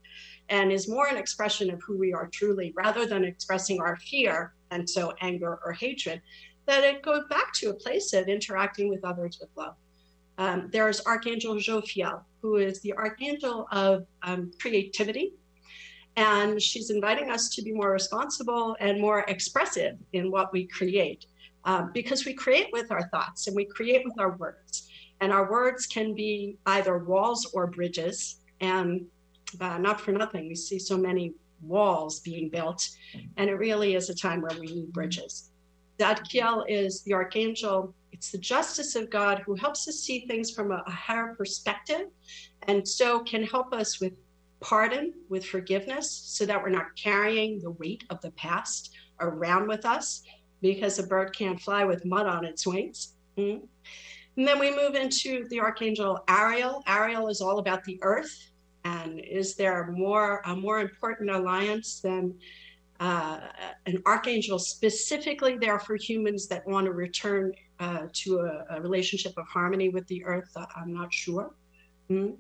and 0.49 0.71
is 0.73 0.89
more 0.89 1.07
an 1.07 1.17
expression 1.17 1.71
of 1.71 1.81
who 1.83 1.99
we 1.99 2.13
are 2.13 2.29
truly, 2.33 2.73
rather 2.77 3.07
than 3.07 3.25
expressing 3.25 3.81
our 3.81 3.97
fear 3.97 4.55
and 4.71 4.89
so 4.89 5.13
anger 5.21 5.59
or 5.65 5.73
hatred, 5.73 6.21
that 6.67 6.85
it 6.85 7.03
goes 7.03 7.25
back 7.29 7.53
to 7.55 7.71
a 7.71 7.75
place 7.75 8.13
of 8.13 8.29
interacting 8.29 8.89
with 8.89 9.05
others 9.05 9.39
with 9.41 9.51
love. 9.57 9.75
Um, 10.39 10.69
there's 10.73 11.05
Archangel 11.07 11.57
Jophiel, 11.57 12.23
who 12.41 12.57
is 12.57 12.81
the 12.81 12.93
archangel 12.95 13.67
of 13.71 14.07
um, 14.23 14.51
creativity. 14.61 15.35
And 16.17 16.61
she's 16.61 16.91
inviting 16.91 17.31
us 17.31 17.49
to 17.51 17.63
be 17.63 17.73
more 17.73 17.91
responsible 17.91 18.77
and 18.81 19.01
more 19.01 19.21
expressive 19.29 19.97
in 20.13 20.31
what 20.31 20.53
we 20.53 20.67
create. 20.67 21.27
Uh, 21.65 21.83
because 21.95 22.25
we 22.25 22.35
create 22.35 22.67
with 22.73 22.91
our 22.91 23.09
thoughts 23.11 23.47
and 23.47 23.55
we 23.55 23.65
create 23.65 24.05
with 24.05 24.19
our 24.19 24.37
words. 24.37 24.91
And 25.21 25.33
our 25.33 25.49
words 25.51 25.87
can 25.87 26.13
be 26.15 26.57
either 26.67 26.99
walls 26.99 27.49
or 27.55 27.69
bridges. 27.69 28.41
And 28.61 29.07
uh, 29.61 29.79
not 29.79 30.01
for 30.01 30.13
nothing, 30.13 30.49
we 30.49 30.55
see 30.55 30.79
so 30.79 30.97
many 30.97 31.35
walls 31.63 32.21
being 32.21 32.49
built. 32.49 32.89
And 33.37 33.49
it 33.49 33.55
really 33.55 33.95
is 33.95 34.11
a 34.11 34.15
time 34.15 34.41
where 34.41 34.59
we 34.59 34.67
need 34.67 34.93
bridges. 34.93 35.51
Zadkiel 35.99 36.65
is 36.69 37.03
the 37.03 37.15
archangel 37.15 37.95
it's 38.13 38.31
the 38.31 38.39
justice 38.39 38.95
of 38.95 39.11
God 39.11 39.43
who 39.45 39.57
helps 39.57 39.89
us 39.89 39.97
see 39.97 40.21
things 40.27 40.53
from 40.53 40.71
a, 40.71 40.81
a 40.87 40.91
higher 40.91 41.35
perspective 41.35 42.07
and 42.69 42.87
so 42.87 43.19
can 43.21 43.43
help 43.43 43.73
us 43.73 44.01
with 44.01 44.13
pardon, 44.61 45.13
with 45.29 45.45
forgiveness, 45.45 46.09
so 46.09 46.47
that 46.47 46.63
we're 46.63 46.69
not 46.69 46.95
carrying 46.95 47.59
the 47.59 47.73
weight 47.73 48.05
of 48.11 48.21
the 48.21 48.31
past 48.33 48.95
around 49.19 49.67
with 49.67 49.85
us 49.85 50.23
because 50.61 51.01
a 51.01 51.03
bird 51.03 51.35
can't 51.37 51.61
fly 51.61 51.85
with 51.85 52.05
mud 52.05 52.27
on 52.27 52.45
its 52.45 52.65
wings. 52.65 53.15
Mm-hmm. 53.37 53.65
And 54.37 54.49
then 54.49 54.61
we 54.61 54.71
move 54.71 54.95
into 54.95 55.49
the 55.49 55.59
archangel 55.59 56.23
Ariel. 56.29 56.85
Ariel 56.87 57.27
is 57.27 57.41
all 57.41 57.59
about 57.59 57.83
the 57.83 57.99
earth. 58.03 58.52
And 58.85 59.21
is 59.21 59.55
there 59.55 59.93
more 59.93 60.43
a 60.45 60.57
more 60.57 60.81
important 60.81 61.31
alliance 61.31 62.01
than 62.01 62.35
uh, 63.01 63.41
an 63.87 64.03
archangel 64.07 64.59
specifically 64.59 65.57
there 65.57 65.79
for 65.79 65.97
humans 65.97 66.47
that 66.49 66.67
want 66.67 66.87
to 66.87 66.93
return 66.93 67.53
uh, 67.81 68.07
to 68.13 68.41
a, 68.41 68.77
a, 68.77 68.81
relationship 68.81 69.33
of 69.37 69.47
harmony 69.49 69.89
with 69.89 70.07
the 70.07 70.25
earth? 70.25 70.51
Uh, 70.55 70.67
I'm 70.77 70.93
not 70.93 71.13
sure. 71.13 71.55
Mm-hmm. 72.11 72.35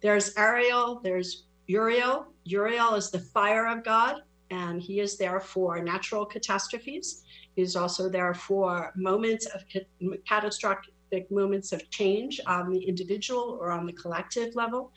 There's 0.00 0.34
Ariel, 0.36 1.00
there's 1.02 1.44
Uriel. 1.66 2.26
Uriel 2.44 2.94
is 2.94 3.10
the 3.10 3.18
fire 3.18 3.66
of 3.66 3.84
God, 3.84 4.22
and 4.50 4.80
he 4.80 5.00
is 5.00 5.18
there 5.18 5.40
for 5.40 5.82
natural 5.82 6.24
catastrophes. 6.24 7.24
He's 7.56 7.76
also 7.76 8.08
there 8.08 8.34
for 8.34 8.92
moments 8.96 9.46
of 9.46 9.64
ca- 9.72 10.16
catastrophic 10.28 11.30
moments 11.30 11.72
of 11.72 11.88
change 11.90 12.40
on 12.46 12.70
the 12.70 12.78
individual 12.78 13.58
or 13.60 13.70
on 13.70 13.86
the 13.86 13.92
collective 13.92 14.54
level. 14.54 14.92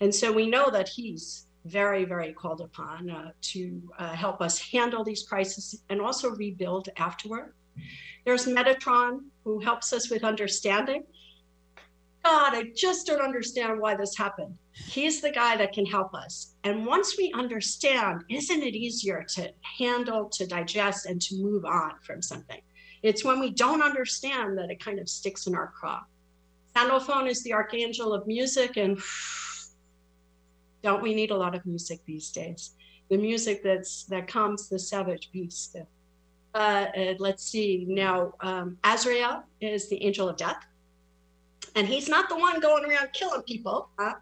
And 0.00 0.14
so 0.14 0.32
we 0.32 0.46
know 0.46 0.70
that 0.70 0.88
he's 0.88 1.46
very, 1.64 2.04
very 2.04 2.32
called 2.32 2.60
upon 2.60 3.10
uh, 3.10 3.30
to 3.40 3.82
uh, 3.98 4.12
help 4.14 4.40
us 4.40 4.58
handle 4.58 5.02
these 5.02 5.24
crises 5.24 5.82
and 5.88 6.00
also 6.00 6.30
rebuild 6.30 6.88
afterward. 6.96 7.54
There's 8.24 8.46
Metatron, 8.46 9.20
who 9.44 9.58
helps 9.60 9.92
us 9.92 10.10
with 10.10 10.24
understanding. 10.24 11.04
God, 12.24 12.54
I 12.54 12.70
just 12.74 13.06
don't 13.06 13.20
understand 13.20 13.80
why 13.80 13.94
this 13.94 14.16
happened. 14.16 14.58
He's 14.72 15.20
the 15.20 15.30
guy 15.30 15.56
that 15.56 15.72
can 15.72 15.86
help 15.86 16.12
us. 16.14 16.54
And 16.64 16.84
once 16.84 17.16
we 17.16 17.32
understand, 17.32 18.24
isn't 18.28 18.62
it 18.62 18.74
easier 18.74 19.24
to 19.34 19.52
handle, 19.78 20.28
to 20.30 20.46
digest, 20.46 21.06
and 21.06 21.22
to 21.22 21.36
move 21.36 21.64
on 21.64 21.92
from 22.02 22.20
something? 22.22 22.60
It's 23.02 23.24
when 23.24 23.38
we 23.38 23.50
don't 23.50 23.82
understand 23.82 24.58
that 24.58 24.70
it 24.70 24.80
kind 24.80 24.98
of 24.98 25.08
sticks 25.08 25.46
in 25.46 25.54
our 25.54 25.68
craw. 25.68 26.02
Sandalphon 26.74 27.28
is 27.28 27.42
the 27.44 27.52
archangel 27.52 28.12
of 28.12 28.26
music, 28.26 28.76
and 28.76 29.00
don't 30.86 31.02
we 31.02 31.14
need 31.16 31.32
a 31.32 31.36
lot 31.36 31.56
of 31.56 31.66
music 31.66 31.98
these 32.06 32.30
days? 32.30 32.76
The 33.10 33.16
music 33.16 33.64
that's 33.64 34.04
that 34.04 34.28
calms 34.28 34.68
the 34.68 34.78
savage 34.78 35.30
beast. 35.32 35.76
Uh, 36.54 36.58
uh, 36.58 37.14
let's 37.18 37.42
see. 37.42 37.84
Now, 37.88 38.34
um, 38.40 38.78
Azrael 38.84 39.42
is 39.60 39.88
the 39.88 40.00
angel 40.06 40.28
of 40.28 40.36
death, 40.36 40.62
and 41.74 41.88
he's 41.88 42.08
not 42.08 42.28
the 42.28 42.36
one 42.36 42.60
going 42.60 42.84
around 42.84 43.08
killing 43.12 43.42
people. 43.42 43.88
Uh, 43.98 44.12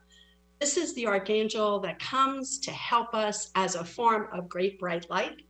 this 0.58 0.78
is 0.78 0.94
the 0.94 1.06
archangel 1.06 1.80
that 1.80 1.98
comes 1.98 2.58
to 2.60 2.70
help 2.70 3.12
us 3.12 3.50
as 3.54 3.74
a 3.74 3.84
form 3.84 4.28
of 4.32 4.48
great 4.48 4.78
bright 4.78 5.04
light 5.10 5.42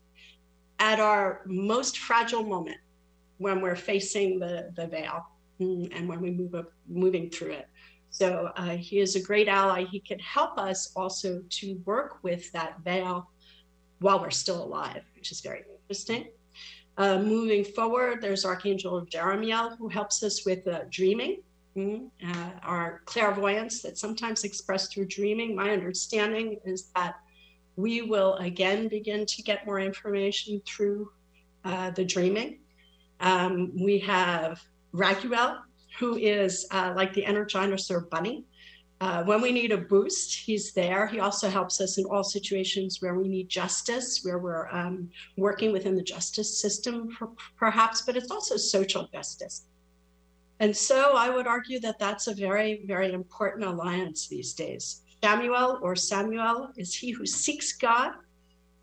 at 0.80 0.98
our 0.98 1.42
most 1.46 1.98
fragile 1.98 2.42
moment 2.42 2.78
when 3.38 3.60
we're 3.60 3.76
facing 3.76 4.40
the, 4.40 4.72
the 4.74 4.88
veil 4.88 5.24
mm, 5.60 5.88
and 5.96 6.08
when 6.08 6.20
we 6.20 6.32
move 6.32 6.56
up, 6.56 6.72
moving 6.88 7.30
through 7.30 7.52
it. 7.52 7.68
So 8.14 8.52
uh, 8.56 8.76
he 8.76 9.00
is 9.00 9.16
a 9.16 9.20
great 9.20 9.48
ally. 9.48 9.86
He 9.90 9.98
can 9.98 10.20
help 10.20 10.56
us 10.56 10.92
also 10.94 11.42
to 11.48 11.74
work 11.84 12.22
with 12.22 12.50
that 12.52 12.78
veil 12.84 13.28
while 13.98 14.20
we're 14.20 14.30
still 14.30 14.62
alive, 14.62 15.02
which 15.16 15.32
is 15.32 15.40
very 15.40 15.64
interesting. 15.82 16.28
Uh, 16.96 17.18
moving 17.18 17.64
forward, 17.64 18.22
there's 18.22 18.44
Archangel 18.44 19.04
Jeremiel, 19.06 19.76
who 19.78 19.88
helps 19.88 20.22
us 20.22 20.46
with 20.46 20.64
uh, 20.68 20.82
dreaming, 20.90 21.40
uh, 21.76 22.50
our 22.62 23.02
clairvoyance 23.04 23.82
that's 23.82 24.00
sometimes 24.00 24.44
expressed 24.44 24.94
through 24.94 25.06
dreaming. 25.06 25.56
My 25.56 25.70
understanding 25.70 26.60
is 26.64 26.90
that 26.94 27.16
we 27.74 28.02
will 28.02 28.34
again 28.34 28.86
begin 28.86 29.26
to 29.26 29.42
get 29.42 29.66
more 29.66 29.80
information 29.80 30.62
through 30.64 31.10
uh, 31.64 31.90
the 31.90 32.04
dreaming. 32.04 32.60
Um, 33.18 33.72
we 33.74 33.98
have 33.98 34.62
Raguel, 34.92 35.63
who 35.98 36.16
is 36.16 36.66
uh, 36.70 36.92
like 36.96 37.12
the 37.12 37.24
Energizer 37.24 38.08
bunny. 38.10 38.44
Uh, 39.00 39.22
when 39.24 39.40
we 39.40 39.52
need 39.52 39.72
a 39.72 39.76
boost, 39.76 40.34
he's 40.46 40.72
there. 40.72 41.06
He 41.06 41.20
also 41.20 41.50
helps 41.50 41.80
us 41.80 41.98
in 41.98 42.04
all 42.06 42.24
situations 42.24 43.02
where 43.02 43.14
we 43.14 43.28
need 43.28 43.48
justice, 43.48 44.20
where 44.22 44.38
we're 44.38 44.68
um, 44.70 45.10
working 45.36 45.72
within 45.72 45.94
the 45.94 46.02
justice 46.02 46.60
system, 46.60 47.08
per- 47.08 47.28
perhaps, 47.56 48.02
but 48.02 48.16
it's 48.16 48.30
also 48.30 48.56
social 48.56 49.08
justice. 49.12 49.66
And 50.60 50.74
so 50.74 51.16
I 51.16 51.28
would 51.28 51.46
argue 51.46 51.80
that 51.80 51.98
that's 51.98 52.28
a 52.28 52.34
very, 52.34 52.84
very 52.86 53.12
important 53.12 53.64
alliance 53.64 54.28
these 54.28 54.54
days. 54.54 55.02
Chamuel 55.22 55.80
or 55.82 55.94
Chamuel 55.94 56.70
is 56.76 56.94
he 56.94 57.10
who 57.10 57.26
seeks 57.26 57.72
God. 57.72 58.12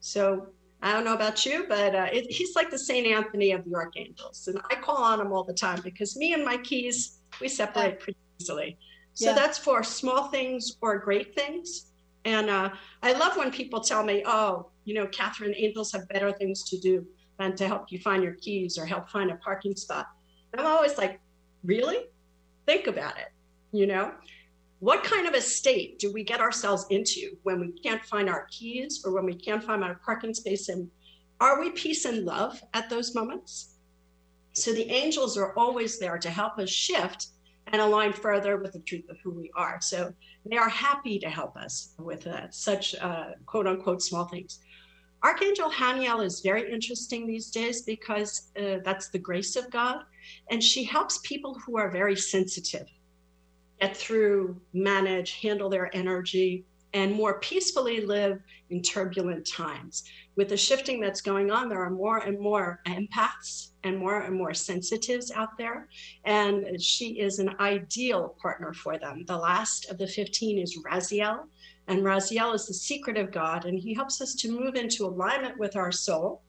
So 0.02 0.48
I 0.82 0.94
don't 0.94 1.06
know 1.06 1.14
about 1.14 1.46
you, 1.46 1.66
but 1.70 1.94
uh, 1.94 2.08
it, 2.12 2.32
he's 2.32 2.56
like 2.56 2.72
the 2.72 2.80
Saint 2.80 3.06
Anthony 3.06 3.52
of 3.52 3.64
the 3.66 3.76
archangels, 3.76 4.48
and 4.48 4.60
I 4.72 4.76
call 4.76 5.04
on 5.04 5.22
him 5.22 5.32
all 5.32 5.44
the 5.44 5.54
time 5.54 5.80
because 5.84 6.16
me 6.18 6.34
and 6.34 6.44
my 6.44 6.58
keys 6.58 7.20
we 7.40 7.48
separate 7.48 8.00
pretty 8.00 8.20
easily. 8.40 8.78
So 9.14 9.28
Yeah. 9.30 9.36
that's 9.36 9.58
for 9.58 9.84
small 9.84 10.30
things 10.30 10.78
or 10.82 10.98
great 10.98 11.36
things. 11.36 11.92
And 12.26 12.50
uh, 12.50 12.70
I 13.04 13.14
love 13.14 13.38
when 13.38 13.52
people 13.52 13.80
tell 13.82 14.04
me, 14.04 14.24
"Oh, 14.26 14.72
you 14.86 14.94
know, 14.94 15.08
Kathryn, 15.08 15.54
angels 15.56 15.92
have 15.92 16.08
better 16.10 16.32
things 16.32 16.64
to 16.70 16.80
do 16.80 17.06
than 17.38 17.56
to 17.58 17.68
help 17.68 17.92
you 17.92 18.00
find 18.00 18.24
your 18.24 18.36
keys 18.36 18.78
or 18.78 18.86
help 18.86 19.10
find 19.10 19.30
a 19.32 19.36
parking 19.36 19.76
spot." 19.76 20.08
And 20.52 20.62
I'm 20.62 20.68
always 20.68 20.98
like, 20.98 21.20
"Really? 21.64 22.06
Think 22.66 22.88
about 22.88 23.18
it. 23.18 23.30
You 23.72 23.88
know, 23.88 24.14
what 24.82 25.04
kind 25.04 25.28
of 25.28 25.36
a 25.36 25.42
state 25.42 26.00
do 26.00 26.12
we 26.12 26.24
get 26.24 26.42
ourselves 26.42 26.88
into 26.90 27.38
when 27.44 27.60
we 27.60 27.72
can't 27.84 28.04
find 28.04 28.28
our 28.28 28.48
keys 28.50 29.04
or 29.06 29.12
when 29.12 29.26
we 29.26 29.36
can't 29.36 29.64
find 29.64 29.84
our 29.84 30.02
parking 30.04 30.34
space? 30.34 30.70
And 30.70 30.90
are 31.40 31.60
we 31.60 31.70
peace 31.70 32.06
and 32.06 32.26
love 32.26 32.60
at 32.74 32.90
those 32.90 33.14
moments? 33.14 33.76
So 34.54 34.74
the 34.74 34.90
angels 34.90 35.38
are 35.38 35.54
always 35.56 36.00
there 36.00 36.18
to 36.18 36.32
help 36.32 36.58
us 36.58 36.72
shift 36.72 37.28
and 37.68 37.80
align 37.80 38.12
further 38.12 38.58
with 38.58 38.74
the 38.74 38.80
truth 38.80 39.08
of 39.08 39.18
who 39.24 39.30
we 39.30 39.52
are. 39.56 39.78
So 39.82 40.12
they 40.48 40.58
are 40.58 40.68
happy 40.68 41.20
to 41.20 41.30
help 41.30 41.56
us 41.58 41.94
with 42.00 42.26
uh, 42.26 42.50
such 42.50 42.96
uh, 42.96 43.34
quote 43.46 43.68
unquote 43.68 44.02
small 44.02 44.26
things. 44.26 44.62
Archangel 45.24 45.70
Haniel 45.70 46.26
is 46.26 46.42
very 46.42 46.74
interesting 46.74 47.28
these 47.28 47.52
days 47.52 47.84
because 47.84 48.50
uh, 48.60 48.78
that's 48.84 49.10
the 49.10 49.20
grace 49.20 49.56
of 49.56 49.70
God. 49.70 50.00
And 50.50 50.64
she 50.64 50.84
helps 50.84 51.20
people 51.20 51.56
who 51.64 51.78
are 51.78 51.92
very 51.92 52.16
sensitive 52.16 52.88
get 53.82 53.98
through, 53.98 54.56
manage, 54.74 55.42
handle 55.42 55.70
their 55.70 55.94
energy, 55.96 56.64
and 56.94 57.14
more 57.14 57.40
peacefully 57.40 58.02
live 58.02 58.40
in 58.70 58.82
turbulent 58.82 59.48
times. 59.48 60.04
With 60.36 60.50
the 60.50 60.58
shifting 60.58 61.00
that's 61.00 61.22
going 61.22 61.50
on, 61.50 61.70
there 61.70 61.82
are 61.82 61.90
more 61.90 62.20
and 62.20 62.40
more 62.40 62.82
empaths 62.86 63.70
and 63.84 63.98
more 63.98 64.20
and 64.22 64.36
more 64.36 64.54
sensitives 64.54 65.32
out 65.32 65.58
there. 65.58 65.88
And 66.26 66.82
she 66.82 67.20
is 67.20 67.40
an 67.40 67.56
ideal 67.60 68.36
partner 68.42 68.74
for 68.74 68.98
them. 68.98 69.24
The 69.26 69.38
last 69.38 69.90
of 69.90 69.98
the 69.98 70.08
15 70.08 70.60
is 70.60 70.80
Raziel. 70.86 71.46
And 71.88 72.02
Raziel 72.02 72.54
is 72.54 72.68
the 72.68 72.74
secret 72.74 73.18
of 73.18 73.32
God, 73.32 73.66
and 73.66 73.78
he 73.78 73.94
helps 73.94 74.22
us 74.22 74.36
to 74.36 74.52
move 74.52 74.76
into 74.76 75.06
alignment 75.06 75.58
with 75.58 75.76
our 75.76 75.92
soul. 75.92 76.44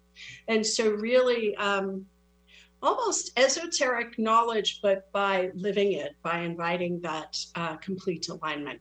And 0.46 0.64
so, 0.64 0.90
really, 0.90 1.56
um, 1.56 2.04
almost 2.82 3.32
esoteric 3.38 4.18
knowledge, 4.18 4.80
but 4.82 5.10
by 5.12 5.50
living 5.54 5.92
it, 5.92 6.16
by 6.22 6.40
inviting 6.40 7.00
that 7.00 7.36
uh, 7.54 7.76
complete 7.76 8.28
alignment 8.28 8.80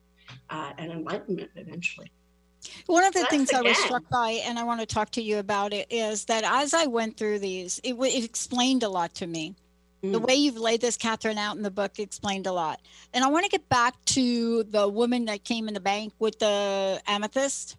uh, 0.49 0.74
and 0.78 0.91
enlightenment 0.91 1.49
eventually. 1.56 2.12
One 2.86 3.04
of 3.04 3.14
the 3.14 3.22
That's 3.22 3.32
things 3.32 3.54
I 3.54 3.62
was 3.62 3.78
struck 3.78 4.04
by, 4.10 4.41
and 4.45 4.60
I 4.60 4.64
want 4.64 4.80
to 4.82 4.86
talk 4.86 5.10
to 5.12 5.22
you 5.22 5.39
about 5.39 5.74
it, 5.74 5.88
is 5.91 6.26
that 6.26 6.43
as 6.43 6.74
I 6.74 6.86
went 6.86 7.18
through 7.18 7.39
these, 7.39 7.80
it, 7.84 7.91
w- 7.91 8.16
it 8.16 8.24
explained 8.24 8.84
a 8.84 8.89
lot 8.89 9.14
to 9.16 9.28
me. 9.28 9.56
The 10.02 10.20
Mm. 10.20 10.28
way 10.28 10.36
you've 10.36 10.58
laid 10.58 10.82
this, 10.82 10.97
Kathryn, 10.97 11.38
out 11.38 11.58
in 11.58 11.62
the 11.62 11.70
book 11.70 11.99
explained 11.99 12.47
a 12.47 12.52
lot. 12.52 12.82
And 13.14 13.24
I 13.24 13.28
want 13.28 13.45
to 13.45 13.52
get 13.52 13.70
back 13.70 13.93
to 14.06 14.64
the 14.64 14.88
woman 14.88 15.26
that 15.26 15.43
came 15.43 15.68
in 15.68 15.76
the 15.76 15.80
bank 15.80 16.14
with 16.18 16.39
the 16.39 16.99
amethyst, 17.06 17.78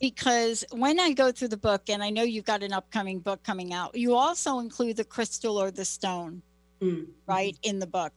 because 0.00 0.64
when 0.72 0.98
I 1.00 1.12
go 1.12 1.32
through 1.32 1.48
the 1.48 1.56
book, 1.56 1.88
and 1.88 2.02
I 2.02 2.10
know 2.10 2.22
you've 2.22 2.44
got 2.44 2.62
an 2.62 2.72
upcoming 2.72 3.20
book 3.20 3.42
coming 3.42 3.72
out, 3.72 3.96
you 3.96 4.14
also 4.14 4.58
include 4.58 4.96
the 4.96 5.04
crystal 5.04 5.56
or 5.58 5.70
the 5.70 5.84
stone 5.84 6.42
Mm. 6.80 7.06
right 7.26 7.56
in 7.62 7.78
the 7.78 7.86
book. 7.86 8.12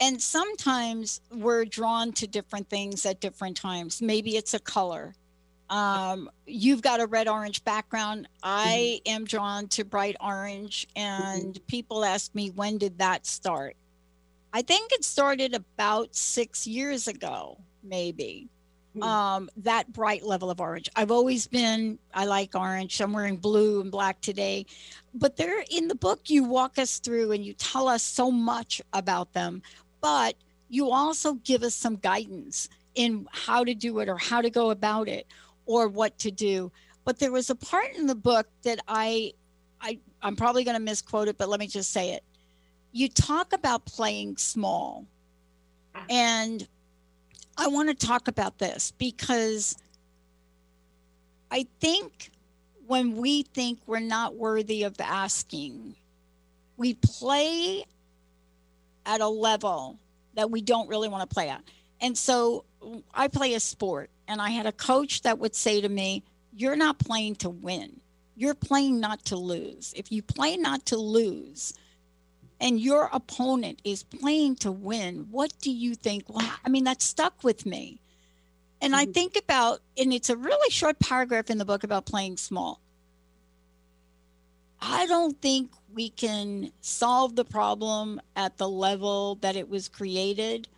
And 0.00 0.22
sometimes 0.22 1.20
we're 1.32 1.64
drawn 1.64 2.12
to 2.12 2.28
different 2.28 2.70
things 2.70 3.04
at 3.06 3.20
different 3.20 3.56
times. 3.56 4.00
Maybe 4.00 4.36
it's 4.36 4.54
a 4.54 4.60
color. 4.60 5.14
Um, 5.68 6.30
you've 6.46 6.82
got 6.82 7.00
a 7.00 7.06
red 7.06 7.26
orange 7.26 7.64
background. 7.64 8.28
I 8.42 9.00
am 9.06 9.24
drawn 9.24 9.66
to 9.68 9.84
bright 9.84 10.14
orange 10.20 10.86
and 10.94 11.58
people 11.66 12.04
ask 12.04 12.32
me 12.34 12.50
when 12.50 12.78
did 12.78 12.98
that 12.98 13.26
start? 13.26 13.74
I 14.52 14.62
think 14.62 14.92
it 14.92 15.02
started 15.02 15.54
about 15.54 16.14
six 16.14 16.66
years 16.66 17.08
ago 17.08 17.58
maybe 17.82 18.48
um, 19.02 19.50
that 19.56 19.92
bright 19.92 20.22
level 20.22 20.50
of 20.50 20.60
orange. 20.60 20.88
I've 20.94 21.10
always 21.10 21.46
been, 21.46 21.98
I 22.12 22.26
like 22.26 22.54
orange. 22.54 23.00
I'm 23.00 23.12
wearing 23.12 23.36
blue 23.36 23.80
and 23.80 23.90
black 23.90 24.20
today. 24.20 24.66
But 25.14 25.36
there 25.36 25.64
in 25.70 25.88
the 25.88 25.94
book, 25.94 26.30
you 26.30 26.44
walk 26.44 26.78
us 26.78 26.98
through 26.98 27.32
and 27.32 27.44
you 27.44 27.54
tell 27.54 27.88
us 27.88 28.02
so 28.02 28.30
much 28.30 28.80
about 28.92 29.32
them, 29.32 29.62
but 30.00 30.36
you 30.68 30.90
also 30.90 31.34
give 31.34 31.62
us 31.62 31.74
some 31.74 31.96
guidance 31.96 32.68
in 32.94 33.26
how 33.32 33.64
to 33.64 33.74
do 33.74 33.98
it 33.98 34.08
or 34.08 34.16
how 34.16 34.40
to 34.40 34.50
go 34.50 34.70
about 34.70 35.08
it 35.08 35.26
or 35.66 35.88
what 35.88 36.16
to 36.18 36.30
do. 36.30 36.70
But 37.04 37.18
there 37.18 37.32
was 37.32 37.50
a 37.50 37.54
part 37.54 37.94
in 37.96 38.06
the 38.06 38.14
book 38.14 38.46
that 38.62 38.80
I, 38.88 39.32
I 39.80 39.98
I'm 40.22 40.36
probably 40.36 40.64
going 40.64 40.76
to 40.76 40.82
misquote 40.82 41.28
it, 41.28 41.36
but 41.36 41.48
let 41.48 41.60
me 41.60 41.66
just 41.66 41.90
say 41.90 42.12
it. 42.12 42.24
You 42.92 43.08
talk 43.08 43.52
about 43.52 43.84
playing 43.84 44.36
small. 44.36 45.04
And 46.08 46.66
I 47.56 47.68
want 47.68 47.88
to 47.88 48.06
talk 48.06 48.28
about 48.28 48.58
this 48.58 48.92
because 48.98 49.76
I 51.50 51.66
think 51.80 52.30
when 52.86 53.16
we 53.16 53.42
think 53.42 53.78
we're 53.86 54.00
not 54.00 54.34
worthy 54.34 54.82
of 54.82 54.96
asking, 55.00 55.94
we 56.76 56.94
play 56.94 57.84
at 59.06 59.20
a 59.20 59.28
level 59.28 59.98
that 60.34 60.50
we 60.50 60.60
don't 60.60 60.88
really 60.88 61.08
want 61.08 61.28
to 61.28 61.32
play 61.32 61.48
at. 61.48 61.62
And 62.00 62.18
so 62.18 62.64
I 63.14 63.28
play 63.28 63.54
a 63.54 63.60
sport, 63.60 64.10
and 64.28 64.40
I 64.42 64.50
had 64.50 64.66
a 64.66 64.72
coach 64.72 65.22
that 65.22 65.38
would 65.38 65.54
say 65.54 65.80
to 65.80 65.88
me, 65.88 66.22
You're 66.52 66.76
not 66.76 66.98
playing 66.98 67.36
to 67.36 67.50
win, 67.50 68.00
you're 68.36 68.54
playing 68.54 69.00
not 69.00 69.24
to 69.26 69.36
lose. 69.36 69.94
If 69.96 70.10
you 70.10 70.22
play 70.22 70.56
not 70.56 70.84
to 70.86 70.96
lose, 70.96 71.72
and 72.60 72.80
your 72.80 73.10
opponent 73.12 73.80
is 73.84 74.02
playing 74.02 74.56
to 74.56 74.72
win, 74.72 75.26
what 75.30 75.52
do 75.60 75.70
you 75.70 75.94
think? 75.94 76.24
Well, 76.28 76.48
I 76.64 76.68
mean, 76.68 76.84
that 76.84 77.02
stuck 77.02 77.42
with 77.42 77.66
me. 77.66 78.00
And 78.80 78.94
I 78.94 79.04
mm-hmm. 79.04 79.12
think 79.12 79.36
about, 79.36 79.80
and 79.98 80.12
it's 80.12 80.30
a 80.30 80.36
really 80.36 80.70
short 80.70 80.98
paragraph 80.98 81.50
in 81.50 81.58
the 81.58 81.64
book 81.64 81.84
about 81.84 82.06
playing 82.06 82.36
small. 82.36 82.80
I 84.80 85.06
don't 85.06 85.40
think 85.40 85.70
we 85.94 86.10
can 86.10 86.70
solve 86.80 87.36
the 87.36 87.44
problem 87.44 88.20
at 88.36 88.58
the 88.58 88.68
level 88.68 89.36
that 89.36 89.56
it 89.56 89.68
was 89.68 89.88
created 89.88 90.68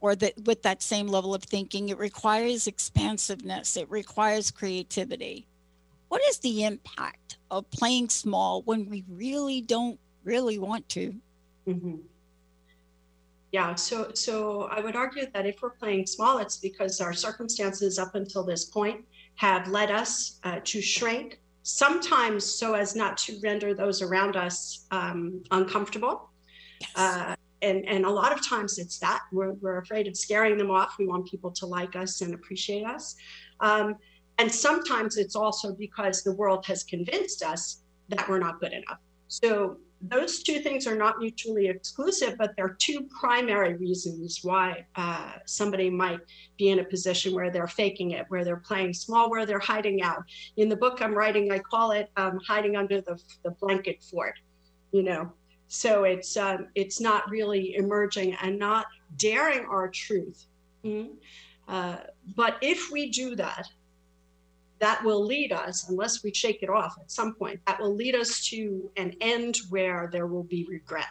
or 0.00 0.14
that 0.14 0.34
with 0.44 0.62
that 0.62 0.82
same 0.82 1.08
level 1.08 1.34
of 1.34 1.42
thinking. 1.42 1.88
It 1.88 1.98
requires 1.98 2.66
expansiveness, 2.66 3.76
it 3.76 3.90
requires 3.90 4.50
creativity. 4.50 5.46
What 6.08 6.22
is 6.28 6.38
the 6.38 6.64
impact 6.64 7.38
of 7.50 7.68
playing 7.70 8.10
small 8.10 8.62
when 8.62 8.88
we 8.88 9.04
really 9.08 9.60
don't 9.60 9.98
really 10.22 10.58
want 10.58 10.88
to? 10.90 11.14
Mhm. 11.66 12.00
Yeah, 13.52 13.74
so 13.74 14.10
so 14.14 14.62
I 14.64 14.80
would 14.80 14.96
argue 14.96 15.26
that 15.32 15.46
if 15.46 15.62
we're 15.62 15.70
playing 15.70 16.06
small, 16.06 16.38
it's 16.38 16.58
because 16.58 17.00
our 17.00 17.12
circumstances 17.12 17.98
up 17.98 18.14
until 18.14 18.44
this 18.44 18.66
point 18.66 19.04
have 19.36 19.68
led 19.68 19.90
us 19.90 20.38
uh, 20.44 20.60
to 20.64 20.80
shrink, 20.80 21.40
sometimes 21.62 22.44
so 22.44 22.74
as 22.74 22.94
not 22.96 23.16
to 23.18 23.38
render 23.42 23.74
those 23.74 24.02
around 24.02 24.36
us 24.36 24.86
um, 24.90 25.42
uncomfortable. 25.50 26.30
Uh, 26.94 27.34
and, 27.62 27.86
and 27.86 28.04
a 28.04 28.10
lot 28.10 28.32
of 28.32 28.46
times 28.46 28.78
it's 28.78 28.98
that 28.98 29.20
we're, 29.32 29.52
we're 29.54 29.78
afraid 29.78 30.06
of 30.06 30.16
scaring 30.16 30.58
them 30.58 30.70
off. 30.70 30.96
We 30.98 31.06
want 31.06 31.26
people 31.26 31.50
to 31.52 31.66
like 31.66 31.96
us 31.96 32.20
and 32.20 32.34
appreciate 32.34 32.84
us. 32.84 33.16
Um, 33.60 33.96
and 34.38 34.52
sometimes 34.52 35.16
it's 35.16 35.34
also 35.34 35.72
because 35.74 36.22
the 36.22 36.32
world 36.32 36.66
has 36.66 36.84
convinced 36.84 37.42
us 37.42 37.82
that 38.08 38.28
we're 38.28 38.38
not 38.38 38.60
good 38.60 38.72
enough. 38.72 38.98
So 39.28 39.78
those 40.02 40.42
two 40.42 40.60
things 40.60 40.86
are 40.86 40.96
not 40.96 41.18
mutually 41.18 41.68
exclusive, 41.68 42.36
but 42.38 42.54
they're 42.56 42.76
two 42.78 43.08
primary 43.18 43.74
reasons 43.74 44.40
why 44.42 44.84
uh, 44.96 45.32
somebody 45.46 45.88
might 45.88 46.20
be 46.58 46.68
in 46.68 46.80
a 46.80 46.84
position 46.84 47.34
where 47.34 47.50
they're 47.50 47.66
faking 47.66 48.10
it, 48.12 48.26
where 48.28 48.44
they're 48.44 48.58
playing 48.58 48.92
small, 48.92 49.30
where 49.30 49.46
they're 49.46 49.58
hiding 49.58 50.02
out. 50.02 50.22
In 50.56 50.68
the 50.68 50.76
book 50.76 51.00
I'm 51.00 51.14
writing, 51.14 51.50
I 51.50 51.58
call 51.58 51.92
it 51.92 52.10
um, 52.16 52.38
hiding 52.46 52.76
under 52.76 53.00
the, 53.00 53.20
the 53.42 53.50
blanket 53.52 54.02
fort, 54.02 54.34
you 54.92 55.02
know. 55.02 55.32
So 55.68 56.04
it's 56.04 56.36
um, 56.36 56.68
it's 56.74 57.00
not 57.00 57.28
really 57.28 57.74
emerging 57.74 58.36
and 58.42 58.58
not 58.58 58.86
daring 59.16 59.66
our 59.66 59.88
truth. 59.88 60.46
Mm. 60.84 61.14
Uh, 61.66 61.96
but 62.36 62.58
if 62.60 62.92
we 62.92 63.10
do 63.10 63.34
that, 63.36 63.66
that 64.78 65.02
will 65.04 65.24
lead 65.24 65.52
us, 65.52 65.88
unless 65.88 66.22
we 66.22 66.32
shake 66.32 66.62
it 66.62 66.68
off 66.68 66.96
at 67.00 67.10
some 67.10 67.34
point, 67.34 67.60
that 67.66 67.80
will 67.80 67.94
lead 67.94 68.14
us 68.14 68.46
to 68.48 68.90
an 68.96 69.14
end 69.20 69.56
where 69.70 70.08
there 70.12 70.26
will 70.26 70.42
be 70.44 70.66
regret. 70.68 71.06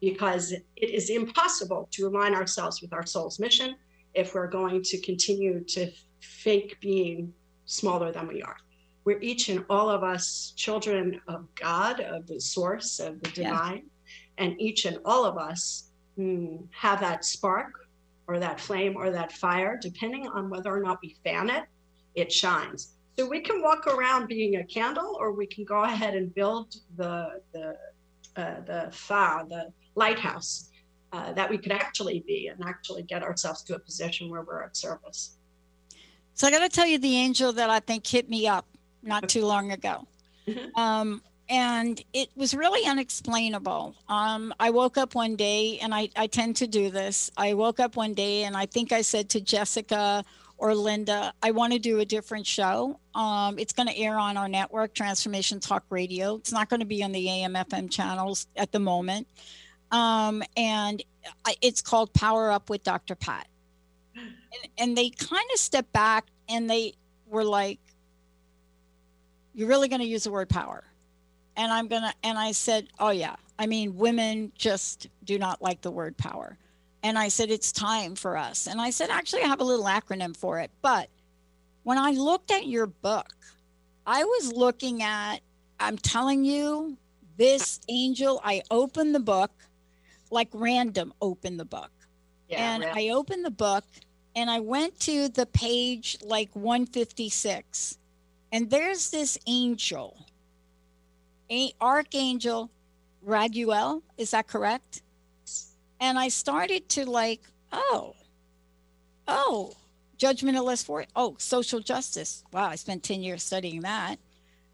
Because 0.00 0.52
it 0.52 0.64
is 0.76 1.08
impossible 1.08 1.88
to 1.92 2.06
align 2.06 2.34
ourselves 2.34 2.82
with 2.82 2.92
our 2.92 3.06
soul's 3.06 3.38
mission 3.40 3.76
if 4.14 4.34
we're 4.34 4.46
going 4.46 4.82
to 4.82 5.00
continue 5.00 5.64
to 5.64 5.90
fake 6.20 6.76
being 6.80 7.32
smaller 7.64 8.12
than 8.12 8.28
we 8.28 8.42
are. 8.42 8.56
We're 9.04 9.20
each 9.20 9.48
and 9.48 9.64
all 9.70 9.88
of 9.88 10.02
us 10.02 10.52
children 10.56 11.20
of 11.28 11.46
God, 11.54 12.00
of 12.00 12.26
the 12.26 12.40
source, 12.40 12.98
of 12.98 13.20
the 13.22 13.30
Yeah. 13.40 13.50
divine. 13.50 13.90
And 14.36 14.60
each 14.60 14.84
and 14.84 14.98
all 15.04 15.24
of 15.24 15.38
us 15.38 15.90
mm, 16.18 16.66
have 16.72 17.00
that 17.00 17.24
spark 17.24 17.88
or 18.26 18.38
that 18.38 18.60
flame 18.60 18.96
or 18.96 19.10
that 19.10 19.32
fire, 19.32 19.78
depending 19.80 20.26
on 20.28 20.50
whether 20.50 20.74
or 20.74 20.80
not 20.80 20.98
we 21.02 21.16
fan 21.24 21.48
it 21.48 21.64
it 22.16 22.32
shines. 22.32 22.94
So 23.18 23.26
we 23.26 23.40
can 23.40 23.62
walk 23.62 23.86
around 23.86 24.26
being 24.26 24.56
a 24.56 24.64
candle, 24.64 25.16
or 25.18 25.32
we 25.32 25.46
can 25.46 25.64
go 25.64 25.84
ahead 25.84 26.14
and 26.14 26.34
build 26.34 26.74
the 26.96 27.40
the 27.52 27.76
uh, 28.36 28.60
the 28.66 28.88
phare, 28.92 29.44
the 29.48 29.72
lighthouse 29.94 30.70
uh, 31.12 31.32
that 31.32 31.48
we 31.48 31.56
could 31.56 31.72
actually 31.72 32.22
be, 32.26 32.48
and 32.48 32.62
actually 32.64 33.02
get 33.02 33.22
ourselves 33.22 33.62
to 33.62 33.74
a 33.74 33.78
position 33.78 34.28
where 34.28 34.42
we're 34.42 34.62
of 34.62 34.76
service. 34.76 35.38
So 36.34 36.46
I 36.46 36.50
got 36.50 36.58
to 36.58 36.68
tell 36.68 36.86
you 36.86 36.98
the 36.98 37.16
angel 37.16 37.52
that 37.54 37.70
I 37.70 37.80
think 37.80 38.06
hit 38.06 38.28
me 38.28 38.46
up 38.46 38.66
not 39.02 39.26
too 39.28 39.46
long 39.46 39.72
ago. 39.72 40.06
Mm-hmm. 40.46 40.78
Um, 40.78 41.22
and 41.48 42.02
it 42.12 42.28
was 42.36 42.54
really 42.54 42.86
unexplainable. 42.86 43.94
Um, 44.08 44.52
I 44.60 44.70
woke 44.70 44.98
up 44.98 45.14
one 45.14 45.36
day, 45.36 45.78
and 45.78 45.94
I, 45.94 46.10
I 46.16 46.26
tend 46.26 46.56
to 46.56 46.66
do 46.66 46.90
this. 46.90 47.30
I 47.36 47.54
woke 47.54 47.80
up 47.80 47.96
one 47.96 48.14
day, 48.14 48.42
and 48.42 48.56
I 48.56 48.66
think 48.66 48.92
I 48.92 49.00
said 49.00 49.30
to 49.30 49.40
Jessica 49.40 50.24
or 50.58 50.74
Linda, 50.74 51.32
I 51.42 51.50
want 51.50 51.72
to 51.74 51.78
do 51.78 52.00
a 52.00 52.04
different 52.04 52.46
show. 52.46 52.98
Um, 53.14 53.58
it's 53.58 53.72
going 53.72 53.88
to 53.88 53.96
air 53.96 54.18
on 54.18 54.36
our 54.36 54.48
network, 54.48 54.94
Transformation 54.94 55.60
Talk 55.60 55.84
Radio. 55.90 56.36
It's 56.36 56.52
not 56.52 56.68
going 56.68 56.80
to 56.80 56.86
be 56.86 57.02
on 57.02 57.12
the 57.12 57.28
AM 57.28 57.54
FM 57.54 57.90
channels 57.90 58.46
at 58.56 58.72
the 58.72 58.78
moment. 58.78 59.26
Um, 59.90 60.42
and 60.56 61.02
I, 61.44 61.56
it's 61.60 61.82
called 61.82 62.12
Power 62.12 62.50
Up 62.50 62.70
with 62.70 62.82
Dr. 62.82 63.14
Pat. 63.14 63.46
And, 64.14 64.24
and 64.78 64.98
they 64.98 65.10
kind 65.10 65.48
of 65.52 65.58
stepped 65.58 65.92
back 65.92 66.26
and 66.48 66.68
they 66.68 66.94
were 67.26 67.44
like, 67.44 67.78
You're 69.54 69.68
really 69.68 69.88
going 69.88 70.00
to 70.00 70.06
use 70.06 70.24
the 70.24 70.30
word 70.30 70.48
power? 70.48 70.84
And 71.56 71.72
I'm 71.72 71.88
going 71.88 72.02
to, 72.02 72.12
and 72.22 72.38
I 72.38 72.52
said, 72.52 72.88
Oh, 72.98 73.10
yeah. 73.10 73.36
I 73.58 73.66
mean, 73.66 73.96
women 73.96 74.52
just 74.56 75.08
do 75.24 75.38
not 75.38 75.60
like 75.60 75.82
the 75.82 75.90
word 75.90 76.16
power. 76.16 76.58
And 77.06 77.16
I 77.16 77.28
said, 77.28 77.50
It's 77.50 77.70
time 77.70 78.16
for 78.16 78.36
us. 78.36 78.66
And 78.66 78.80
I 78.80 78.90
said, 78.90 79.10
Actually, 79.10 79.42
I 79.42 79.46
have 79.46 79.60
a 79.60 79.64
little 79.64 79.84
acronym 79.84 80.36
for 80.36 80.58
it. 80.58 80.72
But 80.82 81.08
when 81.84 81.98
I 81.98 82.10
looked 82.10 82.50
at 82.50 82.66
your 82.66 82.88
book, 82.88 83.32
I 84.04 84.24
was 84.24 84.52
looking 84.52 85.04
at, 85.04 85.38
I'm 85.78 85.98
telling 85.98 86.44
you, 86.44 86.96
this 87.36 87.78
angel, 87.88 88.40
I 88.44 88.62
opened 88.72 89.14
the 89.14 89.20
book 89.20 89.52
like 90.32 90.48
random, 90.52 91.12
opened 91.22 91.60
the 91.60 91.64
book. 91.64 91.92
Yeah, 92.48 92.74
and 92.74 92.82
random. 92.82 92.98
I 92.98 93.10
opened 93.10 93.44
the 93.44 93.52
book 93.52 93.84
and 94.34 94.50
I 94.50 94.58
went 94.58 94.98
to 95.00 95.28
the 95.28 95.46
page 95.46 96.18
like 96.22 96.50
156. 96.54 97.98
And 98.50 98.68
there's 98.68 99.10
this 99.10 99.38
angel, 99.46 100.26
a- 101.52 101.72
Archangel 101.80 102.68
Raguel. 103.24 104.02
Is 104.18 104.32
that 104.32 104.48
correct? 104.48 105.02
And 106.00 106.18
I 106.18 106.28
started 106.28 106.88
to 106.90 107.08
like, 107.08 107.40
oh, 107.72 108.14
oh, 109.26 109.74
judgment 110.18 110.56
of 110.56 110.64
less 110.64 110.82
for 110.82 111.04
oh, 111.14 111.36
social 111.38 111.80
justice. 111.80 112.44
Wow, 112.52 112.66
I 112.66 112.76
spent 112.76 113.02
10 113.02 113.22
years 113.22 113.42
studying 113.42 113.80
that. 113.80 114.16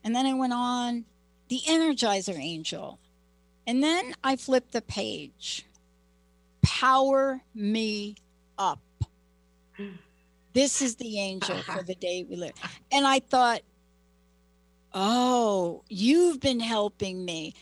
And 0.04 0.14
then 0.14 0.26
I 0.26 0.34
went 0.34 0.52
on 0.52 1.04
the 1.48 1.60
Energizer 1.68 2.38
Angel. 2.38 2.98
And 3.66 3.82
then 3.82 4.14
I 4.24 4.36
flipped 4.36 4.72
the 4.72 4.82
page. 4.82 5.66
Power 6.62 7.40
me 7.54 8.16
up. 8.58 8.80
This 10.52 10.82
is 10.82 10.96
the 10.96 11.18
angel 11.18 11.56
for 11.62 11.82
the 11.82 11.94
day 11.94 12.26
we 12.28 12.36
live. 12.36 12.52
And 12.90 13.06
I 13.06 13.20
thought, 13.20 13.62
oh, 14.92 15.82
you've 15.88 16.40
been 16.40 16.60
helping 16.60 17.24
me. 17.24 17.54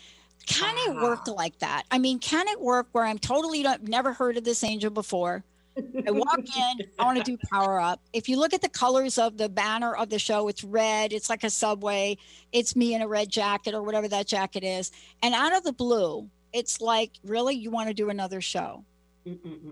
Can 0.46 0.74
it 0.78 0.96
uh-huh. 0.96 1.06
work 1.06 1.28
like 1.28 1.58
that? 1.60 1.84
I 1.90 1.98
mean, 1.98 2.18
can 2.18 2.48
it 2.48 2.60
work 2.60 2.88
where 2.92 3.04
I'm 3.04 3.18
totally 3.18 3.62
not, 3.62 3.82
never 3.82 4.12
heard 4.12 4.36
of 4.36 4.44
this 4.44 4.64
angel 4.64 4.90
before? 4.90 5.44
I 5.76 6.10
walk 6.10 6.38
in, 6.56 6.86
I 6.98 7.04
want 7.04 7.18
to 7.18 7.24
do 7.24 7.38
power 7.50 7.80
up. 7.80 8.00
If 8.12 8.28
you 8.28 8.38
look 8.38 8.52
at 8.52 8.62
the 8.62 8.68
colors 8.68 9.18
of 9.18 9.36
the 9.36 9.48
banner 9.48 9.94
of 9.94 10.10
the 10.10 10.18
show, 10.18 10.48
it's 10.48 10.64
red, 10.64 11.12
it's 11.12 11.30
like 11.30 11.44
a 11.44 11.50
subway, 11.50 12.16
it's 12.52 12.74
me 12.74 12.94
in 12.94 13.02
a 13.02 13.08
red 13.08 13.30
jacket 13.30 13.74
or 13.74 13.82
whatever 13.82 14.08
that 14.08 14.26
jacket 14.26 14.64
is. 14.64 14.90
And 15.22 15.34
out 15.34 15.56
of 15.56 15.62
the 15.62 15.72
blue, 15.72 16.28
it's 16.52 16.80
like, 16.80 17.12
really, 17.24 17.54
you 17.54 17.70
want 17.70 17.88
to 17.88 17.94
do 17.94 18.10
another 18.10 18.40
show? 18.40 18.84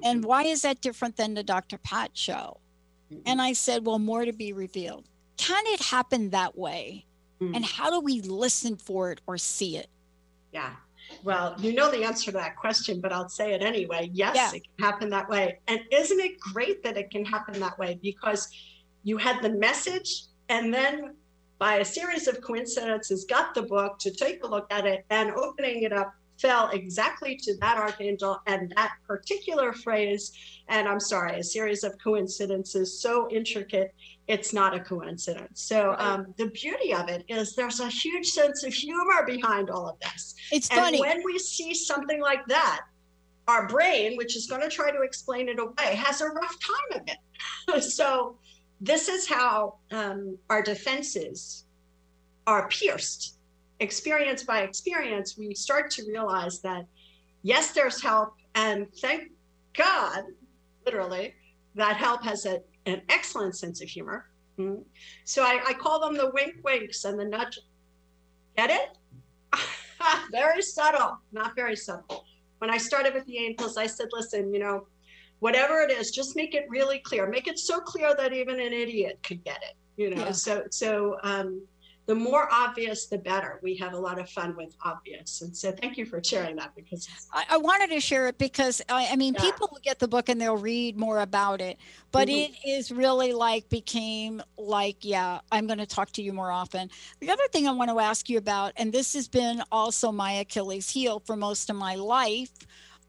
And 0.05 0.25
why 0.25 0.45
is 0.45 0.63
that 0.63 0.81
different 0.81 1.17
than 1.17 1.35
the 1.35 1.43
Dr. 1.43 1.79
Pat 1.79 2.11
show? 2.15 2.59
And 3.25 3.41
I 3.41 3.55
said, 3.55 3.87
well, 3.87 3.99
more 3.99 4.25
to 4.25 4.33
be 4.33 4.53
revealed. 4.53 5.09
Can 5.39 5.65
it 5.67 5.81
happen 5.81 6.31
that 6.31 6.57
way? 6.57 7.07
And 7.41 7.55
mm. 7.55 7.65
how 7.65 7.91
do 7.91 8.01
we 8.01 8.21
listen 8.21 8.77
for 8.77 9.13
it 9.13 9.21
or 9.27 9.39
see 9.39 9.77
it? 9.77 9.89
Yeah. 10.53 10.75
Well, 11.25 11.55
you 11.59 11.73
know 11.75 11.91
the 11.91 12.05
answer 12.05 12.27
to 12.27 12.37
that 12.39 12.57
question, 12.57 13.01
but 13.01 13.13
I'll 13.13 13.29
say 13.29 13.53
it 13.55 13.63
anyway. 13.63 14.11
Yes, 14.13 14.37
Yeah. 14.37 14.53
it 14.55 14.63
can 14.77 14.85
happen 14.85 15.09
that 15.11 15.29
way. 15.29 15.59
And 15.69 15.81
isn't 15.91 16.21
it 16.21 16.39
great 16.39 16.83
that 16.83 16.97
it 16.97 17.11
can 17.11 17.25
happen 17.25 17.59
that 17.61 17.79
way? 17.79 17.99
Because 18.03 18.49
you 19.05 19.17
had 19.17 19.43
the 19.43 19.51
message, 19.51 20.25
and 20.49 20.73
then 20.73 21.17
by 21.59 21.77
a 21.77 21.85
series 21.85 22.29
of 22.29 22.41
coincidences, 22.41 23.25
got 23.25 23.55
the 23.55 23.63
book 23.63 23.99
to 24.01 24.11
take 24.11 24.45
a 24.45 24.47
look 24.47 24.67
at 24.71 24.87
it, 24.87 25.05
and 25.11 25.31
opening 25.33 25.83
it 25.83 25.93
up 25.93 26.13
fell 26.39 26.69
exactly 26.69 27.37
to 27.37 27.57
that 27.57 27.77
archangel 27.79 28.41
and 28.47 28.73
that 28.77 28.93
particular 29.07 29.73
phrase. 29.73 30.33
And 30.69 30.87
I'm 30.87 31.01
sorry, 31.01 31.39
a 31.41 31.43
series 31.43 31.83
of 31.83 31.99
coincidences 31.99 33.01
so 33.01 33.29
intricate, 33.31 33.93
it's 34.29 34.53
not 34.53 34.75
a 34.75 34.81
coincidence. 34.81 35.63
So 35.63 35.95
um, 35.99 36.35
the 36.37 36.49
beauty 36.49 36.95
of 36.95 37.09
it 37.09 37.25
is 37.29 37.55
there's 37.57 37.81
a 37.81 37.89
huge 37.89 38.27
sense 38.27 38.63
of 38.63 38.73
humor 38.73 39.25
behind 39.27 39.71
all 39.71 39.89
of 39.89 39.99
this. 40.01 40.35
It's 40.53 40.69
and 40.71 40.81
funny. 40.81 41.01
when 41.01 41.23
we 41.25 41.39
see 41.39 41.75
something 41.75 42.21
like 42.21 42.47
that, 42.47 42.83
our 43.49 43.67
brain, 43.67 44.17
which 44.17 44.37
is 44.37 44.47
going 44.47 44.61
to 44.61 44.69
try 44.69 44.91
to 44.91 45.01
explain 45.01 45.49
it 45.49 45.59
away, 45.59 45.95
has 45.95 46.21
a 46.21 46.27
rough 46.27 46.57
time 46.61 47.01
of 47.01 47.09
it. 47.09 47.83
so 47.83 48.37
this 48.81 49.09
is 49.09 49.27
how 49.27 49.77
um, 49.91 50.37
our 50.51 50.63
defenses 50.63 51.65
are 52.47 52.69
pierced 52.69 53.39
experience 53.81 54.43
by 54.43 54.63
experience, 54.63 55.37
we 55.37 55.55
start 55.55 55.91
to 55.93 56.05
realize 56.07 56.61
that 56.61 56.87
yes, 57.43 57.73
there's 57.73 58.03
help, 58.03 58.35
and 58.55 58.87
thank 59.01 59.31
God, 59.75 60.25
literally, 60.85 61.35
that 61.75 61.97
help 61.97 62.25
has 62.25 62.47
a, 62.47 62.61
an 62.89 63.03
excellent 63.09 63.57
sense 63.57 63.83
of 63.83 63.89
humor. 63.89 64.27
Mhm. 64.59 64.83
So 65.25 65.43
I, 65.43 65.61
I 65.69 65.73
call 65.75 66.01
them 66.01 66.17
the 66.17 66.31
wink 66.33 66.57
winks 66.65 67.05
and 67.05 67.19
the 67.19 67.25
nudge. 67.25 67.59
Get 68.57 68.71
it? 68.71 68.89
very 70.33 70.63
subtle, 70.63 71.19
not 71.33 71.55
very 71.55 71.77
subtle. 71.77 72.25
When 72.59 72.71
I 72.71 72.77
started 72.79 73.15
with 73.15 73.25
the 73.27 73.39
angels, 73.39 73.77
I 73.77 73.87
said, 73.87 74.09
listen, 74.13 74.53
you 74.53 74.59
know, 74.59 74.87
whatever 75.39 75.81
it 75.81 75.91
is, 75.93 76.11
just 76.11 76.35
make 76.35 76.55
it 76.55 76.67
really 76.69 76.99
clear. 76.99 77.29
Make 77.29 77.47
it 77.47 77.59
so 77.59 77.79
clear 77.79 78.15
that 78.17 78.33
even 78.33 78.59
an 78.61 78.73
idiot 78.73 79.21
could 79.23 79.45
get 79.45 79.59
it. 79.63 79.75
You 79.97 80.11
know, 80.11 80.25
Yeah. 80.27 80.33
so 80.33 80.65
so 80.71 81.17
um, 81.23 81.63
the 82.09 82.15
more 82.15 82.49
obvious, 82.51 83.07
the 83.07 83.19
better. 83.19 83.61
We 83.63 83.77
have 83.77 83.93
a 83.93 83.99
lot 83.99 84.19
of 84.19 84.31
fun 84.31 84.57
with 84.57 84.75
obvious, 84.83 85.43
and 85.43 85.55
so 85.55 85.71
thank 85.73 85.99
you 85.99 86.07
for 86.07 86.25
sharing 86.25 86.57
that 86.57 86.75
because 86.75 87.07
I, 87.35 87.45
I 87.51 87.57
wanted 87.59 87.91
to 87.91 88.01
share 88.01 88.29
it 88.29 88.39
because 88.39 88.81
I, 88.89 89.09
I 89.13 89.17
mean, 89.17 89.35
Yeah. 89.35 89.43
people 89.43 89.69
will 89.71 89.83
get 89.85 89.99
the 89.99 90.09
book 90.09 90.31
and 90.31 90.41
they'll 90.41 90.57
read 90.57 90.97
more 90.97 91.21
about 91.21 91.61
it, 91.61 91.77
but 92.11 92.27
Mhm. 92.29 92.49
it 92.49 92.53
is 92.67 92.91
really 92.91 93.35
like 93.35 93.69
became 93.69 94.43
like, 94.57 94.97
yeah, 95.03 95.41
I'm 95.53 95.67
going 95.67 95.79
to 95.79 95.87
talk 95.87 96.11
to 96.13 96.23
you 96.23 96.33
more 96.33 96.51
often. 96.51 96.89
The 97.21 97.31
other 97.31 97.47
thing 97.53 97.69
I 97.69 97.73
want 97.73 97.91
to 97.91 98.01
ask 98.01 98.31
you 98.31 98.39
about, 98.39 98.73
and 98.79 98.91
this 98.91 99.13
has 99.13 99.29
been 99.29 99.63
also 99.71 100.11
my 100.11 100.33
Achilles 100.33 100.89
heel 100.89 101.21
for 101.27 101.37
most 101.37 101.69
of 101.69 101.77
my 101.77 101.95
life, 101.95 102.51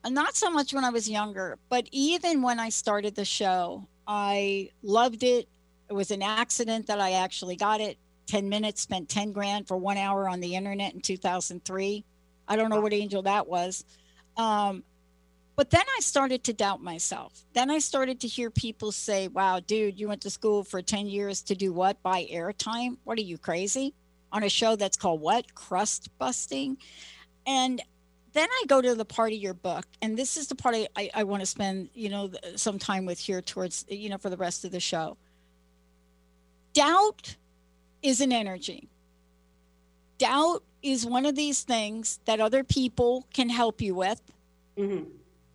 not 0.05 0.35
so 0.35 0.49
much 0.49 0.73
when 0.73 0.83
I 0.83 0.89
was 0.89 1.09
younger, 1.09 1.57
but 1.69 1.87
even 1.93 2.41
when 2.41 2.59
I 2.59 2.67
started 2.67 3.15
the 3.15 3.25
show, 3.25 3.87
I 4.05 4.71
loved 4.83 5.23
it. 5.23 5.47
It 5.89 5.93
was 5.93 6.11
an 6.11 6.21
accident 6.21 6.87
that 6.87 6.99
I 6.99 7.13
actually 7.13 7.55
got 7.55 7.79
it. 7.79 7.97
10 8.29 8.47
minutes, 8.47 8.81
spent 8.81 9.09
10 9.09 9.31
grand 9.31 9.67
for 9.67 9.75
one 9.75 9.97
hour 9.97 10.29
on 10.29 10.39
the 10.39 10.55
internet 10.55 10.93
in 10.93 11.01
2003. 11.01 12.05
I 12.47 12.55
don't 12.55 12.69
know 12.69 12.79
what 12.79 12.93
angel 12.93 13.23
that 13.23 13.47
was. 13.47 13.83
Um, 14.37 14.83
but 15.55 15.71
then 15.71 15.83
I 15.97 15.99
started 15.99 16.43
to 16.45 16.53
doubt 16.53 16.81
myself. 16.81 17.33
Then 17.53 17.69
I 17.69 17.79
started 17.79 18.19
to 18.21 18.27
hear 18.27 18.49
people 18.49 18.91
say, 18.91 19.27
wow, 19.27 19.59
dude, 19.59 19.99
you 19.99 20.07
went 20.07 20.21
to 20.21 20.29
school 20.29 20.63
for 20.63 20.81
10 20.81 21.07
years 21.07 21.41
to 21.43 21.55
do 21.55 21.73
what? 21.73 22.01
Buy 22.03 22.27
airtime? 22.31 22.97
What 23.03 23.17
are 23.17 23.23
you 23.23 23.37
crazy? 23.37 23.93
On 24.31 24.43
a 24.43 24.49
show 24.49 24.75
that's 24.75 24.95
called 24.95 25.21
what? 25.21 25.55
Crust 25.55 26.09
busting. 26.19 26.77
And 27.47 27.81
then 28.33 28.47
I 28.47 28.63
go 28.67 28.79
to 28.79 28.93
the 28.93 29.05
part 29.05 29.33
of 29.33 29.39
your 29.39 29.55
book, 29.55 29.85
and 30.03 30.15
this 30.15 30.37
is 30.37 30.47
the 30.47 30.55
part 30.55 30.75
I, 30.75 30.87
I, 30.95 31.09
I 31.15 31.23
want 31.23 31.41
to 31.41 31.47
spend, 31.47 31.89
you 31.95 32.09
know, 32.09 32.29
some 32.55 32.77
time 32.77 33.05
with 33.07 33.17
here 33.17 33.41
towards, 33.41 33.85
you 33.89 34.09
know, 34.09 34.19
for 34.19 34.29
the 34.29 34.37
rest 34.37 34.65
of 34.65 34.71
the 34.71 34.79
show. 34.79 35.17
Doubt 36.73 37.35
is 38.01 38.21
an 38.21 38.31
energy. 38.31 38.89
Doubt 40.17 40.63
is 40.81 41.05
one 41.05 41.25
of 41.25 41.35
these 41.35 41.63
things 41.63 42.19
that 42.25 42.39
other 42.39 42.63
people 42.63 43.25
can 43.33 43.49
help 43.49 43.81
you 43.81 43.95
with. 43.95 44.21
Mhm. 44.77 45.07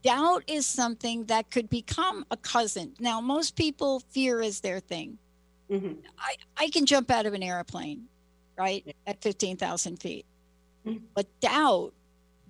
Doubt 0.03 0.45
is 0.47 0.67
something 0.67 1.25
that 1.27 1.51
could 1.51 1.71
become 1.71 2.27
a 2.31 2.37
cousin. 2.37 2.95
Now, 3.01 3.21
most 3.21 3.57
people, 3.57 4.01
fear 4.11 4.43
is 4.43 4.61
their 4.61 4.81
thing. 4.81 5.19
Mhm. 5.71 5.99
I, 6.19 6.37
I 6.59 6.69
can 6.69 6.85
jump 6.85 7.11
out 7.11 7.25
of 7.25 7.33
an 7.33 7.43
airplane, 7.43 8.09
right, 8.57 8.95
at 9.07 9.23
15,000 9.23 9.97
feet. 10.01 10.27
Mhm. 10.85 11.03
But 11.15 11.27
doubt, 11.41 11.95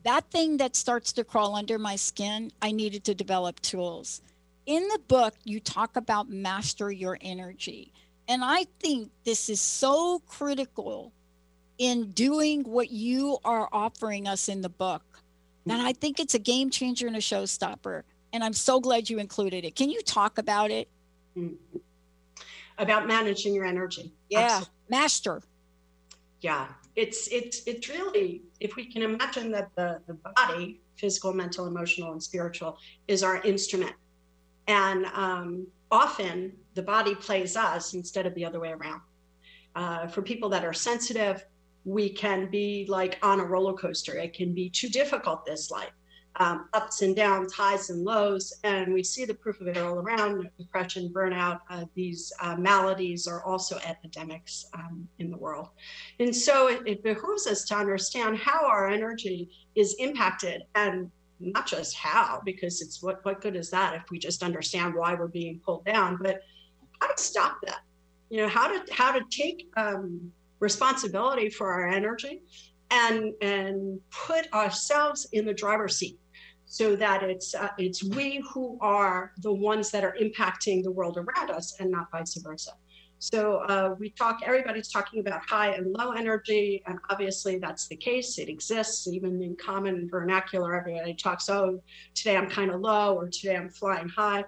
that 0.03 0.31
thing 0.31 0.57
that 0.57 0.75
starts 0.75 1.13
to 1.13 1.25
crawl 1.25 1.55
under 1.55 1.79
my 1.79 1.97
skin, 1.97 2.51
I 2.61 2.73
needed 2.73 3.05
to 3.05 3.15
develop 3.15 3.61
tools. 3.61 4.21
In 4.67 4.89
the 4.89 4.99
book, 4.99 5.35
you 5.45 5.61
talk 5.61 5.97
about 5.97 6.29
master 6.29 6.91
your 6.91 7.19
energy. 7.21 7.93
And 8.29 8.43
I 8.45 8.67
think 8.81 9.11
this 9.25 9.49
is 9.49 9.61
so 9.61 10.21
critical 10.27 11.13
in 11.79 12.11
doing 12.13 12.63
what 12.63 12.91
you 12.91 13.39
are 13.45 13.69
offering 13.73 14.27
us 14.27 14.49
in 14.49 14.63
the 14.63 14.69
book 14.69 15.03
that 15.67 15.81
I 15.81 15.93
think 15.93 16.21
it's 16.21 16.35
a 16.35 16.39
game 16.39 16.71
changer 16.71 17.07
and 17.07 17.17
a 17.17 17.21
showstopper. 17.21 18.03
And 18.33 18.45
I'm 18.45 18.53
so 18.53 18.81
glad 18.81 19.09
you 19.09 19.19
included 19.19 19.65
it. 19.65 19.75
Can 19.75 19.91
you 19.91 20.03
talk 20.03 20.39
about 20.39 20.71
it? 20.71 20.89
Mm-hmm. 21.37 21.79
About 22.79 23.07
managing 23.07 23.55
your 23.55 23.65
energy. 23.65 24.13
Yeah, 24.29 24.41
Absolutely. 24.41 24.71
master. 24.91 25.43
Yeah, 26.41 26.67
it's 26.97 27.29
it's 27.29 27.63
it's 27.67 27.89
really 27.89 28.43
if 28.61 28.75
we 28.75 28.85
can 28.85 29.03
imagine 29.03 29.53
that 29.53 29.71
the 29.77 30.01
the 30.07 30.15
body, 30.15 30.81
physical, 30.97 31.33
mental, 31.33 31.67
emotional, 31.67 32.13
and 32.13 32.23
spiritual, 32.23 32.79
is 33.07 33.23
our 33.23 33.41
instrument, 33.43 33.95
and 34.67 35.07
um, 35.07 35.67
often 35.95 36.53
the 36.75 36.83
body 36.83 37.15
plays 37.15 37.57
us 37.57 37.95
instead 37.95 38.27
of 38.27 38.35
the 38.35 38.45
other 38.45 38.59
way 38.59 38.73
around. 38.73 39.01
Uh, 39.77 40.09
for 40.09 40.23
people 40.23 40.49
that 40.49 40.65
are 40.65 40.73
sensitive, 40.73 41.47
we 41.85 42.09
can 42.09 42.51
be 42.51 42.85
like 42.89 43.17
on 43.23 43.39
a 43.39 43.45
roller 43.45 43.75
coaster. 43.75 44.17
It 44.17 44.33
can 44.33 44.53
be 44.53 44.69
too 44.69 44.89
difficult 44.89 45.47
this 45.47 45.71
life, 45.71 45.93
um, 46.37 46.69
ups 46.73 47.03
and 47.03 47.15
downs, 47.15 47.53
highs 47.53 47.91
and 47.91 48.03
lows. 48.03 48.53
And 48.65 48.93
we 48.93 49.05
see 49.05 49.25
the 49.25 49.35
proof 49.35 49.61
of 49.61 49.69
it 49.69 49.77
all 49.77 49.99
around 49.99 50.51
depression, 50.59 51.13
burnout. 51.15 51.61
Uh, 51.71 51.85
these 51.95 52.33
uh, 52.41 52.57
maladies 52.57 53.29
are 53.29 53.45
also 53.45 53.79
epidemics 53.85 54.67
um, 54.75 55.07
in 55.21 55.31
the 55.31 55.37
world. 55.37 55.69
And 56.19 56.35
so 56.35 56.69
it, 56.69 56.83
it 56.87 57.05
behooves 57.05 57.47
us 57.47 57.65
to 57.67 57.77
understand 57.77 58.37
how 58.39 58.67
our 58.67 58.89
energy 58.89 59.49
is 59.77 59.95
impacted 60.01 60.63
and 60.75 61.11
not 61.41 61.67
just 61.67 61.97
how, 61.97 62.41
because 62.45 62.81
it's 62.81 63.03
what, 63.03 63.25
what 63.25 63.41
good 63.41 63.57
is 63.57 63.71
that 63.71 63.95
if 63.95 64.03
we 64.11 64.19
just 64.19 64.43
understand 64.43 64.95
why 64.95 65.15
we're 65.15 65.29
being 65.29 65.61
pulled 65.65 65.85
down, 65.85 66.19
but 66.21 66.41
how 67.01 67.09
to 67.09 67.23
stop 67.23 67.59
that. 67.65 67.81
You 68.31 68.43
know, 68.43 68.49
how 68.49 68.69
to 68.69 68.93
how 68.93 69.13
to 69.13 69.21
take 69.31 69.69
um, 69.77 70.33
responsibility 70.61 71.51
for 71.51 71.71
our 71.73 71.89
energy 71.89 72.43
and 72.91 73.33
and 73.43 74.01
put 74.11 74.53
ourselves 74.53 75.29
in 75.33 75.45
the 75.45 75.55
driver's 75.55 75.99
seat 75.99 76.19
so 76.65 76.97
that 76.97 77.23
it's 77.23 77.55
uh, 77.55 77.69
it's 77.79 78.03
we 78.03 78.43
who 78.53 78.79
are 78.81 79.33
the 79.39 79.53
ones 79.53 79.91
that 79.91 80.05
are 80.05 80.17
impacting 80.21 80.83
the 80.83 80.91
world 80.91 81.19
around 81.19 81.51
us 81.51 81.77
and 81.81 81.91
not 81.91 82.11
vice 82.11 82.35
versa 82.37 82.73
so 83.33 83.57
uh, 83.69 83.95
we 83.99 84.11
talk 84.11 84.41
everybody's 84.45 84.89
talking 84.89 85.21
about 85.21 85.41
high 85.49 85.71
and 85.71 85.95
low 85.97 86.13
energy 86.13 86.83
and 86.87 86.99
obviously 87.09 87.59
that's 87.59 87.89
the 87.89 87.97
case. 87.97 88.39
It 88.39 88.51
exists 88.51 89.09
even 89.09 89.43
in 89.43 89.57
common 89.57 90.11
vernacular. 90.11 90.79
Everybody 90.79 91.15
talks 91.15 91.49
oh 91.49 91.81
today 92.15 92.37
i'm 92.37 92.51
kind 92.51 92.71
of 92.71 92.83
low 92.83 93.15
or 93.15 93.31
today 93.31 93.57
i'm 93.57 93.71
flying 93.71 94.11
high. 94.11 94.45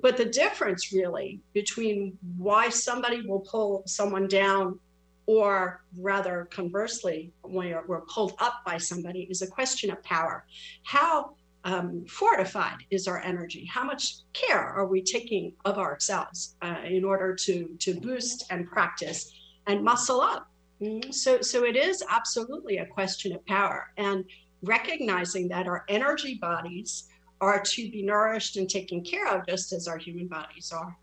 But 0.00 0.16
the 0.16 0.26
difference 0.26 0.92
really 0.92 1.40
between 1.54 2.16
why 2.36 2.68
somebody 2.68 3.22
will 3.22 3.40
pull 3.40 3.82
someone 3.86 4.28
down 4.28 4.78
or 5.26 5.82
rather 5.98 6.46
conversely, 6.52 7.32
when 7.42 7.74
we're 7.88 8.02
pulled 8.02 8.34
up 8.38 8.62
by 8.64 8.78
somebody, 8.78 9.22
is 9.30 9.42
a 9.42 9.46
question 9.46 9.90
of 9.90 10.00
power. 10.04 10.44
How 10.84 11.34
um, 11.64 12.04
fortified 12.06 12.76
is 12.90 13.08
our 13.08 13.22
energy? 13.22 13.64
How 13.64 13.84
much 13.84 14.16
care 14.32 14.60
are 14.60 14.86
we 14.86 15.02
taking 15.02 15.54
of 15.64 15.78
ourselves 15.78 16.56
uh, 16.62 16.76
in 16.84 17.04
order 17.04 17.34
to, 17.34 17.74
to 17.78 18.00
boost 18.00 18.44
and 18.50 18.66
practice 18.68 19.32
and 19.66 19.82
muscle 19.82 20.20
up? 20.20 20.50
Mm-hmm. 20.80 21.10
So, 21.10 21.40
so 21.40 21.64
it 21.64 21.76
is 21.76 22.04
absolutely 22.10 22.78
a 22.78 22.86
question 22.86 23.34
of 23.34 23.44
power 23.46 23.92
and 23.96 24.24
recognizing 24.62 25.48
that 25.48 25.66
our 25.66 25.84
energy 25.88 26.34
bodies 26.34 27.08
are 27.40 27.60
to 27.60 27.90
be 27.90 28.02
nourished 28.02 28.56
and 28.56 28.68
taken 28.68 29.02
care 29.02 29.28
of 29.28 29.46
just 29.46 29.72
as 29.72 29.88
our 29.88 29.98
human 29.98 30.28
bodies 30.28 30.72
are. 30.72 30.96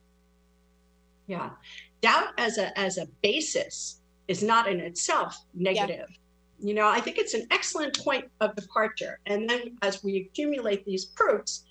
Yeah. 1.27 1.51
Doubt 2.01 2.29
as 2.37 2.57
a, 2.57 2.77
as 2.77 2.97
a 2.97 3.07
basis 3.21 4.01
is 4.27 4.43
not 4.43 4.67
in 4.67 4.79
itself 4.79 5.37
negative. 5.53 6.07
Yeah. 6.09 6.20
You 6.61 6.73
know, 6.73 6.87
I 6.87 7.01
think 7.01 7.17
it's 7.17 7.33
an 7.33 7.47
excellent 7.51 7.97
point 7.99 8.25
of 8.39 8.55
departure. 8.55 9.19
And 9.25 9.49
then 9.49 9.77
as 9.81 10.03
we 10.03 10.17
accumulate 10.17 10.85
these 10.85 11.05
proofs, 11.05 11.65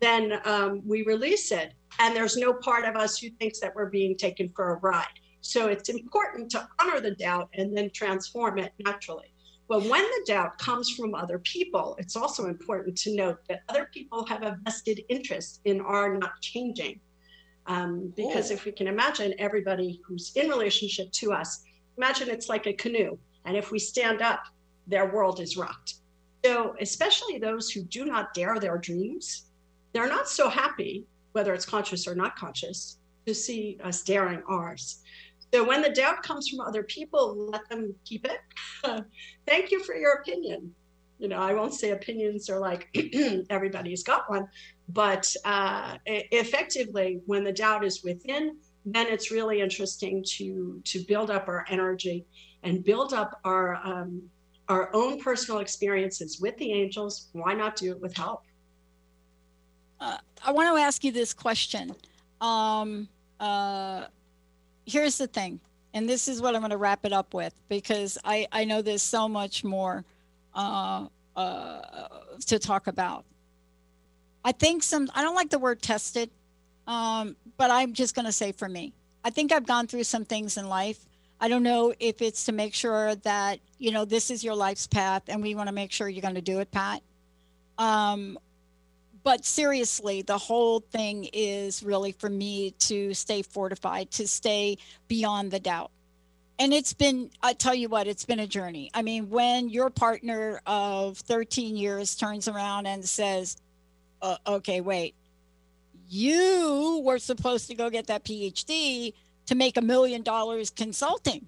then 0.00 0.40
um, 0.44 0.82
we 0.86 1.02
release 1.02 1.52
it. 1.52 1.72
And 1.98 2.14
there's 2.14 2.36
no 2.36 2.52
part 2.52 2.84
of 2.84 2.96
us 2.96 3.18
who 3.18 3.30
thinks 3.30 3.60
that 3.60 3.74
we're 3.74 3.90
being 3.90 4.16
taken 4.16 4.50
for 4.54 4.74
a 4.74 4.78
ride. 4.80 5.06
So 5.40 5.68
it's 5.68 5.88
important 5.88 6.50
to 6.50 6.68
honor 6.80 7.00
the 7.00 7.12
doubt 7.12 7.48
and 7.54 7.76
then 7.76 7.90
transform 7.90 8.58
it 8.58 8.72
naturally. 8.84 9.32
But 9.68 9.82
when 9.84 10.02
the 10.02 10.24
doubt 10.26 10.58
comes 10.58 10.90
from 10.90 11.14
other 11.14 11.38
people, 11.40 11.96
it's 11.98 12.14
also 12.14 12.46
important 12.46 12.96
to 12.98 13.16
note 13.16 13.38
that 13.48 13.62
other 13.68 13.88
people 13.92 14.24
have 14.26 14.42
a 14.42 14.58
vested 14.64 15.02
interest 15.08 15.60
in 15.64 15.80
our 15.80 16.16
not 16.16 16.40
changing. 16.40 17.00
Um, 17.66 18.12
because 18.16 18.52
if 18.52 18.64
we 18.64 18.70
can 18.70 18.86
imagine 18.86 19.34
everybody 19.38 20.00
who's 20.06 20.30
in 20.36 20.48
relationship 20.48 21.10
to 21.12 21.32
us 21.32 21.64
imagine 21.96 22.28
it's 22.28 22.48
like 22.48 22.66
a 22.66 22.72
canoe. 22.72 23.16
And 23.46 23.56
if 23.56 23.70
we 23.70 23.78
stand 23.78 24.20
up, 24.20 24.42
their 24.86 25.10
world 25.12 25.40
is 25.40 25.56
rocked. 25.56 25.94
So, 26.44 26.76
especially 26.80 27.38
those 27.38 27.70
who 27.70 27.82
do 27.82 28.04
not 28.04 28.34
dare 28.34 28.60
their 28.60 28.78
dreams, 28.78 29.46
they're 29.92 30.08
not 30.08 30.28
so 30.28 30.48
happy, 30.48 31.04
whether 31.32 31.54
it's 31.54 31.64
conscious 31.64 32.06
or 32.06 32.14
not 32.14 32.36
conscious, 32.36 32.98
to 33.26 33.34
see 33.34 33.78
us 33.82 34.02
daring 34.02 34.42
ours. 34.48 35.02
So, 35.52 35.64
when 35.66 35.82
the 35.82 35.90
doubt 35.90 36.22
comes 36.22 36.48
from 36.48 36.60
other 36.60 36.82
people, 36.82 37.48
let 37.50 37.68
them 37.68 37.94
keep 38.04 38.26
it. 38.26 38.40
Thank 39.46 39.70
you 39.70 39.82
for 39.82 39.94
your 39.94 40.14
opinion. 40.14 40.74
You 41.18 41.28
know, 41.28 41.38
I 41.38 41.54
won't 41.54 41.74
say 41.74 41.90
opinions 41.90 42.50
are 42.50 42.60
like 42.60 42.88
everybody's 43.50 44.02
got 44.02 44.28
one, 44.28 44.46
but 44.90 45.34
uh, 45.44 45.96
effectively, 46.04 47.20
when 47.26 47.42
the 47.42 47.52
doubt 47.52 47.84
is 47.84 48.04
within, 48.04 48.58
then 48.84 49.06
it's 49.08 49.30
really 49.30 49.60
interesting 49.60 50.24
to 50.36 50.80
to 50.84 51.00
build 51.08 51.30
up 51.30 51.48
our 51.48 51.64
energy 51.68 52.24
and 52.66 52.84
build 52.84 53.12
up 53.12 53.40
our 53.44 53.76
um, 53.84 54.22
our 54.68 54.90
own 54.94 55.20
personal 55.20 55.60
experiences 55.60 56.40
with 56.40 56.56
the 56.58 56.72
angels. 56.72 57.28
Why 57.32 57.54
not 57.54 57.76
do 57.76 57.92
it 57.92 58.00
with 58.00 58.16
help? 58.16 58.42
Uh, 60.00 60.18
I 60.44 60.52
want 60.52 60.74
to 60.74 60.82
ask 60.82 61.04
you 61.04 61.12
this 61.12 61.32
question. 61.32 61.94
Um, 62.40 63.08
uh, 63.40 64.06
here's 64.84 65.16
the 65.16 65.26
thing, 65.26 65.60
and 65.94 66.08
this 66.08 66.28
is 66.28 66.42
what 66.42 66.54
I'm 66.54 66.60
going 66.60 66.70
to 66.70 66.76
wrap 66.76 67.04
it 67.04 67.12
up 67.12 67.32
with 67.32 67.54
because 67.68 68.18
I 68.24 68.46
I 68.52 68.64
know 68.64 68.82
there's 68.82 69.02
so 69.02 69.28
much 69.28 69.64
more 69.64 70.04
uh, 70.54 71.06
uh 71.34 72.08
to 72.46 72.58
talk 72.58 72.86
about. 72.86 73.24
I 74.44 74.52
think 74.52 74.82
some 74.82 75.08
I 75.14 75.22
don't 75.22 75.34
like 75.34 75.50
the 75.50 75.58
word 75.58 75.80
tested 75.80 76.30
um, 76.86 77.36
but 77.56 77.70
I'm 77.70 77.92
just 77.92 78.14
going 78.14 78.26
to 78.26 78.32
say 78.32 78.52
for 78.52 78.68
me, 78.68 78.92
I 79.24 79.30
think 79.30 79.52
I've 79.52 79.66
gone 79.66 79.86
through 79.86 80.04
some 80.04 80.24
things 80.24 80.56
in 80.56 80.68
life. 80.68 81.04
I 81.40 81.48
don't 81.48 81.62
know 81.62 81.92
if 82.00 82.22
it's 82.22 82.46
to 82.46 82.52
make 82.52 82.74
sure 82.74 83.14
that, 83.16 83.60
you 83.78 83.90
know, 83.90 84.04
this 84.04 84.30
is 84.30 84.42
your 84.42 84.54
life's 84.54 84.86
path 84.86 85.24
and 85.28 85.42
we 85.42 85.54
want 85.54 85.68
to 85.68 85.74
make 85.74 85.92
sure 85.92 86.08
you're 86.08 86.22
going 86.22 86.34
to 86.34 86.40
do 86.40 86.60
it, 86.60 86.70
Pat. 86.70 87.02
Um, 87.78 88.38
but 89.22 89.44
seriously, 89.44 90.22
the 90.22 90.38
whole 90.38 90.80
thing 90.80 91.28
is 91.32 91.82
really 91.82 92.12
for 92.12 92.30
me 92.30 92.70
to 92.78 93.12
stay 93.12 93.42
fortified, 93.42 94.10
to 94.12 94.26
stay 94.26 94.78
beyond 95.08 95.50
the 95.50 95.60
doubt. 95.60 95.90
And 96.58 96.72
it's 96.72 96.94
been, 96.94 97.30
I 97.42 97.52
tell 97.52 97.74
you 97.74 97.88
what, 97.88 98.06
it's 98.06 98.24
been 98.24 98.40
a 98.40 98.46
journey. 98.46 98.90
I 98.94 99.02
mean, 99.02 99.28
when 99.28 99.68
your 99.68 99.90
partner 99.90 100.62
of 100.64 101.18
13 101.18 101.76
years 101.76 102.14
turns 102.14 102.48
around 102.48 102.86
and 102.86 103.04
says, 103.04 103.58
uh, 104.22 104.36
okay, 104.46 104.80
wait, 104.80 105.14
you 106.08 107.02
were 107.04 107.18
supposed 107.18 107.68
to 107.68 107.74
go 107.74 107.90
get 107.90 108.06
that 108.06 108.24
PhD 108.24 109.12
to 109.46 109.54
make 109.54 109.76
a 109.76 109.80
million 109.82 110.22
dollars 110.22 110.70
consulting, 110.70 111.46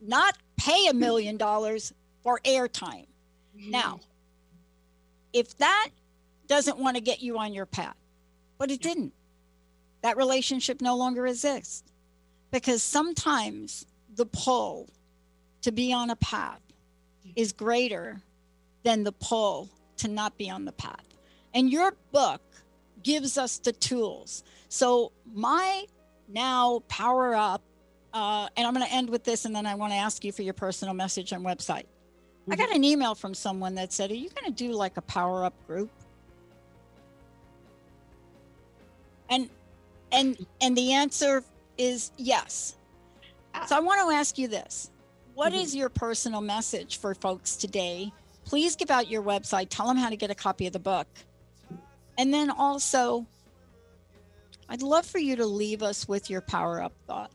not 0.00 0.36
pay 0.56 0.88
a 0.88 0.94
million 0.94 1.36
dollars 1.36 1.92
for 2.22 2.40
airtime. 2.44 3.06
Mm-hmm. 3.56 3.70
Now, 3.70 4.00
if 5.32 5.56
that 5.58 5.90
doesn't 6.46 6.78
want 6.78 6.96
to 6.96 7.02
get 7.02 7.22
you 7.22 7.38
on 7.38 7.54
your 7.54 7.66
path, 7.66 7.96
but 8.58 8.70
it 8.70 8.80
didn't, 8.80 9.12
that 10.02 10.16
relationship 10.16 10.80
no 10.80 10.96
longer 10.96 11.26
exists 11.26 11.84
because 12.50 12.82
sometimes 12.82 13.86
the 14.14 14.26
pull 14.26 14.88
to 15.62 15.72
be 15.72 15.92
on 15.92 16.10
a 16.10 16.16
path 16.16 16.60
mm-hmm. 17.20 17.30
is 17.36 17.52
greater 17.52 18.20
than 18.82 19.04
the 19.04 19.12
pull 19.12 19.68
to 19.96 20.08
not 20.08 20.36
be 20.36 20.50
on 20.50 20.64
the 20.64 20.72
path. 20.72 21.04
And 21.54 21.70
your 21.70 21.94
book 22.10 22.42
gives 23.02 23.38
us 23.38 23.58
the 23.58 23.72
tools. 23.72 24.42
So 24.68 25.12
my 25.32 25.86
now 26.32 26.82
power 26.88 27.34
up, 27.34 27.62
uh, 28.12 28.48
and 28.56 28.66
I'm 28.66 28.74
going 28.74 28.86
to 28.86 28.92
end 28.92 29.10
with 29.10 29.24
this, 29.24 29.44
and 29.44 29.54
then 29.54 29.66
I 29.66 29.74
want 29.74 29.92
to 29.92 29.96
ask 29.96 30.24
you 30.24 30.32
for 30.32 30.42
your 30.42 30.54
personal 30.54 30.94
message 30.94 31.32
and 31.32 31.44
website. 31.44 31.84
Mm-hmm. 31.84 32.52
I 32.52 32.56
got 32.56 32.74
an 32.74 32.84
email 32.84 33.14
from 33.14 33.34
someone 33.34 33.74
that 33.76 33.92
said, 33.92 34.10
"Are 34.10 34.14
you 34.14 34.30
going 34.30 34.52
to 34.52 34.52
do 34.52 34.72
like 34.72 34.96
a 34.96 35.02
power 35.02 35.44
up 35.44 35.54
group?" 35.66 35.90
And 39.30 39.48
and 40.10 40.46
and 40.60 40.76
the 40.76 40.92
answer 40.92 41.44
is 41.78 42.12
yes. 42.16 42.76
So 43.66 43.76
I 43.76 43.80
want 43.80 44.00
to 44.08 44.14
ask 44.14 44.38
you 44.38 44.48
this. 44.48 44.90
What 45.34 45.52
mm-hmm. 45.52 45.62
is 45.62 45.74
your 45.74 45.88
personal 45.88 46.40
message 46.40 46.98
for 46.98 47.14
folks 47.14 47.56
today? 47.56 48.12
Please 48.44 48.76
give 48.76 48.90
out 48.90 49.08
your 49.08 49.22
website. 49.22 49.68
Tell 49.70 49.86
them 49.86 49.96
how 49.96 50.10
to 50.10 50.16
get 50.16 50.30
a 50.30 50.34
copy 50.34 50.66
of 50.66 50.72
the 50.72 50.78
book. 50.78 51.06
And 52.18 52.32
then 52.32 52.50
also, 52.50 53.26
I'd 54.72 54.80
love 54.80 55.04
for 55.04 55.18
you 55.18 55.36
to 55.36 55.44
leave 55.44 55.82
us 55.82 56.08
with 56.08 56.30
your 56.30 56.40
power 56.40 56.80
up 56.80 56.94
thought. 57.06 57.30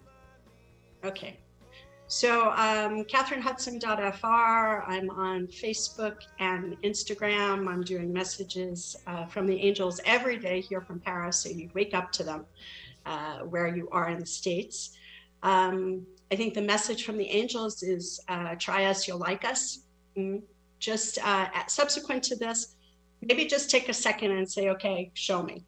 Okay. 1.04 1.38
So, 2.08 2.50
um, 2.50 3.04
KathrynHudson.fr. 3.04 4.92
I'm 4.92 5.12
on 5.12 5.46
Facebook 5.46 6.16
and 6.40 6.82
Instagram. 6.82 7.68
I'm 7.68 7.84
doing 7.84 8.12
messages 8.12 8.96
uh, 9.06 9.28
from 9.28 9.46
the 9.46 9.56
angels 9.56 10.02
every 10.04 10.40
day 10.40 10.62
here 10.62 10.82
from 10.82 11.00
Paris. 11.00 11.38
So 11.38 11.50
you 11.50 11.70
wake 11.76 11.94
up 11.94 12.12
to 12.14 12.24
them 12.24 12.46
uh, 13.06 13.42
where 13.42 13.68
you 13.68 13.88
are 13.92 14.10
in 14.10 14.18
the 14.18 14.26
States. 14.26 14.98
Um, 15.44 16.08
I 16.32 16.36
think 16.36 16.56
the 16.56 16.64
message 16.64 17.06
from 17.06 17.20
the 17.20 17.30
angels 17.30 17.84
is 17.84 18.20
uh, 18.30 18.56
try 18.56 18.86
us, 18.86 19.08
you'll 19.08 19.20
like 19.20 19.46
us. 19.46 19.84
Mm. 20.18 20.42
Just 20.80 21.20
uh, 21.24 21.50
subsequent 21.68 22.24
to 22.24 22.36
this, 22.36 22.78
maybe 23.22 23.46
just 23.46 23.70
take 23.70 23.90
a 23.90 23.94
second 23.94 24.32
and 24.32 24.50
say, 24.50 24.70
okay, 24.70 25.12
show 25.14 25.44
me. 25.44 25.64